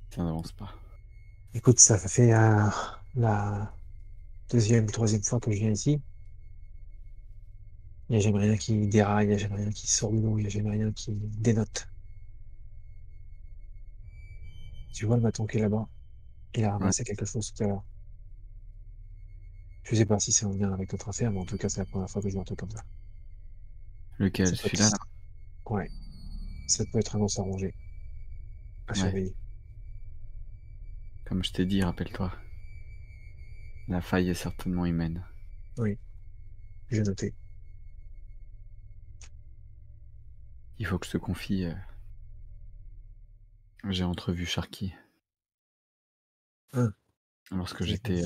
ça 0.09 0.23
n'avance 0.23 0.51
pas. 0.51 0.75
Écoute, 1.53 1.79
ça 1.79 1.97
fait 1.97 2.33
euh, 2.33 2.69
la 3.15 3.73
deuxième, 4.49 4.87
troisième 4.87 5.23
fois 5.23 5.39
que 5.39 5.51
je 5.51 5.57
viens 5.57 5.71
ici. 5.71 6.01
Il 8.09 8.13
n'y 8.13 8.17
a 8.17 8.19
jamais 8.19 8.39
rien 8.39 8.57
qui 8.57 8.87
déraille, 8.87 9.27
il 9.27 9.29
n'y 9.29 9.35
a 9.35 9.37
jamais 9.37 9.55
rien 9.55 9.71
qui 9.71 9.87
sort 9.87 10.11
du 10.11 10.21
lot, 10.21 10.37
il 10.37 10.41
n'y 10.41 10.47
a 10.47 10.49
jamais 10.49 10.71
rien 10.71 10.91
qui 10.91 11.13
dénote. 11.15 11.87
Tu 14.93 15.05
vois 15.05 15.15
le 15.15 15.23
bâton 15.23 15.45
qui 15.45 15.57
est 15.57 15.61
là-bas? 15.61 15.87
Il 16.55 16.65
a 16.65 16.73
ramassé 16.73 17.03
quelque 17.05 17.25
chose 17.25 17.53
tout 17.53 17.63
à 17.63 17.67
l'heure. 17.67 17.83
Je 19.85 19.95
sais 19.95 20.05
pas 20.05 20.19
si 20.19 20.31
c'est 20.31 20.45
en 20.45 20.51
lien 20.53 20.73
avec 20.73 20.91
notre 20.91 21.09
affaire, 21.09 21.31
mais 21.31 21.39
en 21.39 21.45
tout 21.45 21.57
cas, 21.57 21.69
c'est 21.69 21.79
la 21.79 21.85
première 21.85 22.09
fois 22.09 22.21
que 22.21 22.27
je 22.27 22.33
vois 22.33 22.41
un 22.41 22.45
truc 22.45 22.59
comme 22.59 22.71
ça. 22.71 22.83
Lequel? 24.17 24.55
Celui-là 24.55 24.89
Ouais. 25.67 25.89
Ça 26.67 26.83
peut 26.91 26.99
être 26.99 27.15
un 27.15 27.21
os 27.21 27.37
à 27.39 27.43
ronger. 27.43 27.73
À 28.87 28.91
Ouais. 28.93 28.97
surveiller. 28.97 29.35
Comme 31.25 31.43
je 31.43 31.51
t'ai 31.51 31.65
dit, 31.65 31.83
rappelle-toi. 31.83 32.31
La 33.87 34.01
faille 34.01 34.29
est 34.29 34.33
certainement 34.35 34.85
humaine. 34.85 35.23
J'ai 36.89 37.01
noté. 37.01 37.33
Il 40.77 40.85
faut 40.85 40.97
que 40.99 41.05
je 41.05 41.11
te 41.11 41.17
confie. 41.17 41.65
euh, 41.65 41.73
J'ai 43.89 44.03
entrevu 44.03 44.45
Sharky. 44.45 44.93
Hein. 46.73 46.93
Lorsque 47.51 47.83
j'étais. 47.83 48.23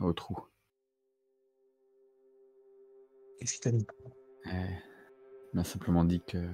Au 0.00 0.12
trou. 0.12 0.36
Qu'est-ce 3.38 3.52
qu'il 3.54 3.60
t'a 3.60 3.70
dit? 3.70 3.86
Eh, 4.46 4.48
Il 5.52 5.56
m'a 5.56 5.64
simplement 5.64 6.04
dit 6.04 6.20
que. 6.20 6.48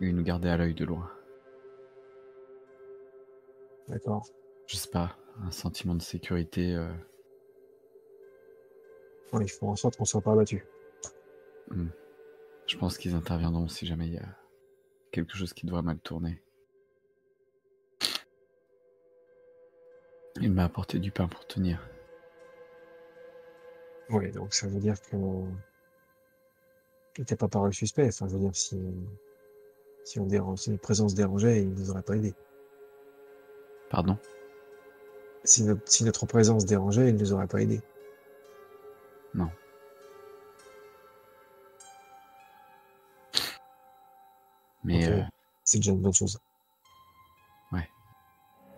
Il 0.00 0.14
nous 0.16 0.22
gardait 0.24 0.48
à 0.50 0.56
l'œil 0.56 0.74
de 0.74 0.84
loin. 0.84 1.10
D'accord. 3.88 4.26
Je 4.66 4.76
sais 4.76 4.90
pas, 4.90 5.16
un 5.42 5.50
sentiment 5.50 5.94
de 5.94 6.02
sécurité. 6.02 6.74
euh, 6.74 6.92
Ouais, 9.32 9.44
il 9.44 9.48
faut 9.50 9.68
en 9.68 9.76
sorte 9.76 9.96
qu'on 9.96 10.04
soit 10.04 10.20
pas 10.20 10.32
abattu. 10.32 10.64
Je 12.66 12.76
pense 12.78 12.98
qu'ils 12.98 13.14
interviendront 13.14 13.68
si 13.68 13.86
jamais 13.86 14.06
il 14.06 14.14
y 14.14 14.18
a 14.18 14.36
quelque 15.10 15.36
chose 15.36 15.52
qui 15.52 15.66
devrait 15.66 15.82
mal 15.82 15.98
tourner. 15.98 16.42
Il 20.44 20.52
m'a 20.52 20.64
apporté 20.64 20.98
du 20.98 21.10
pain 21.10 21.26
pour 21.26 21.46
tenir. 21.46 21.88
Ouais, 24.10 24.30
donc 24.30 24.52
ça 24.52 24.66
veut 24.68 24.78
dire 24.78 25.00
que 25.00 25.16
t'es 27.22 27.34
pas 27.34 27.48
paru 27.48 27.72
suspect. 27.72 28.08
Enfin, 28.08 28.28
je 28.28 28.34
veux 28.34 28.40
dire, 28.40 28.54
si, 28.54 28.78
si 30.04 30.20
on 30.20 30.26
dérange, 30.26 30.58
si 30.58 30.70
notre 30.70 30.82
présence 30.82 31.14
dérangeait, 31.14 31.62
il 31.62 31.70
nous 31.70 31.90
aurait 31.90 32.02
pas 32.02 32.16
aidé. 32.16 32.34
Pardon? 33.88 34.18
Si, 35.44 35.64
notre- 35.64 35.90
si 35.90 36.04
notre 36.04 36.26
présence 36.26 36.66
dérangeait, 36.66 37.08
il 37.08 37.16
nous 37.16 37.32
aurait 37.32 37.46
pas 37.46 37.62
aidé. 37.62 37.80
Non. 39.32 39.48
Mais 44.84 45.10
euh, 45.10 45.22
C'est 45.64 45.78
déjà 45.78 45.92
une 45.92 46.02
bonne 46.02 46.12
chose. 46.12 46.38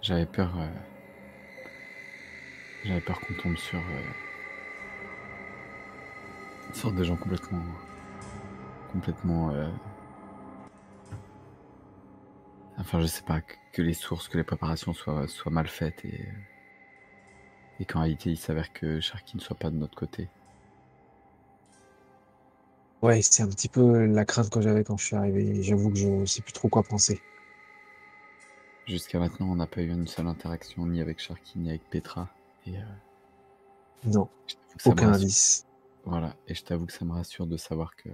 j'avais 0.01 0.27
peur. 0.27 0.57
euh, 0.57 0.96
J'avais 2.87 3.01
peur 3.01 3.20
qu'on 3.20 3.34
tombe 3.34 3.57
sur. 3.57 3.78
euh, 3.78 4.03
sur 6.72 6.93
des 6.93 7.05
gens 7.05 7.16
complètement. 7.16 7.62
complètement. 8.93 9.51
euh, 9.51 9.68
Enfin, 12.78 13.01
je 13.01 13.07
sais 13.07 13.22
pas, 13.22 13.41
que, 13.72 13.82
les 13.82 13.95
sources, 13.95 14.28
que 14.28 14.37
les 14.39 14.45
préparations 14.45 14.93
soient, 14.93 15.26
soient 15.26 15.53
mal 15.53 15.66
faites 15.66 16.05
et. 16.05 16.28
Et 17.78 17.84
qu'en 17.84 18.01
réalité, 18.01 18.30
il 18.30 18.39
s'avère 18.39 18.72
que 18.72 19.01
Sharky 19.01 19.37
ne 19.37 19.43
soit 19.43 19.57
pas 19.57 19.68
de 19.70 19.76
notre 19.76 19.95
côté. 19.95 20.28
Ouais, 23.03 23.20
c'est 23.22 23.43
un 23.43 23.49
petit 23.49 23.68
peu 23.68 24.07
la 24.07 24.24
crainte 24.24 24.51
que 24.51 24.61
j'avais 24.61 24.84
quand 24.84 24.97
je 24.97 25.05
suis 25.07 25.16
arrivé. 25.16 25.62
J'avoue 25.62 25.91
que 25.91 25.97
je 25.99 26.24
sais 26.24 26.43
plus 26.43 26.53
trop 26.53 26.68
quoi 26.68 26.82
penser. 26.82 27.20
Jusqu'à 28.87 29.18
maintenant, 29.18 29.49
on 29.51 29.57
n'a 29.57 29.66
pas 29.66 29.82
eu 29.82 29.91
une 29.91 30.07
seule 30.07 30.26
interaction 30.28 30.87
ni 30.87 31.01
avec 31.01 31.18
Sharky 31.20 31.59
ni 31.59 31.68
avec 31.68 31.82
Petra. 31.91 32.28
Et 32.67 32.77
euh, 32.77 32.83
Non, 34.05 34.29
je 34.47 34.55
t'avoue 34.55 34.77
que 34.77 34.83
ça 34.83 34.91
me 34.91 34.93
aucun 34.93 35.07
rassure. 35.07 35.23
indice. 35.23 35.67
Voilà, 36.05 36.37
et 36.47 36.55
je 36.55 36.64
t'avoue 36.64 36.87
que 36.87 36.93
ça 36.93 37.05
me 37.05 37.12
rassure 37.12 37.47
de 37.47 37.57
savoir 37.57 37.97
que 37.97 38.09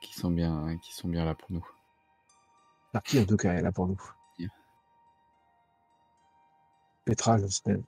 qu'ils 0.00 0.14
sont 0.14 0.30
bien, 0.30 0.76
qu'ils 0.78 0.94
sont 0.94 1.08
bien 1.08 1.24
là 1.24 1.34
pour 1.34 1.50
nous. 1.50 1.66
qui 3.04 3.20
en 3.20 3.24
tout 3.24 3.36
cas 3.36 3.54
est 3.54 3.62
là 3.62 3.72
pour 3.72 3.86
nous? 3.86 4.00
Petra, 7.04 7.38
je 7.38 7.46
sais. 7.46 7.82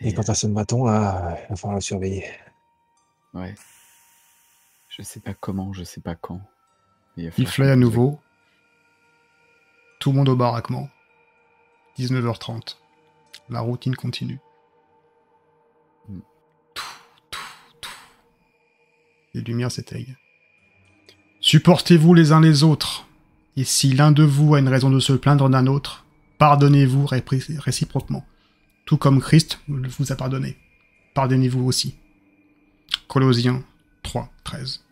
Et, 0.00 0.12
quant 0.12 0.22
à 0.22 0.34
ce 0.34 0.46
bâton, 0.46 0.84
là, 0.84 1.38
il 1.44 1.48
va 1.48 1.56
falloir 1.56 1.76
le 1.76 1.80
surveiller. 1.80 2.28
Ouais. 3.32 3.54
Je 4.90 5.02
sais 5.02 5.20
pas 5.20 5.32
comment, 5.34 5.72
je 5.72 5.82
sais 5.82 6.00
pas 6.00 6.14
quand. 6.14 6.40
Il, 7.16 7.32
il 7.38 7.62
à 7.62 7.76
nouveau. 7.76 8.20
Tout 10.00 10.10
le 10.10 10.18
monde 10.18 10.28
au 10.28 10.36
baraquement. 10.36 10.88
19h30. 11.98 12.76
La 13.50 13.60
routine 13.60 13.94
continue. 13.94 14.38
Hmm. 16.08 16.20
Les 19.34 19.40
lumières 19.42 19.70
s'éteignent. 19.72 20.16
Supportez-vous 21.40 22.14
les 22.14 22.32
uns 22.32 22.40
les 22.40 22.62
autres. 22.62 23.06
Et 23.56 23.64
si 23.64 23.92
l'un 23.92 24.12
de 24.12 24.24
vous 24.24 24.54
a 24.54 24.58
une 24.58 24.68
raison 24.68 24.90
de 24.90 24.98
se 24.98 25.12
plaindre 25.12 25.48
d'un 25.48 25.66
autre, 25.66 26.04
pardonnez-vous 26.38 27.06
réciproquement. 27.06 28.26
Tout 28.86 28.96
comme 28.96 29.20
Christ 29.20 29.60
vous 29.68 30.12
a 30.12 30.16
pardonné. 30.16 30.56
Pardonnez-vous 31.14 31.64
aussi. 31.64 31.94
Colossiens 33.08 33.62
3, 34.02 34.30
13. 34.42 34.84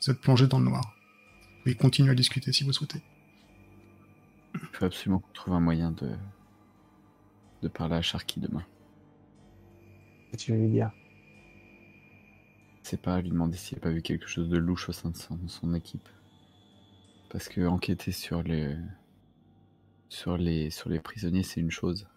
Vous 0.00 0.10
êtes 0.10 0.20
plongé 0.20 0.46
dans 0.46 0.58
le 0.58 0.66
noir. 0.66 0.97
Continuer 1.74 2.10
à 2.10 2.14
discuter 2.14 2.52
si 2.52 2.64
vous 2.64 2.72
souhaitez. 2.72 3.02
Il 4.54 4.60
faut 4.72 4.84
absolument 4.84 5.18
qu'on 5.18 5.32
trouve 5.32 5.54
un 5.54 5.60
moyen 5.60 5.90
de, 5.92 6.10
de 7.62 7.68
parler 7.68 7.96
à 7.96 8.02
Sharky 8.02 8.40
demain. 8.40 8.64
Qu'est-ce 10.30 10.46
que 10.46 10.46
tu 10.46 10.52
veux 10.52 10.58
lui 10.58 10.70
dire? 10.70 10.90
C'est 12.82 13.00
pas 13.00 13.20
lui 13.20 13.30
demander 13.30 13.56
s'il 13.56 13.78
a 13.78 13.80
pas 13.80 13.90
vu 13.90 14.02
quelque 14.02 14.26
chose 14.26 14.48
de 14.48 14.56
louche 14.56 14.88
au 14.88 14.92
sein 14.92 15.10
de 15.10 15.16
son, 15.16 15.74
équipe. 15.74 16.08
Parce 17.28 17.48
que 17.48 17.66
enquêter 17.66 18.12
sur 18.12 18.42
les, 18.42 18.76
sur 20.08 20.38
les, 20.38 20.70
sur 20.70 20.88
les 20.88 20.98
prisonniers, 20.98 21.42
c'est 21.42 21.60
une 21.60 21.70
chose. 21.70 22.08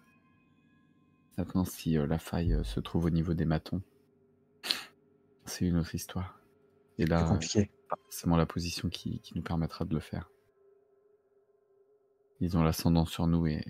Maintenant, 1.36 1.64
si 1.64 1.98
euh, 1.98 2.06
la 2.06 2.18
faille 2.18 2.54
euh, 2.54 2.64
se 2.64 2.80
trouve 2.80 3.06
au 3.06 3.10
niveau 3.10 3.34
des 3.34 3.44
matons, 3.44 3.82
c'est 5.44 5.66
une 5.66 5.76
autre 5.76 5.94
histoire. 5.94 6.38
Et 6.98 7.06
là, 7.06 7.38
c'est 7.92 8.02
forcément 8.04 8.36
la 8.36 8.46
position 8.46 8.88
qui, 8.88 9.20
qui, 9.20 9.34
nous 9.36 9.42
permettra 9.42 9.84
de 9.84 9.94
le 9.94 10.00
faire. 10.00 10.30
Ils 12.40 12.56
ont 12.56 12.62
l'ascendant 12.62 13.06
sur 13.06 13.26
nous 13.26 13.46
et. 13.46 13.64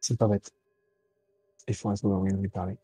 C'est 0.00 0.18
pas 0.18 0.28
bête. 0.28 0.52
Il 1.66 1.74
faut 1.74 1.88
un 1.88 1.94
moyen 2.02 2.36
de 2.36 2.42
lui 2.42 2.48
parler. 2.48 2.76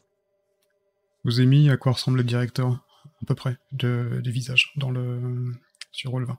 Vous 1.25 1.39
avez 1.39 1.47
mis 1.47 1.69
à 1.69 1.77
quoi 1.77 1.93
ressemble 1.93 2.19
le 2.19 2.25
directeur, 2.25 2.71
à 3.05 3.27
peu 3.27 3.35
près, 3.35 3.59
de, 3.73 4.21
du 4.23 4.31
visage, 4.31 4.73
dans 4.77 4.91
le 4.91 5.53
sur 5.93 6.13
Roll20. 6.13 6.37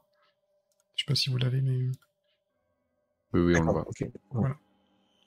Je 0.95 1.03
sais 1.03 1.07
pas 1.07 1.15
si 1.15 1.29
vous 1.29 1.37
l'avez, 1.37 1.61
mais. 1.61 1.91
Oui, 3.33 3.41
oui, 3.41 3.55
on 3.57 3.63
le 3.63 3.71
voit. 3.71 3.87
Voilà. 4.31 4.55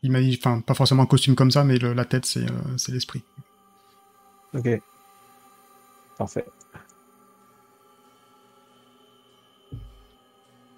Il 0.03 0.11
m'a 0.11 0.21
dit, 0.21 0.37
enfin, 0.39 0.61
pas 0.61 0.75
forcément 0.75 1.05
un 1.05 1.07
costume 1.07 1.35
comme 1.35 1.51
ça, 1.51 1.65
mais 1.65 1.79
la 1.79 2.05
tête, 2.05 2.27
c'est 2.27 2.45
euh, 2.45 2.77
l'esprit. 2.89 3.23
Ok. 4.53 4.69
Parfait. 6.19 6.45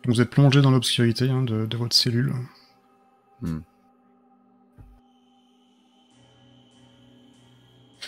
Vous 0.06 0.20
êtes 0.20 0.30
plongé 0.30 0.62
dans 0.62 0.70
l'obscurité 0.70 1.28
hein, 1.28 1.42
de, 1.42 1.76
votre 1.76 1.94
cellule. 1.94 2.32
Hmm. 3.42 3.58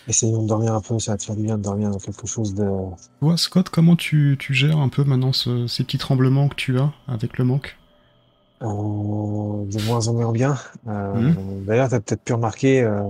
Essayons 0.07 0.43
de 0.43 0.49
dormir 0.49 0.75
un 0.75 0.81
peu, 0.81 0.99
ça 0.99 1.13
va 1.13 1.19
te 1.19 1.25
faire 1.25 1.37
du 1.37 1.43
bien 1.43 1.59
de 1.59 1.63
dormir 1.63 1.91
dans 1.91 1.99
quelque 1.99 2.27
chose 2.27 2.55
de. 2.55 2.67
Toi, 3.21 3.37
Scott, 3.37 3.69
comment 3.69 3.97
tu, 3.97 4.39
gères 4.49 4.79
un 4.79 4.89
peu 4.89 5.05
maintenant 5.05 5.33
ces 5.33 5.85
petits 5.85 5.99
tremblements 5.99 6.49
que 6.49 6.55
tu 6.55 6.79
as 6.79 6.93
avec 7.09 7.37
le 7.37 7.45
manque? 7.45 7.77
Euh, 8.63 8.67
De 8.67 9.87
moins 9.87 10.09
en 10.09 10.15
moins 10.15 10.33
bien. 10.33 10.57
Euh, 10.87 11.15
hmm. 11.15 11.65
D'ailleurs, 11.67 11.89
tu 11.89 11.95
as 11.97 12.01
peut-être 12.01 12.23
pu 12.23 12.33
remarquer, 12.33 12.83
euh, 12.83 13.03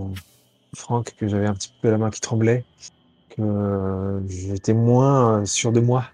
Franck, 0.75 1.15
que 1.19 1.29
j'avais 1.29 1.47
un 1.47 1.55
petit 1.55 1.73
peu 1.83 1.91
la 1.91 1.99
main 1.99 2.11
qui 2.11 2.21
tremblait, 2.21 2.65
j'étais 4.27 4.75
moins 4.75 5.45
sûr 5.45 5.73
de 5.73 5.81
moi, 5.81 6.05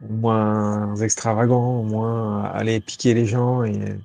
moins 0.00 0.96
extravagant, 0.96 1.82
moins 1.82 2.44
aller 2.44 2.80
piquer 2.80 3.14
les 3.14 3.26
gens 3.26 3.64
et, 3.64 3.98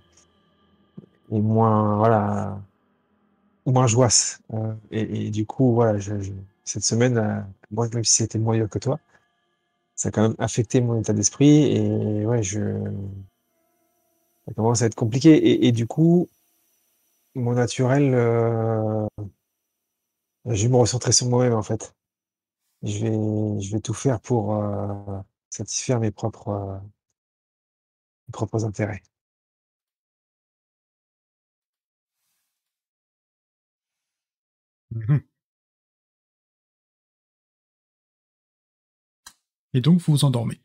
et 1.31 1.41
moins, 1.41 1.97
voilà 1.97 2.57
moins 3.65 3.87
joisse. 3.87 4.41
Euh, 4.53 4.73
et, 4.91 5.29
du 5.31 5.45
coup, 5.45 5.73
voilà, 5.73 5.97
je, 5.99 6.13
cette 6.63 6.83
semaine, 6.83 7.17
euh, 7.17 7.39
moi, 7.71 7.87
même 7.93 8.03
si 8.03 8.15
c'était 8.15 8.39
moins 8.39 8.55
dur 8.55 8.69
que 8.69 8.79
toi, 8.79 8.99
ça 9.95 10.09
a 10.09 10.11
quand 10.11 10.21
même 10.23 10.35
affecté 10.39 10.81
mon 10.81 10.99
état 10.99 11.13
d'esprit 11.13 11.75
et 11.75 12.25
ouais, 12.25 12.43
je, 12.43 12.59
ça 14.47 14.53
commence 14.53 14.81
à 14.81 14.87
être 14.87 14.95
compliqué. 14.95 15.65
Et, 15.67 15.71
du 15.71 15.87
coup, 15.87 16.27
mon 17.35 17.53
naturel, 17.53 18.13
euh, 18.13 19.05
je 20.45 20.63
vais 20.63 20.69
me 20.69 20.77
recentrer 20.77 21.11
sur 21.11 21.27
moi-même 21.27 21.53
en 21.53 21.63
fait. 21.63 21.93
Je 22.83 22.99
vais, 22.99 23.59
je 23.61 23.71
vais 23.71 23.79
tout 23.81 23.93
faire 23.93 24.19
pour 24.21 24.55
satisfaire 25.49 25.99
mes 25.99 26.11
propres, 26.11 26.81
mes 28.27 28.31
propres 28.31 28.65
intérêts. 28.65 29.03
Mmh 34.91 35.21
Et 39.73 39.81
donc 39.81 39.99
vous 39.99 40.13
vous 40.13 40.25
endormez. 40.25 40.61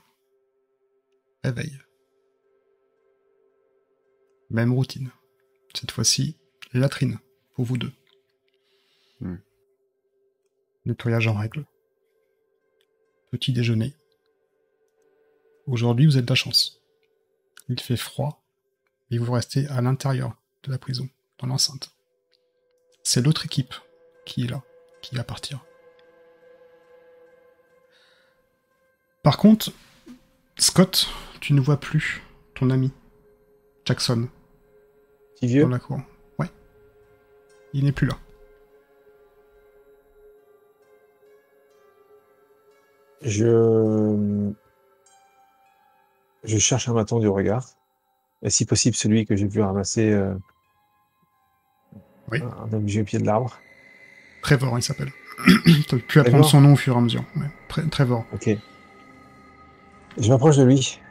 Réveil. 1.43 1.77
Même 4.49 4.73
routine. 4.73 5.11
Cette 5.75 5.91
fois-ci, 5.91 6.37
latrine, 6.73 7.19
pour 7.53 7.65
vous 7.65 7.77
deux. 7.77 7.91
Mmh. 9.21 9.35
Nettoyage 10.85 11.27
en 11.27 11.33
règle. 11.33 11.65
Petit 13.31 13.53
déjeuner. 13.53 13.93
Aujourd'hui, 15.65 16.05
vous 16.05 16.17
êtes 16.17 16.25
de 16.25 16.31
la 16.31 16.35
chance. 16.35 16.81
Il 17.69 17.79
fait 17.79 17.97
froid 17.97 18.43
et 19.09 19.17
vous 19.17 19.31
restez 19.31 19.67
à 19.67 19.81
l'intérieur 19.81 20.35
de 20.63 20.71
la 20.71 20.77
prison, 20.77 21.09
dans 21.39 21.47
l'enceinte. 21.47 21.95
C'est 23.03 23.21
l'autre 23.21 23.45
équipe 23.45 23.73
qui 24.25 24.43
est 24.43 24.47
là, 24.47 24.61
qui 25.01 25.15
va 25.15 25.23
partir. 25.23 25.65
Par 29.23 29.37
contre, 29.37 29.71
Scott, 30.57 31.07
tu 31.39 31.53
ne 31.53 31.61
vois 31.61 31.79
plus 31.79 32.21
ton 32.55 32.69
ami, 32.69 32.91
Jackson. 33.85 34.29
Qui 35.43 35.47
vieux 35.47 35.63
Dans 35.63 35.69
la 35.71 35.79
cour. 35.79 35.99
Ouais. 36.39 36.49
Il 37.73 37.83
n'est 37.83 37.91
plus 37.91 38.07
là. 38.07 38.17
Je 43.21 44.53
je 46.45 46.57
cherche 46.57 46.87
un 46.87 46.93
bâton 46.93 47.19
du 47.19 47.27
regard. 47.27 47.67
Et 48.41 48.49
si 48.49 48.65
possible, 48.65 48.95
celui 48.95 49.25
que 49.25 49.35
j'ai 49.35 49.47
vu 49.47 49.59
ramasser 49.61 50.13
euh, 50.13 50.33
oui. 52.31 52.41
un 52.41 52.71
objet 52.71 53.01
au 53.01 53.03
pied 53.03 53.19
de 53.19 53.25
l'arbre. 53.25 53.59
Trevor, 54.43 54.79
il 54.79 54.81
s'appelle. 54.81 55.11
tu 55.89 55.97
pu 55.97 56.21
apprendre 56.21 56.45
son 56.45 56.61
nom 56.61 56.71
au 56.71 56.77
fur 56.77 56.95
et 56.95 56.97
à 56.99 57.01
mesure. 57.01 57.25
Ouais. 57.35 57.83
Trevor. 57.91 58.25
Ok. 58.31 58.49
Je 60.17 60.29
m'approche 60.29 60.55
de 60.55 60.63
lui. 60.63 61.01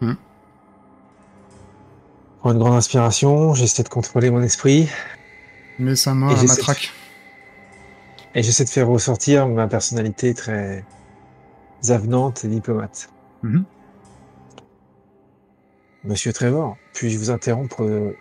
Hmm. 0.00 0.14
Prends 2.44 2.52
une 2.52 2.58
grande 2.58 2.74
inspiration, 2.74 3.54
j'essaie 3.54 3.84
de 3.84 3.88
contrôler 3.88 4.30
mon 4.30 4.42
esprit. 4.42 4.86
Main 5.78 5.94
à 6.06 6.12
ma 6.12 6.56
traque. 6.56 6.92
Et 8.34 8.42
j'essaie 8.42 8.64
de 8.64 8.68
faire 8.68 8.86
ressortir 8.86 9.48
ma 9.48 9.66
personnalité 9.66 10.34
très 10.34 10.84
avenante 11.88 12.44
et 12.44 12.48
diplomate. 12.48 13.08
Hmm. 13.42 13.62
Monsieur 16.04 16.34
Trevor, 16.34 16.76
puis-je 16.92 17.16
vous 17.16 17.30
interrompre, 17.30 17.82
euh, 17.82 18.14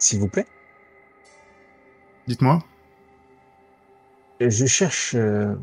s'il 0.00 0.18
vous 0.18 0.26
plaît? 0.26 0.48
Dites-moi. 2.26 2.58
Je 4.40 4.66
cherche 4.66 5.14
euh, 5.14 5.54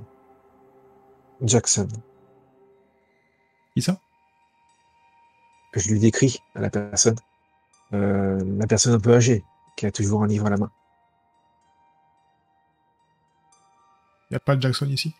Jackson. 1.41 1.89
Qui 3.74 3.82
ça? 3.82 3.99
Je 5.74 5.89
lui 5.89 5.99
décris 5.99 6.41
à 6.55 6.62
la 6.62 6.70
personne. 6.70 7.18
Euh, 7.94 8.40
la 8.58 8.68
personne 8.68 8.94
un 8.94 9.00
peu 9.00 9.14
âgée, 9.14 9.44
qui 9.76 9.86
a 9.86 9.92
toujours 9.92 10.24
un 10.24 10.28
livre 10.28 10.46
à 10.46 10.50
la 10.50 10.58
main. 10.58 10.72
Il 14.30 14.34
n'y 14.34 14.38
a 14.38 14.40
pas 14.40 14.56
de 14.56 14.62
Jackson 14.62 14.86
ici? 14.88 15.16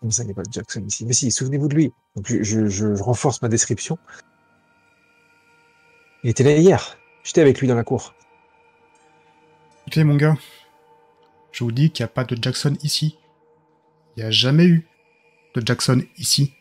Comme 0.00 0.10
ça, 0.10 0.22
il 0.22 0.26
n'y 0.26 0.32
a 0.32 0.34
pas 0.34 0.42
de 0.42 0.52
Jackson 0.52 0.82
ici. 0.86 1.04
Mais 1.04 1.12
si, 1.12 1.30
souvenez-vous 1.30 1.68
de 1.68 1.74
lui. 1.74 1.92
Donc, 2.16 2.26
je, 2.26 3.02
renforce 3.02 3.42
ma 3.42 3.48
description. 3.48 3.98
Il 6.24 6.30
était 6.30 6.44
là 6.44 6.56
hier. 6.56 6.96
J'étais 7.24 7.42
avec 7.42 7.60
lui 7.60 7.68
dans 7.68 7.74
la 7.74 7.84
cour. 7.84 8.14
Écoutez, 9.82 10.02
mon 10.04 10.16
gars, 10.16 10.36
je 11.52 11.62
vous 11.62 11.72
dis 11.72 11.90
qu'il 11.90 12.04
n'y 12.04 12.10
a 12.10 12.12
pas 12.12 12.24
de 12.24 12.40
Jackson 12.40 12.76
ici. 12.82 13.18
Il 14.16 14.22
n'y 14.22 14.28
a 14.28 14.30
jamais 14.30 14.64
eu 14.64 14.88
de 15.54 15.62
Jackson 15.64 16.02
ici. 16.16 16.54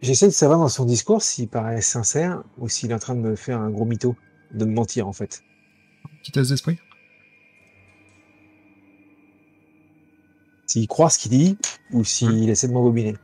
J'essaie 0.00 0.26
de 0.26 0.32
savoir 0.32 0.60
dans 0.60 0.68
son 0.68 0.84
discours 0.84 1.22
s'il 1.22 1.48
paraît 1.48 1.80
sincère 1.80 2.42
ou 2.58 2.68
s'il 2.68 2.92
est 2.92 2.94
en 2.94 2.98
train 2.98 3.16
de 3.16 3.20
me 3.20 3.34
faire 3.34 3.60
un 3.60 3.68
gros 3.68 3.84
mytho, 3.84 4.14
de 4.52 4.64
me 4.64 4.72
mentir 4.72 5.08
en 5.08 5.12
fait. 5.12 5.42
Petit 6.22 6.32
test 6.32 6.50
d'esprit. 6.50 6.78
S'il 10.66 10.86
croit 10.86 11.10
ce 11.10 11.18
qu'il 11.18 11.32
dit 11.32 11.58
ou 11.92 12.04
s'il 12.04 12.48
essaie 12.48 12.68
de 12.68 12.72
m'embobiner. 12.72 13.16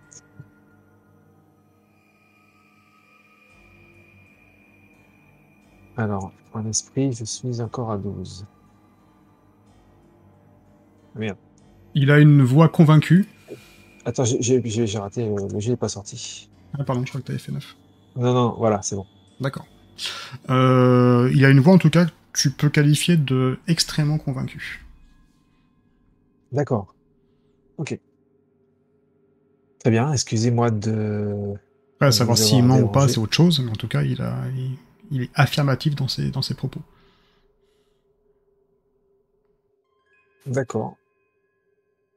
Alors, 5.96 6.32
en 6.52 6.66
esprit, 6.66 7.12
je 7.12 7.24
suis 7.24 7.60
encore 7.60 7.92
à 7.92 7.98
12. 7.98 8.46
Merde. 11.14 11.38
Il 11.94 12.10
a 12.10 12.18
une 12.18 12.42
voix 12.42 12.68
convaincue. 12.68 13.28
Attends, 14.04 14.24
j'ai 14.24 14.98
raté, 14.98 15.28
le 15.28 15.60
jeu 15.60 15.70
n'est 15.70 15.76
pas 15.76 15.88
sorti. 15.88 16.50
Ah 16.78 16.84
pardon, 16.84 17.04
je 17.04 17.10
crois 17.10 17.20
que 17.20 17.26
tu 17.26 17.32
avais 17.32 17.38
fait 17.38 17.52
9. 17.52 17.76
Non, 18.16 18.34
non, 18.34 18.54
voilà, 18.58 18.82
c'est 18.82 18.96
bon. 18.96 19.06
D'accord. 19.40 19.66
Euh, 20.50 21.30
il 21.32 21.44
a 21.44 21.50
une 21.50 21.60
voix 21.60 21.74
en 21.74 21.78
tout 21.78 21.90
cas 21.90 22.06
que 22.06 22.10
tu 22.34 22.50
peux 22.50 22.68
qualifier 22.68 23.16
de 23.16 23.58
extrêmement 23.68 24.18
convaincu. 24.18 24.84
D'accord. 26.52 26.94
Ok. 27.78 27.98
Très 29.80 29.90
bien, 29.90 30.12
excusez-moi 30.12 30.70
de... 30.70 31.54
Après, 31.96 32.10
savoir 32.12 32.38
s'il 32.38 32.64
ment 32.64 32.78
ou 32.80 32.88
pas, 32.88 33.08
c'est 33.08 33.18
autre 33.18 33.34
chose, 33.34 33.60
mais 33.60 33.70
en 33.70 33.76
tout 33.76 33.88
cas, 33.88 34.02
il, 34.02 34.20
a, 34.22 34.44
il, 35.10 35.22
est 35.22 35.30
affirmatif 35.34 35.94
dans 35.94 36.08
ses, 36.08 36.30
dans 36.30 36.42
ses 36.42 36.54
propos. 36.54 36.80
D'accord. 40.46 40.96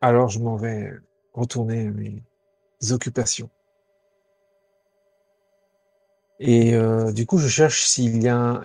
Alors, 0.01 0.29
je 0.29 0.39
m'en 0.39 0.55
vais 0.55 0.93
retourner 1.33 1.87
à 1.87 1.91
mes 1.91 2.23
occupations. 2.91 3.49
Et 6.39 6.75
euh, 6.75 7.11
du 7.11 7.25
coup, 7.25 7.37
je 7.37 7.47
cherche 7.47 7.85
s'il 7.85 8.21
y 8.21 8.27
a 8.27 8.37
un... 8.37 8.61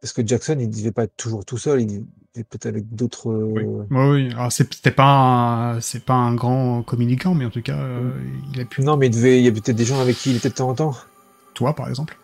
Parce 0.00 0.12
que 0.12 0.26
Jackson, 0.26 0.56
il 0.60 0.68
ne 0.68 0.74
devait 0.74 0.92
pas 0.92 1.04
être 1.04 1.16
toujours 1.16 1.44
tout 1.44 1.58
seul, 1.58 1.80
il 1.80 1.86
devait 1.86 2.44
peut-être 2.44 2.66
avec 2.66 2.94
d'autres... 2.94 3.32
Oui, 3.32 3.64
euh, 3.64 4.12
oui. 4.12 4.32
Alors, 4.32 4.52
c'était 4.52 4.90
pas, 4.90 5.78
c'est 5.80 6.04
pas 6.04 6.14
un 6.14 6.34
grand 6.34 6.82
communicant, 6.82 7.34
mais 7.34 7.44
en 7.44 7.50
tout 7.50 7.62
cas, 7.62 7.78
euh, 7.78 8.12
il 8.54 8.60
a 8.60 8.64
pu... 8.64 8.82
Non, 8.82 8.96
mais 8.96 9.06
il, 9.06 9.10
devait... 9.10 9.38
il 9.38 9.44
y 9.44 9.48
a 9.48 9.52
peut-être 9.52 9.76
des 9.76 9.84
gens 9.84 10.00
avec 10.00 10.16
qui 10.16 10.30
il 10.30 10.36
était 10.36 10.50
de 10.50 10.54
temps 10.54 10.68
en 10.68 10.74
temps. 10.74 10.96
Toi, 11.54 11.74
par 11.74 11.88
exemple 11.88 12.16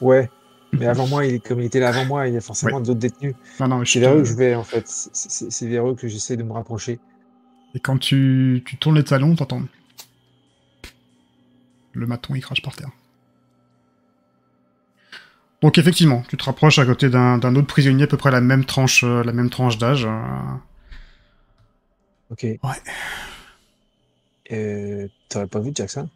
Ouais. 0.00 0.30
Mais 0.72 0.86
avant 0.86 1.06
moi, 1.06 1.26
il, 1.26 1.38
comme 1.42 1.60
il 1.60 1.66
était 1.66 1.80
là 1.80 1.90
avant 1.90 2.06
moi, 2.06 2.28
il 2.28 2.34
y 2.34 2.36
a 2.38 2.40
forcément 2.40 2.80
d'autres 2.80 2.98
détenus. 2.98 3.34
Non, 3.60 3.68
non, 3.68 3.84
c'est 3.84 4.00
vers 4.00 4.14
eux 4.14 4.22
que 4.22 4.28
je 4.28 4.32
vais, 4.32 4.54
en 4.54 4.64
fait. 4.64 4.84
C'est 4.86 5.66
vers 5.66 5.86
eux 5.86 5.94
que 5.94 6.08
j'essaie 6.08 6.38
de 6.38 6.42
me 6.42 6.52
rapprocher. 6.52 6.98
Et 7.74 7.80
quand 7.80 7.98
tu, 7.98 8.62
tu 8.64 8.78
tournes 8.78 8.96
les 8.96 9.04
talons, 9.04 9.34
t'entends... 9.34 9.60
Le 11.92 12.06
maton, 12.06 12.34
il 12.34 12.40
crache 12.40 12.62
par 12.62 12.74
terre. 12.74 12.88
Donc 15.62 15.78
effectivement, 15.78 16.22
tu 16.28 16.36
te 16.36 16.42
rapproches 16.42 16.80
à 16.80 16.84
côté 16.84 17.08
d'un 17.08 17.54
autre 17.54 17.68
prisonnier 17.68 18.04
à 18.04 18.06
peu 18.08 18.16
près 18.16 18.32
la 18.32 18.40
même 18.40 18.64
tranche, 18.64 19.04
euh, 19.04 19.22
la 19.22 19.32
même 19.32 19.48
tranche 19.48 19.78
d'âge. 19.78 20.04
Euh. 20.04 20.56
Ok. 22.30 22.42
Ouais. 22.42 22.58
Euh, 24.50 25.08
T'aurais 25.28 25.46
pas 25.46 25.60
vu 25.60 25.70
Jackson? 25.72 26.08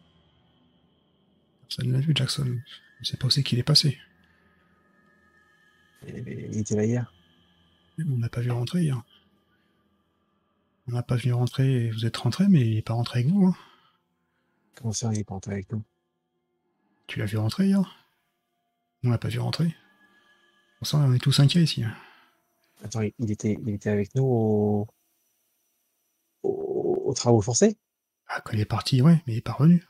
Personne 1.61 1.93
l'a 1.93 1.99
vu 1.99 2.11
Jackson. 2.13 2.59
Je 3.01 3.05
sais 3.09 3.17
pas 3.17 3.27
où 3.27 3.29
c'est 3.29 3.43
qu'il 3.43 3.57
est 3.57 3.63
passé. 3.63 3.97
Il 6.05 6.57
était 6.59 6.75
là 6.75 6.85
hier. 6.85 7.13
On 7.99 8.17
n'a 8.17 8.29
pas 8.29 8.41
vu 8.41 8.51
rentrer 8.51 8.83
hier. 8.83 9.01
On 10.87 10.91
n'a 10.91 11.03
pas 11.03 11.15
vu 11.15 11.31
rentrer. 11.31 11.89
Vous 11.91 12.05
êtes 12.05 12.17
rentré, 12.17 12.47
mais 12.49 12.61
il 12.61 12.75
n'est 12.75 12.81
pas 12.81 12.93
rentré 12.93 13.19
avec 13.21 13.31
vous. 13.31 13.47
Hein. 13.47 13.55
Comment 14.75 14.91
ça, 14.91 15.09
il 15.13 15.17
n'est 15.17 15.23
pas 15.23 15.33
rentré 15.33 15.53
avec 15.53 15.71
nous? 15.71 15.83
Tu 17.07 17.19
l'as 17.19 17.25
vu 17.25 17.37
rentrer 17.37 17.67
hier? 17.67 18.06
On 19.07 19.11
l'a 19.11 19.17
pas 19.17 19.29
vu 19.29 19.39
rentrer. 19.39 19.75
Pour 20.77 20.87
ça, 20.87 20.97
on 20.97 21.13
est 21.13 21.19
tous 21.19 21.39
inquiets 21.39 21.63
ici. 21.63 21.83
Hein. 21.83 21.95
Attends, 22.83 23.01
il 23.01 23.31
était, 23.31 23.57
il 23.59 23.69
était 23.69 23.89
avec 23.89 24.13
nous 24.13 24.23
aux 24.23 24.87
au, 26.43 27.13
travaux 27.15 27.41
forcés? 27.41 27.77
Ah, 28.27 28.41
quand 28.41 28.53
il 28.53 28.59
est 28.59 28.65
parti, 28.65 29.01
ouais, 29.01 29.23
mais 29.25 29.33
il 29.33 29.37
est 29.37 29.41
pas 29.41 29.53
revenu. 29.53 29.83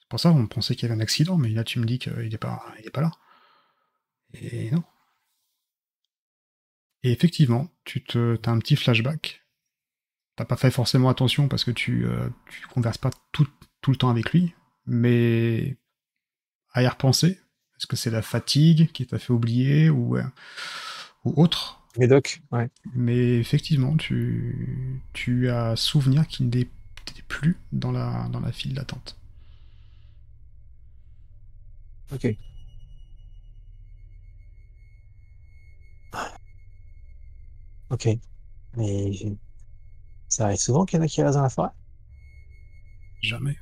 C'est 0.00 0.08
pour 0.08 0.20
ça 0.20 0.30
qu'on 0.30 0.46
pensait 0.46 0.74
qu'il 0.74 0.88
y 0.88 0.92
avait 0.92 1.00
un 1.00 1.02
accident, 1.02 1.38
mais 1.38 1.50
là 1.50 1.64
tu 1.64 1.78
me 1.78 1.86
dis 1.86 1.98
qu'il 1.98 2.28
n'est 2.28 2.38
pas, 2.38 2.62
il 2.80 2.86
est 2.86 2.90
pas 2.90 3.00
là. 3.00 3.12
Et 4.34 4.70
non. 4.70 4.82
Et 7.02 7.12
effectivement, 7.12 7.68
tu 7.84 8.02
te, 8.02 8.38
as 8.44 8.50
un 8.50 8.58
petit 8.58 8.76
flashback. 8.76 9.42
T'as 10.36 10.44
pas 10.44 10.56
fait 10.56 10.70
forcément 10.70 11.08
attention 11.08 11.48
parce 11.48 11.64
que 11.64 11.70
tu, 11.70 12.06
euh, 12.06 12.28
tu 12.50 12.66
converses 12.68 12.98
pas 12.98 13.10
tout, 13.32 13.46
tout 13.80 13.90
le 13.90 13.96
temps 13.96 14.10
avec 14.10 14.32
lui, 14.32 14.54
mais 14.86 15.78
à 16.72 16.82
y 16.82 16.88
repenser, 16.88 17.40
est-ce 17.78 17.86
que 17.86 17.96
c'est 17.96 18.10
la 18.10 18.22
fatigue 18.22 18.90
qui 18.92 19.06
t'a 19.06 19.18
fait 19.18 19.32
oublier 19.32 19.90
ou, 19.90 20.16
euh, 20.16 20.24
ou 21.24 21.40
autre? 21.42 21.80
Médoc, 21.98 22.40
ouais. 22.52 22.68
Mais 22.94 23.38
effectivement, 23.38 23.96
tu, 23.96 25.02
tu 25.12 25.48
as 25.48 25.74
souvenir 25.76 26.26
qu'il 26.28 26.46
n'était 26.46 26.68
plus 27.28 27.56
dans 27.72 27.92
la, 27.92 28.28
dans 28.32 28.40
la 28.40 28.52
file 28.52 28.74
d'attente. 28.74 29.16
Ok. 32.12 32.24
Ok. 37.90 38.08
Mais 38.76 39.12
ça 40.28 40.44
arrive 40.46 40.56
souvent 40.58 40.86
qu'il 40.86 40.98
y 40.98 41.02
en 41.02 41.04
a 41.04 41.08
qui 41.08 41.22
restent 41.22 41.36
dans 41.36 41.42
la 41.42 41.50
forêt? 41.50 41.68
Jamais. 43.22 43.56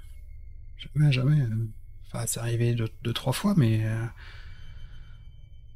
Jamais, 0.76 1.12
jamais. 1.12 1.46
C'est 2.26 2.40
arrivé 2.40 2.74
deux, 2.74 3.12
trois 3.12 3.32
fois, 3.32 3.54
mais 3.56 3.84
euh, 3.84 4.06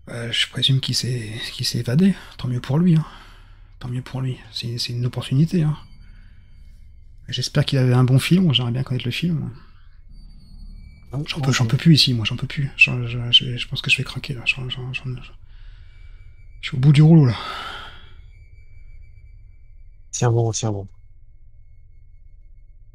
euh, 0.08 0.32
je 0.32 0.48
présume 0.48 0.80
qu'il 0.80 0.94
s'est, 0.94 1.40
évadé. 1.74 2.14
Tant 2.38 2.48
mieux 2.48 2.60
pour 2.60 2.78
lui. 2.78 2.96
Hein. 2.96 3.04
Tant 3.78 3.88
mieux 3.88 4.02
pour 4.02 4.20
lui. 4.20 4.38
C'est, 4.52 4.88
une 4.88 5.06
opportunité. 5.06 5.62
Hein. 5.62 5.76
J'espère 7.28 7.64
qu'il 7.64 7.78
avait 7.78 7.94
un 7.94 8.04
bon 8.04 8.18
film. 8.18 8.52
J'aimerais 8.52 8.72
bien 8.72 8.82
connaître 8.82 9.04
le 9.04 9.10
film. 9.10 9.50
J'en 11.26 11.40
peux, 11.40 11.52
j'en 11.52 11.66
peux 11.66 11.76
plus 11.76 11.94
ici, 11.94 12.14
moi, 12.14 12.24
j'en 12.24 12.36
peux 12.36 12.46
plus. 12.46 12.70
Je, 12.76 13.66
pense 13.66 13.82
que 13.82 13.90
je 13.90 13.96
vais 13.96 14.04
craquer 14.04 14.34
là. 14.34 14.42
je 14.46 14.54
suis 16.62 16.76
au 16.76 16.78
bout 16.78 16.92
du 16.92 17.02
rouleau 17.02 17.26
là. 17.26 17.36
Tiens 20.12 20.30
bon, 20.30 20.52
tiens 20.52 20.70
bon. 20.70 20.86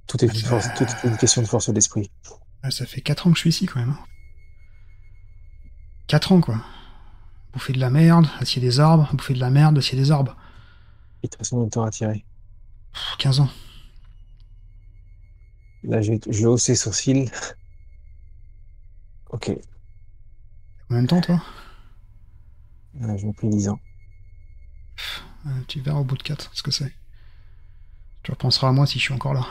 Tout 0.08 0.24
est, 0.24 0.28
tout 0.28 0.84
est 0.84 1.08
une 1.08 1.18
question 1.18 1.42
de 1.42 1.48
force 1.48 1.70
d'esprit. 1.72 2.10
Ah, 2.68 2.72
ça 2.72 2.88
fait 2.88 3.00
4 3.02 3.28
ans 3.28 3.30
que 3.30 3.36
je 3.36 3.42
suis 3.42 3.50
ici 3.52 3.68
quand 3.68 3.80
même. 3.80 3.96
4 6.08 6.32
hein. 6.32 6.36
ans 6.36 6.42
quoi. 6.42 6.66
Bouffer 7.54 7.74
de 7.74 7.80
la 7.80 7.92
merde, 7.92 8.26
assier 8.40 8.60
des 8.60 8.80
arbres, 8.80 9.08
bouffer 9.14 9.36
de 9.36 9.40
la 9.40 9.52
merde, 9.52 9.78
assier 9.78 9.96
des 9.96 10.10
arbres. 10.10 10.36
Et 11.22 11.28
de 11.28 11.30
toute 11.30 11.38
façon, 11.38 11.70
temps 11.70 11.84
à 11.84 11.92
tirer? 11.92 12.26
15 13.20 13.42
ans. 13.42 13.50
Là, 15.84 16.02
je 16.02 16.14
vais 16.14 16.46
hausser 16.46 16.74
sourcils. 16.74 17.30
ok. 19.30 19.52
Combien 20.88 21.04
de 21.04 21.08
temps, 21.08 21.22
toi? 21.22 21.44
Euh, 23.04 23.16
Je 23.16 23.28
m'ai 23.28 23.34
pris 23.34 23.48
10 23.48 23.70
ans. 23.70 23.80
tu 25.68 25.82
verras 25.82 26.00
au 26.00 26.04
bout 26.04 26.18
de 26.18 26.24
4 26.24 26.50
ce 26.52 26.64
que 26.64 26.72
c'est. 26.72 26.96
Tu 28.24 28.32
repenseras 28.32 28.70
à 28.70 28.72
moi 28.72 28.88
si 28.88 28.98
je 28.98 29.04
suis 29.04 29.14
encore 29.14 29.36
là. 29.36 29.46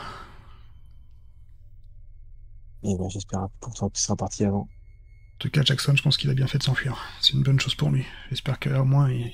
Et 2.85 2.95
ben, 2.95 3.09
j'espère 3.09 3.49
pourtant 3.61 3.89
qu'il 3.89 3.99
sera 3.99 4.15
parti 4.15 4.45
avant. 4.45 4.61
En 4.61 5.37
tout 5.39 5.49
cas, 5.49 5.63
Jackson, 5.63 5.95
je 5.95 6.03
pense 6.03 6.17
qu'il 6.17 6.29
a 6.29 6.35
bien 6.35 6.45
fait 6.45 6.59
de 6.59 6.63
s'enfuir. 6.63 7.03
C'est 7.19 7.33
une 7.33 7.41
bonne 7.41 7.59
chose 7.59 7.73
pour 7.73 7.89
lui. 7.89 8.05
J'espère 8.29 8.59
qu'au 8.59 8.85
moins 8.85 9.11
il. 9.11 9.33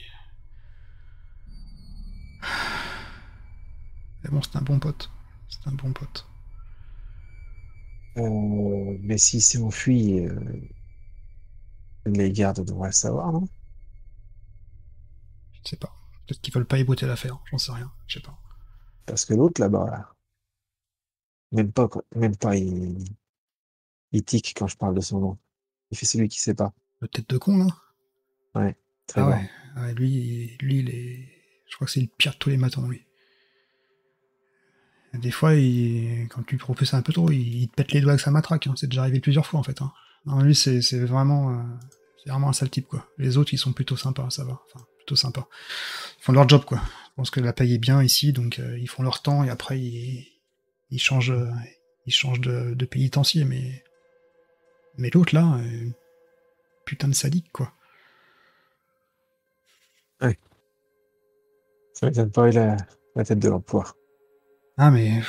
Mais 4.24 4.30
bon, 4.30 4.42
c'est 4.42 4.56
un 4.56 4.62
bon 4.62 4.80
pote. 4.80 5.12
C'est 5.50 5.68
un 5.68 5.74
bon 5.74 5.92
pote. 5.92 6.26
Euh, 8.18 8.98
mais 9.02 9.18
s'il 9.18 9.42
s'est 9.42 9.58
enfui, 9.58 10.20
euh, 10.20 10.40
les 12.06 12.32
gardes 12.32 12.66
devraient 12.66 12.90
le 12.90 12.94
savoir, 12.94 13.32
non 13.32 13.48
Je 15.54 15.70
sais 15.70 15.78
pas. 15.78 15.96
Peut-être 16.28 16.42
qu'ils 16.42 16.54
veulent 16.54 16.66
pas 16.68 16.80
éboîter 16.80 17.06
l'affaire. 17.06 17.40
J'en 17.50 17.58
sais 17.58 17.72
rien. 17.72 17.92
Je 18.08 18.16
sais 18.20 18.22
pas. 18.22 18.38
Parce 19.06 19.26
que 19.26 19.34
l'autre 19.34 19.62
là-bas, 19.62 20.14
même 21.52 21.72
pas, 21.72 21.90
même 22.16 22.36
pas, 22.36 22.56
il, 22.58 22.98
il 24.12 24.24
tique 24.24 24.54
quand 24.58 24.68
je 24.68 24.78
parle 24.78 24.96
de 24.96 25.02
son 25.02 25.20
nom. 25.20 25.38
Il 25.92 25.98
fait 25.98 26.06
celui 26.06 26.28
qui 26.28 26.40
sait 26.40 26.54
pas. 26.54 26.74
Le 27.00 27.08
tête 27.08 27.30
de 27.30 27.38
con, 27.38 27.58
là 27.58 27.68
Ouais, 28.56 28.76
très 29.08 29.22
ah 29.22 29.28
ouais. 29.28 29.94
lui, 29.94 30.58
lui 30.60 30.80
il 30.80 30.90
est... 30.90 31.30
je 31.68 31.76
crois 31.76 31.88
que 31.88 31.94
c'est 31.94 32.02
le 32.02 32.08
pire 32.18 32.34
de 32.34 32.38
tous 32.38 32.50
les 32.50 32.58
matins, 32.58 32.86
lui. 32.88 33.06
Des 35.14 35.32
fois, 35.32 35.56
il, 35.56 36.28
quand 36.30 36.44
tu 36.44 36.58
proposes 36.58 36.94
un 36.94 37.02
peu 37.02 37.12
trop, 37.12 37.30
il, 37.32 37.68
te 37.68 37.76
pète 37.76 37.92
les 37.92 38.02
doigts 38.02 38.14
avec 38.14 38.22
sa 38.22 38.32
matraque. 38.32 38.68
Hein. 38.68 38.74
C'est 38.78 38.88
déjà 38.88 39.02
arrivé 39.02 39.20
plusieurs 39.20 39.46
fois 39.46 39.60
en 39.60 39.64
fait. 39.64 39.82
Hein. 39.82 39.92
Non, 40.26 40.42
lui, 40.42 40.56
c'est 40.56 40.80
vraiment, 41.00 41.52
euh, 41.52 41.64
vraiment 42.26 42.50
un 42.50 42.54
sale 42.54 42.70
type 42.70 42.88
quoi. 42.88 43.06
Les 43.18 43.38
autres, 43.38 43.54
ils 43.54 43.58
sont 43.58 43.74
plutôt 43.74 43.98
sympas, 43.98 44.30
ça 44.30 44.46
va. 44.46 44.62
Enfin, 44.68 44.86
plutôt 44.98 45.18
sympas. 45.18 45.48
Ils 46.20 46.24
font 46.24 46.32
leur 46.32 46.48
job 46.48 46.64
quoi. 46.64 46.78
Je 46.78 47.16
pense 47.16 47.30
que 47.30 47.42
la 47.42 47.52
paye 47.52 47.74
est 47.74 47.78
bien 47.78 48.02
ici, 48.02 48.32
donc 48.32 48.60
euh, 48.60 48.78
ils 48.80 48.88
font 48.88 49.04
leur 49.04 49.22
temps 49.22 49.44
et 49.44 49.50
après 49.50 49.80
ils, 49.80 50.28
ils 50.92 51.00
changent, 51.00 51.36
ils 52.06 52.14
changent 52.14 52.42
de, 52.42 52.74
de 52.74 52.86
pénitencier. 52.86 53.44
Mais, 53.44 53.84
mais 54.98 55.10
l'autre 55.14 55.36
là, 55.36 55.58
euh, 55.58 55.90
putain 56.86 57.08
de 57.08 57.14
sadique 57.14 57.52
quoi. 57.52 57.74
Ouais. 60.22 60.38
Ça 61.94 62.06
m'étonne 62.06 62.32
pas, 62.32 62.50
il 62.50 62.58
a 62.58 62.78
la 63.16 63.24
tête 63.24 63.40
de 63.40 63.50
l'emploi. 63.50 63.96
Ah, 64.78 64.92
mais. 64.92 65.22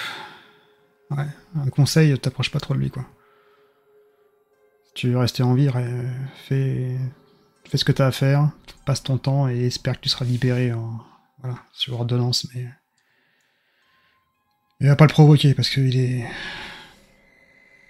Ouais, 1.11 1.27
un 1.57 1.69
conseil, 1.69 2.19
t'approches 2.19 2.51
pas 2.51 2.61
trop 2.61 2.75
de 2.75 2.79
lui, 2.79 2.91
quoi. 2.91 3.05
Si 4.87 4.93
tu 4.95 5.11
veux 5.11 5.19
rester 5.19 5.43
en 5.43 5.55
vie, 5.55 5.69
fais, 6.49 6.97
fais 7.69 7.77
ce 7.77 7.85
que 7.85 7.93
t'as 7.93 8.07
à 8.07 8.13
faire, 8.13 8.51
passe 8.87 9.03
ton 9.03 9.19
temps 9.19 9.49
et 9.49 9.67
espère 9.67 9.97
que 9.97 10.03
tu 10.03 10.09
seras 10.09 10.25
libéré 10.25 10.73
en... 10.73 11.01
voilà, 11.39 11.59
sur 11.73 11.95
ordonnance, 11.95 12.49
mais. 12.55 12.69
Il 14.81 14.89
va 14.89 14.97
pas 14.97 15.07
le 15.07 15.13
provoquer 15.13 15.55
parce 15.55 15.71
qu'il 15.71 15.97
est. 15.97 16.27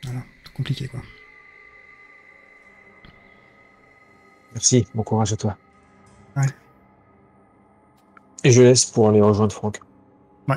Voilà, 0.05 0.23
compliqué, 0.55 0.89
quoi. 0.89 1.01
Merci, 4.55 4.87
bon 4.95 5.03
courage 5.03 5.33
à 5.33 5.37
toi. 5.37 5.57
Ouais. 6.37 6.47
Et 8.45 8.51
je 8.51 8.63
laisse 8.63 8.87
pour 8.87 9.09
aller 9.09 9.21
rejoindre 9.21 9.53
Franck. 9.53 9.81
Ouais. 10.49 10.57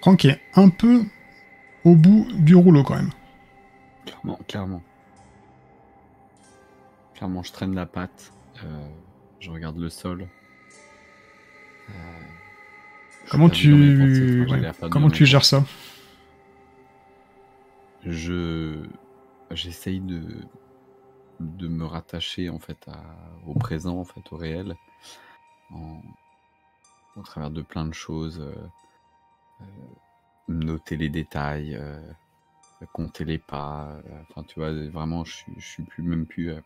Franck 0.00 0.24
est 0.24 0.40
un 0.54 0.68
peu 0.68 1.02
au 1.84 1.94
bout 1.94 2.26
du 2.32 2.54
rouleau 2.54 2.82
quand 2.82 2.96
même. 2.96 3.10
Clairement, 4.06 4.38
clairement. 4.48 4.82
Clairement, 7.14 7.42
je 7.42 7.52
traîne 7.52 7.74
la 7.74 7.86
patte. 7.86 8.32
Euh, 8.64 8.88
je 9.40 9.50
regarde 9.50 9.78
le 9.78 9.88
sol. 9.88 10.26
Euh, 11.90 11.92
comment 13.30 13.48
tu, 13.48 14.46
comment 14.90 15.10
tu 15.10 15.26
gères 15.26 15.44
ça? 15.44 15.64
Je, 18.04 18.84
j'essaye 19.50 20.00
de 20.00 20.22
de 21.40 21.68
me 21.68 21.84
rattacher 21.84 22.50
en 22.50 22.58
fait 22.58 22.88
au 23.46 23.54
présent, 23.54 23.98
en 23.98 24.04
fait 24.04 24.32
au 24.32 24.36
réel, 24.36 24.76
au 27.18 27.22
travers 27.22 27.50
de 27.50 27.62
plein 27.62 27.84
de 27.84 27.94
choses, 27.94 28.40
euh, 28.40 28.54
euh, 29.60 29.64
noter 30.48 30.96
les 30.96 31.08
détails, 31.08 31.74
euh, 31.74 32.00
compter 32.92 33.24
les 33.24 33.38
pas. 33.38 34.00
Enfin, 34.30 34.44
tu 34.44 34.60
vois, 34.60 34.72
vraiment, 34.88 35.24
je, 35.24 35.44
je 35.56 35.66
suis 35.66 35.82
plus 35.82 36.02
même 36.02 36.26
plus 36.26 36.52
à 36.52 36.60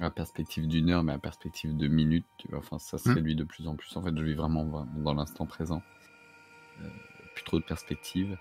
la 0.00 0.10
perspective 0.10 0.66
d'une 0.66 0.90
heure, 0.90 1.04
mais 1.04 1.12
à 1.12 1.16
la 1.16 1.20
perspective 1.20 1.76
de 1.76 1.88
minutes. 1.88 2.26
Tu 2.38 2.48
vois, 2.48 2.58
enfin, 2.58 2.78
ça 2.78 2.98
se 2.98 3.08
mmh. 3.08 3.14
réduit 3.14 3.36
de 3.36 3.44
plus 3.44 3.68
en 3.68 3.76
plus. 3.76 3.96
En 3.96 4.02
fait, 4.02 4.16
je 4.16 4.22
vis 4.22 4.34
vraiment, 4.34 4.84
dans 4.96 5.14
l'instant 5.14 5.46
présent. 5.46 5.82
plus 7.34 7.44
trop 7.44 7.58
de 7.60 7.64
perspective. 7.64 8.36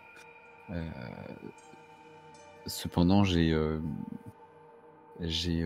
cependant, 2.66 3.24
j'ai 3.24 3.54
j'ai 5.20 5.66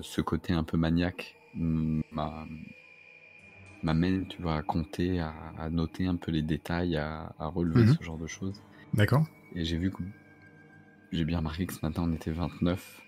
ce 0.00 0.20
côté 0.20 0.52
un 0.52 0.64
peu 0.64 0.76
maniaque 0.76 1.36
m'amène, 3.82 4.26
tu 4.26 4.42
vois, 4.42 4.56
à 4.56 4.62
compter, 4.62 5.20
à, 5.20 5.68
noter 5.70 6.06
un 6.06 6.16
peu 6.16 6.32
les 6.32 6.42
détails, 6.42 6.96
à, 6.96 7.32
relever 7.38 7.84
mmh 7.84 7.96
ce 7.98 8.04
genre 8.04 8.18
de 8.18 8.26
choses. 8.26 8.62
D'accord. 8.94 9.26
Et 9.54 9.64
j'ai 9.64 9.78
vu 9.78 9.90
que 9.90 10.02
j'ai 11.12 11.24
bien 11.24 11.38
remarqué 11.38 11.66
que 11.66 11.72
ce 11.72 11.84
matin 11.84 12.02
on 12.04 12.12
était 12.12 12.32
29 12.32 13.02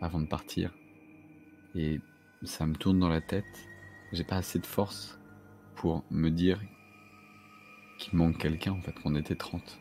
avant 0.00 0.20
de 0.20 0.26
partir. 0.26 0.72
Et 1.74 2.00
ça 2.42 2.66
me 2.66 2.74
tourne 2.74 2.98
dans 2.98 3.08
la 3.08 3.20
tête. 3.20 3.68
J'ai 4.12 4.24
pas 4.24 4.36
assez 4.36 4.58
de 4.58 4.66
force 4.66 5.18
pour 5.76 6.04
me 6.10 6.30
dire 6.30 6.60
qu'il 7.98 8.18
manque 8.18 8.38
quelqu'un 8.38 8.72
en 8.72 8.80
fait, 8.80 8.92
qu'on 9.00 9.14
était 9.14 9.36
30. 9.36 9.80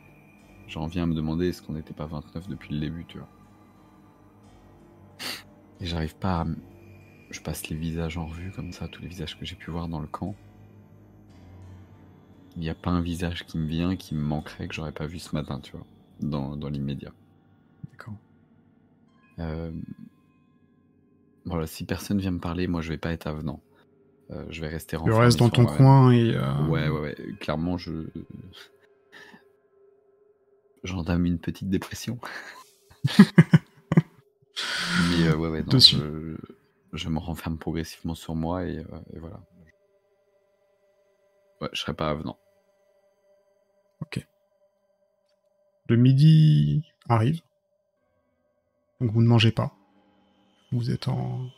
J'en 0.68 0.86
viens 0.86 1.04
à 1.04 1.06
me 1.08 1.16
demander 1.16 1.50
est-ce 1.50 1.62
qu'on 1.62 1.74
n'était 1.74 1.94
pas 1.94 2.06
29 2.06 2.48
depuis 2.48 2.74
le 2.74 2.80
début, 2.80 3.06
tu 3.06 3.18
vois. 3.18 3.30
Et 5.82 5.86
j'arrive 5.86 6.16
pas 6.16 6.42
à... 6.42 6.46
Je 7.32 7.42
passe 7.42 7.70
les 7.70 7.76
visages 7.76 8.18
en 8.18 8.26
revue 8.26 8.52
comme 8.52 8.72
ça, 8.72 8.88
tous 8.88 9.02
les 9.02 9.08
visages 9.08 9.38
que 9.38 9.46
j'ai 9.46 9.56
pu 9.56 9.70
voir 9.70 9.88
dans 9.88 10.00
le 10.00 10.08
camp. 10.08 10.36
Il 12.56 12.62
n'y 12.62 12.70
a 12.70 12.76
pas 12.76 12.90
un 12.90 13.02
visage 13.02 13.46
qui 13.46 13.58
me 13.58 13.68
vient, 13.68 13.96
qui 13.96 14.16
me 14.16 14.22
manquerait, 14.22 14.68
que 14.68 14.74
j'aurais 14.74 14.92
pas 14.92 15.06
vu 15.06 15.20
ce 15.20 15.36
matin, 15.36 15.60
tu 15.60 15.72
vois, 15.74 15.86
dans, 16.20 16.58
dans 16.58 16.70
l'immédiat. 16.70 17.14
D'accord. 17.92 18.16
Euh, 19.38 19.72
voilà, 21.46 21.68
si 21.68 21.86
personne 21.86 22.20
vient 22.20 22.32
me 22.32 22.40
parler, 22.40 22.68
moi 22.68 22.82
je 22.82 22.90
vais 22.90 22.98
pas 22.98 23.12
être 23.12 23.28
avenant. 23.28 23.62
Euh, 24.32 24.46
je 24.50 24.62
vais 24.62 24.68
rester 24.68 24.98
Tu 25.04 25.12
restes 25.12 25.40
dans 25.40 25.50
ton 25.50 25.66
coin 25.66 26.12
et. 26.12 26.36
Euh, 26.36 26.68
ouais, 26.68 26.88
ouais, 26.88 27.00
ouais. 27.00 27.16
Clairement, 27.40 27.78
je. 27.78 28.08
J'entame 30.84 31.26
une 31.26 31.40
petite 31.40 31.70
dépression. 31.70 32.20
Euh, 35.30 35.36
ouais, 35.36 35.50
ouais, 35.50 35.64
je, 35.72 36.36
je, 36.94 37.10
me 37.10 37.20
renferme 37.20 37.58
progressivement 37.58 38.16
sur 38.16 38.36
moi 38.36 38.66
et, 38.66 38.80
euh, 38.80 39.20
voilà. 39.20 39.40
Ouais, 41.62 41.70
je 41.74 41.82
serais 41.82 41.94
pas 41.94 42.10
avenant. 42.10 42.38
Ok. 44.02 44.26
Le 45.88 45.96
midi 45.98 46.84
arrive. 47.08 47.42
Donc 49.02 49.12
vous 49.12 49.22
ne 49.22 49.28
mangez 49.28 49.52
pas. 49.52 49.74
Vous 50.72 50.92
êtes 50.92 51.08
en... 51.08 51.50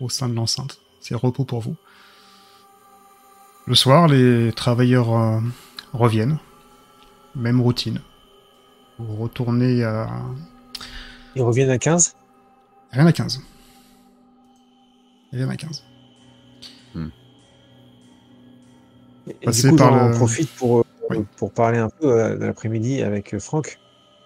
au 0.00 0.08
sein 0.08 0.28
de 0.28 0.34
l'enceinte. 0.34 0.80
C'est 1.00 1.14
repos 1.14 1.44
pour 1.44 1.60
vous. 1.60 1.76
Le 3.66 3.74
soir, 3.74 4.08
les 4.08 4.52
travailleurs 4.52 5.12
euh, 5.14 5.40
reviennent. 5.92 6.38
Même 7.34 7.60
routine. 7.60 8.00
Vous 8.98 9.16
retournez 9.16 9.82
à... 9.84 10.08
Ils 11.34 11.42
reviennent 11.42 11.70
à 11.70 11.78
15 11.78 12.16
Rien 12.92 13.06
à 13.06 13.12
15. 13.12 13.40
Rien 15.32 15.48
à 15.48 15.56
15. 15.56 15.84
Hmm. 16.94 17.08
Et, 19.26 19.50
du 19.50 19.68
coup, 19.70 19.76
par 19.76 20.08
le... 20.08 20.14
profite 20.14 20.50
pour, 20.56 20.84
euh, 21.10 21.24
pour 21.36 21.52
parler 21.52 21.78
un 21.78 21.88
peu 21.88 22.20
euh, 22.20 22.36
de 22.36 22.44
l'après-midi 22.44 23.02
avec 23.02 23.32
euh, 23.32 23.38
Franck. 23.38 23.78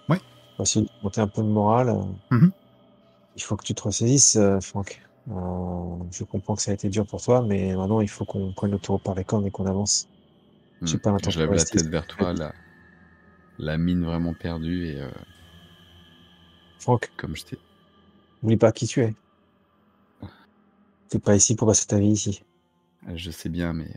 Ouais. 0.09 0.19
Pour 0.55 0.63
essayer 0.63 0.85
de 0.85 0.91
monter 1.01 1.21
un 1.21 1.27
peu 1.27 1.41
de 1.41 1.47
morale. 1.47 1.95
Mm-hmm. 2.31 2.51
Il 3.37 3.43
faut 3.43 3.55
que 3.55 3.63
tu 3.63 3.73
te 3.73 3.83
ressaisisses, 3.83 4.37
Franck. 4.61 4.99
je 5.27 6.23
comprends 6.23 6.55
que 6.55 6.61
ça 6.61 6.71
a 6.71 6.73
été 6.73 6.89
dur 6.89 7.05
pour 7.05 7.21
toi, 7.21 7.43
mais 7.43 7.75
maintenant 7.75 8.01
il 8.01 8.09
faut 8.09 8.25
qu'on 8.25 8.51
prenne 8.51 8.71
le 8.71 8.79
tour 8.79 8.99
par 8.99 9.13
les 9.13 9.23
cornes 9.23 9.45
et 9.45 9.51
qu'on 9.51 9.67
avance. 9.67 10.07
Hmm. 10.81 10.87
J'ai 10.87 10.97
pas 10.97 11.15
Je 11.29 11.39
lève 11.39 11.53
la 11.53 11.63
tête 11.63 11.85
vers 11.85 12.07
toi, 12.07 12.33
la, 12.33 12.51
la 13.59 13.77
mine 13.77 14.03
vraiment 14.03 14.33
perdue 14.33 14.87
et. 14.87 15.07
Franck. 16.79 17.11
Comme 17.15 17.35
je 17.35 17.43
t'ai 17.45 17.59
N'oublie 18.41 18.57
pas 18.57 18.71
qui 18.71 18.87
tu 18.87 19.01
es. 19.01 19.15
T'es 21.09 21.19
pas 21.19 21.35
ici 21.35 21.55
pour 21.55 21.67
passer 21.67 21.87
ta 21.87 21.99
vie 21.99 22.11
ici. 22.11 22.43
Je 23.13 23.31
sais 23.31 23.49
bien, 23.49 23.73
mais. 23.73 23.91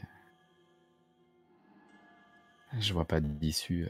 Je 2.78 2.93
vois 2.93 3.05
pas 3.05 3.20
d'issue. 3.20 3.88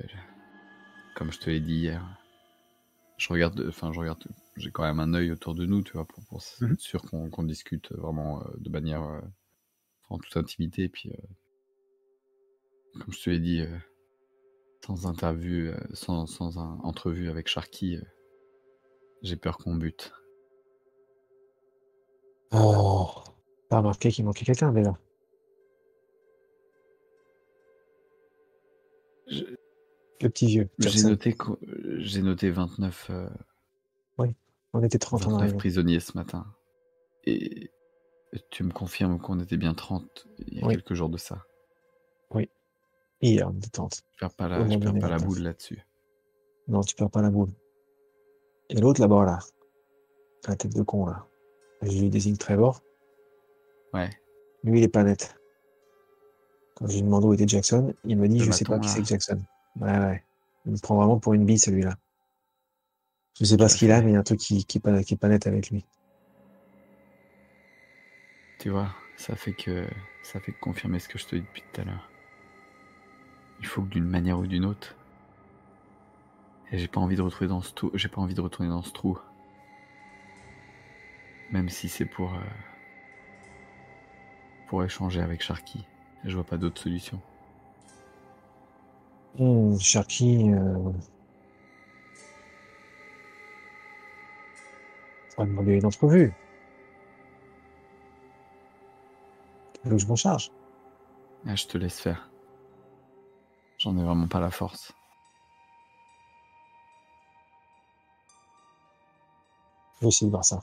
Comme 1.14 1.30
je 1.30 1.38
te 1.38 1.50
l'ai 1.50 1.60
dit 1.60 1.74
hier. 1.74 2.18
Je 3.18 3.28
regarde. 3.28 3.64
Enfin, 3.68 3.92
je 3.92 4.00
regarde. 4.00 4.24
J'ai 4.56 4.70
quand 4.70 4.82
même 4.82 5.00
un 5.00 5.14
œil 5.14 5.30
autour 5.30 5.54
de 5.54 5.66
nous, 5.66 5.82
tu 5.82 5.92
vois, 5.92 6.06
pour, 6.06 6.24
pour 6.24 6.38
être 6.38 6.62
mhm. 6.62 6.78
sûr 6.78 7.02
qu'on 7.02 7.42
discute 7.42 7.92
vraiment 7.92 8.42
euh, 8.42 8.50
de 8.58 8.70
manière. 8.70 9.02
Euh, 9.02 9.20
en 10.08 10.18
toute 10.18 10.36
intimité. 10.36 10.84
Et 10.84 10.88
puis. 10.88 11.10
Euh, 11.10 13.00
comme 13.00 13.12
je 13.12 13.22
te 13.22 13.30
l'ai 13.30 13.38
dit. 13.38 13.62
sans 14.84 15.06
interview, 15.06 15.72
sans, 15.92 16.26
sans 16.26 16.58
un 16.58 16.80
entrevue 16.82 17.28
avec 17.28 17.46
Sharky, 17.46 17.98
j'ai 19.22 19.36
peur 19.36 19.58
qu'on 19.58 19.76
bute. 19.76 20.12
Oh, 22.52 23.08
t'as 23.68 23.78
remarqué 23.78 24.10
qu'il 24.10 24.24
manquait 24.24 24.44
quelqu'un 24.44 24.72
déjà. 24.72 24.96
Le 29.28 30.28
petit 30.28 30.46
vieux. 30.46 30.68
J'ai 30.78 31.02
noté, 31.02 31.36
j'ai 31.98 32.22
noté 32.22 32.50
29, 32.50 33.06
euh, 33.10 33.28
Oui, 34.18 34.34
on 34.72 34.82
était 34.82 34.98
30 34.98 35.26
en 35.26 35.38
29 35.38 35.56
prisonniers 35.56 36.00
ce 36.00 36.16
matin. 36.16 36.46
Et 37.24 37.70
tu 38.50 38.64
me 38.64 38.72
confirmes 38.72 39.18
qu'on 39.18 39.38
était 39.40 39.56
bien 39.56 39.74
30 39.74 40.26
il 40.38 40.58
y 40.58 40.64
a 40.64 40.68
quelques 40.68 40.94
jours 40.94 41.08
de 41.08 41.18
ça. 41.18 41.44
Hier, 43.22 43.46
on 43.48 43.56
était 43.56 43.68
30. 43.68 44.02
Je 44.12 44.18
perds 44.18 44.34
pas 44.34 44.48
la, 44.48 44.66
je 44.66 44.78
perds 44.78 44.98
pas 44.98 45.08
la 45.08 45.18
boule 45.18 45.40
là-dessus. 45.40 45.86
Non, 46.68 46.80
tu 46.80 46.94
perds 46.94 47.10
pas 47.10 47.20
la 47.20 47.30
boule. 47.30 47.50
Et 48.70 48.80
l'autre 48.80 49.00
là-bas, 49.00 49.24
là. 49.24 49.38
La 50.48 50.56
tête 50.56 50.74
de 50.74 50.82
con, 50.82 51.04
là. 51.06 51.26
Je 51.82 51.98
lui 51.98 52.10
désigne 52.10 52.36
Trevor. 52.36 52.82
Ouais. 53.94 54.10
Lui, 54.64 54.80
il 54.80 54.84
est 54.84 54.88
pas 54.88 55.02
net. 55.02 55.36
Quand 56.76 56.86
je 56.86 56.94
lui 56.94 57.02
demande 57.02 57.24
où 57.24 57.32
était 57.32 57.48
Jackson, 57.48 57.94
il 58.04 58.16
me 58.16 58.28
dit 58.28 58.40
Je 58.40 58.50
sais 58.50 58.64
pas 58.64 58.78
qui 58.78 58.88
c'est 58.88 59.00
que 59.00 59.06
Jackson. 59.06 59.40
Ouais, 59.80 59.98
ouais. 59.98 60.24
Il 60.66 60.72
me 60.72 60.78
prend 60.78 60.96
vraiment 60.96 61.18
pour 61.18 61.34
une 61.34 61.44
bille, 61.44 61.58
celui-là. 61.58 61.96
Je 63.38 63.44
sais 63.44 63.56
pas 63.56 63.68
ce 63.68 63.76
qu'il 63.76 63.90
a, 63.90 64.02
mais 64.02 64.10
il 64.10 64.12
y 64.14 64.16
a 64.16 64.20
un 64.20 64.22
truc 64.22 64.38
qui, 64.38 64.64
qui, 64.64 64.78
est 64.78 64.80
pas, 64.80 65.02
qui 65.02 65.14
est 65.14 65.16
pas 65.16 65.28
net 65.28 65.46
avec 65.46 65.70
lui. 65.70 65.86
Tu 68.58 68.68
vois, 68.68 68.94
ça 69.16 69.36
fait 69.36 69.54
que 69.54 69.86
ça 70.22 70.38
fait 70.40 70.52
que 70.52 70.60
confirmer 70.60 70.98
ce 70.98 71.08
que 71.08 71.18
je 71.18 71.26
te 71.26 71.36
dis 71.36 71.42
depuis 71.42 71.62
tout 71.72 71.80
à 71.80 71.84
l'heure. 71.84 72.10
Il 73.60 73.66
faut 73.66 73.82
que 73.82 73.88
d'une 73.88 74.04
manière 74.04 74.38
ou 74.38 74.46
d'une 74.46 74.66
autre. 74.66 74.96
Et 76.72 76.78
j'ai 76.78 76.88
pas 76.88 77.00
envie 77.00 77.16
de 77.16 77.22
retrouver 77.22 77.48
dans 77.48 77.62
ce 77.62 77.72
trou. 77.72 77.90
J'ai 77.94 78.08
pas 78.08 78.20
envie 78.20 78.34
de 78.34 78.40
retourner 78.40 78.68
dans 78.68 78.82
ce 78.82 78.92
trou. 78.92 79.18
Même 81.50 81.68
si 81.68 81.88
c'est 81.88 82.06
pour. 82.06 82.34
Euh, 82.34 82.40
pour 84.68 84.84
échanger 84.84 85.20
avec 85.20 85.42
Sharky. 85.42 85.84
Je 86.24 86.34
vois 86.36 86.44
pas 86.44 86.56
d'autre 86.56 86.80
solution. 86.80 87.20
Mmh, 89.38 89.78
Sharky. 89.80 90.52
Euh... 90.52 90.92
va 95.36 95.44
demander 95.44 95.72
une 95.74 95.86
entrevue. 95.86 96.32
Que 99.82 99.96
je 99.96 100.06
m'en 100.06 100.16
charge 100.16 100.52
ah, 101.46 101.56
Je 101.56 101.66
te 101.66 101.78
laisse 101.78 101.98
faire. 101.98 102.30
J'en 103.78 103.96
ai 103.96 104.04
vraiment 104.04 104.28
pas 104.28 104.40
la 104.40 104.50
force. 104.50 104.92
Je 109.96 110.02
vais 110.02 110.08
essayer 110.08 110.26
de 110.26 110.30
voir 110.30 110.44
ça. 110.44 110.62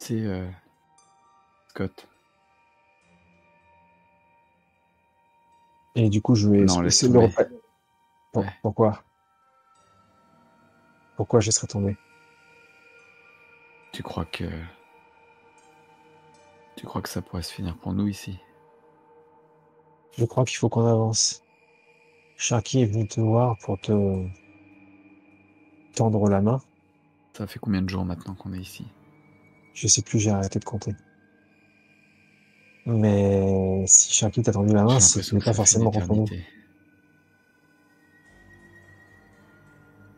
C'est 0.00 0.24
euh, 0.24 0.48
Scott. 1.68 2.08
Et 5.94 6.08
du 6.08 6.22
coup, 6.22 6.34
je 6.34 6.48
vais 6.48 6.62
non, 6.62 6.82
essayer 6.84 7.12
de 7.12 7.18
le 7.18 8.42
Pourquoi? 8.62 9.02
Pourquoi 11.16 11.40
je 11.40 11.50
serais 11.50 11.66
tombé? 11.66 11.96
Tu 13.92 14.02
crois 14.02 14.24
que. 14.24 14.44
Tu 16.76 16.86
crois 16.86 17.02
que 17.02 17.08
ça 17.08 17.20
pourrait 17.20 17.42
se 17.42 17.52
finir 17.52 17.76
pour 17.76 17.92
nous 17.92 18.08
ici? 18.08 18.38
Je 20.16 20.24
crois 20.24 20.46
qu'il 20.46 20.56
faut 20.56 20.70
qu'on 20.70 20.86
avance. 20.86 21.42
Sharky 22.36 22.82
est 22.82 22.86
venu 22.86 23.06
te 23.06 23.20
voir 23.20 23.58
pour 23.58 23.78
te 23.78 24.26
tendre 25.94 26.26
la 26.30 26.40
main. 26.40 26.62
Ça 27.34 27.46
fait 27.46 27.58
combien 27.58 27.82
de 27.82 27.88
jours 27.88 28.06
maintenant 28.06 28.34
qu'on 28.34 28.54
est 28.54 28.60
ici? 28.60 28.86
Je 29.74 29.86
sais 29.86 30.02
plus, 30.02 30.18
j'ai 30.18 30.30
arrêté 30.30 30.58
de 30.58 30.64
compter. 30.64 30.94
Mais 32.86 33.84
si 33.86 34.12
Sharky 34.12 34.42
t'a 34.42 34.52
tendu 34.52 34.72
la 34.74 34.84
main, 34.84 35.00
c'est 35.00 35.22
ce 35.22 35.34
n'est 35.34 35.40
pas 35.40 35.52
forcément 35.52 35.90
contre 35.90 36.14
nous. 36.14 36.26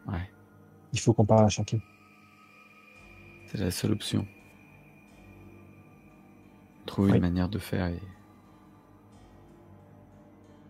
Ouais. 0.07 0.31
Il 0.93 1.01
faut 1.01 1.13
qu'on 1.13 1.27
parle 1.27 1.45
à 1.45 1.49
Sharky. 1.49 1.81
C'est 3.47 3.59
la 3.59 3.71
seule 3.71 3.93
option. 3.93 4.27
Trouver 6.87 7.13
une 7.13 7.21
manière 7.21 7.49
de 7.49 7.59
faire 7.59 7.87
et. 7.87 8.01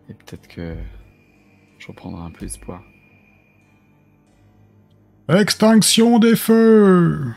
Et 0.09 0.13
peut-être 0.13 0.47
que 0.49 0.75
je 1.79 1.87
reprendrai 1.87 2.23
un 2.23 2.31
peu 2.31 2.45
espoir. 2.45 2.83
Extinction 5.29 6.19
des 6.19 6.35
feux 6.35 7.33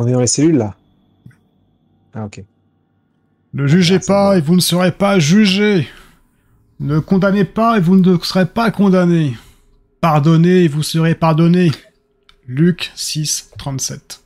On 0.00 0.06
est 0.06 0.12
dans 0.12 0.20
les 0.20 0.28
cellules 0.28 0.58
là 0.58 0.76
Ah 2.14 2.26
ok. 2.26 2.44
Ne 3.52 3.66
jugez 3.66 3.98
pas 3.98 4.38
et 4.38 4.40
vous 4.40 4.54
ne 4.54 4.60
serez 4.60 4.92
pas 4.92 5.18
jugés. 5.18 5.88
Ne 6.78 7.00
condamnez 7.00 7.44
pas 7.44 7.78
et 7.78 7.80
vous 7.80 7.96
ne 7.96 8.16
serez 8.18 8.46
pas 8.46 8.70
condamnés. 8.70 9.36
Pardonnez 10.00 10.62
et 10.62 10.68
vous 10.68 10.84
serez 10.84 11.16
pardonnés. 11.16 11.72
Luc 12.46 12.92
6, 12.94 13.50
37. 13.58 14.22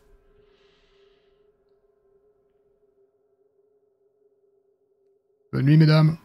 Bonne 5.55 5.65
nuit, 5.65 5.79
mesdames. 5.79 6.19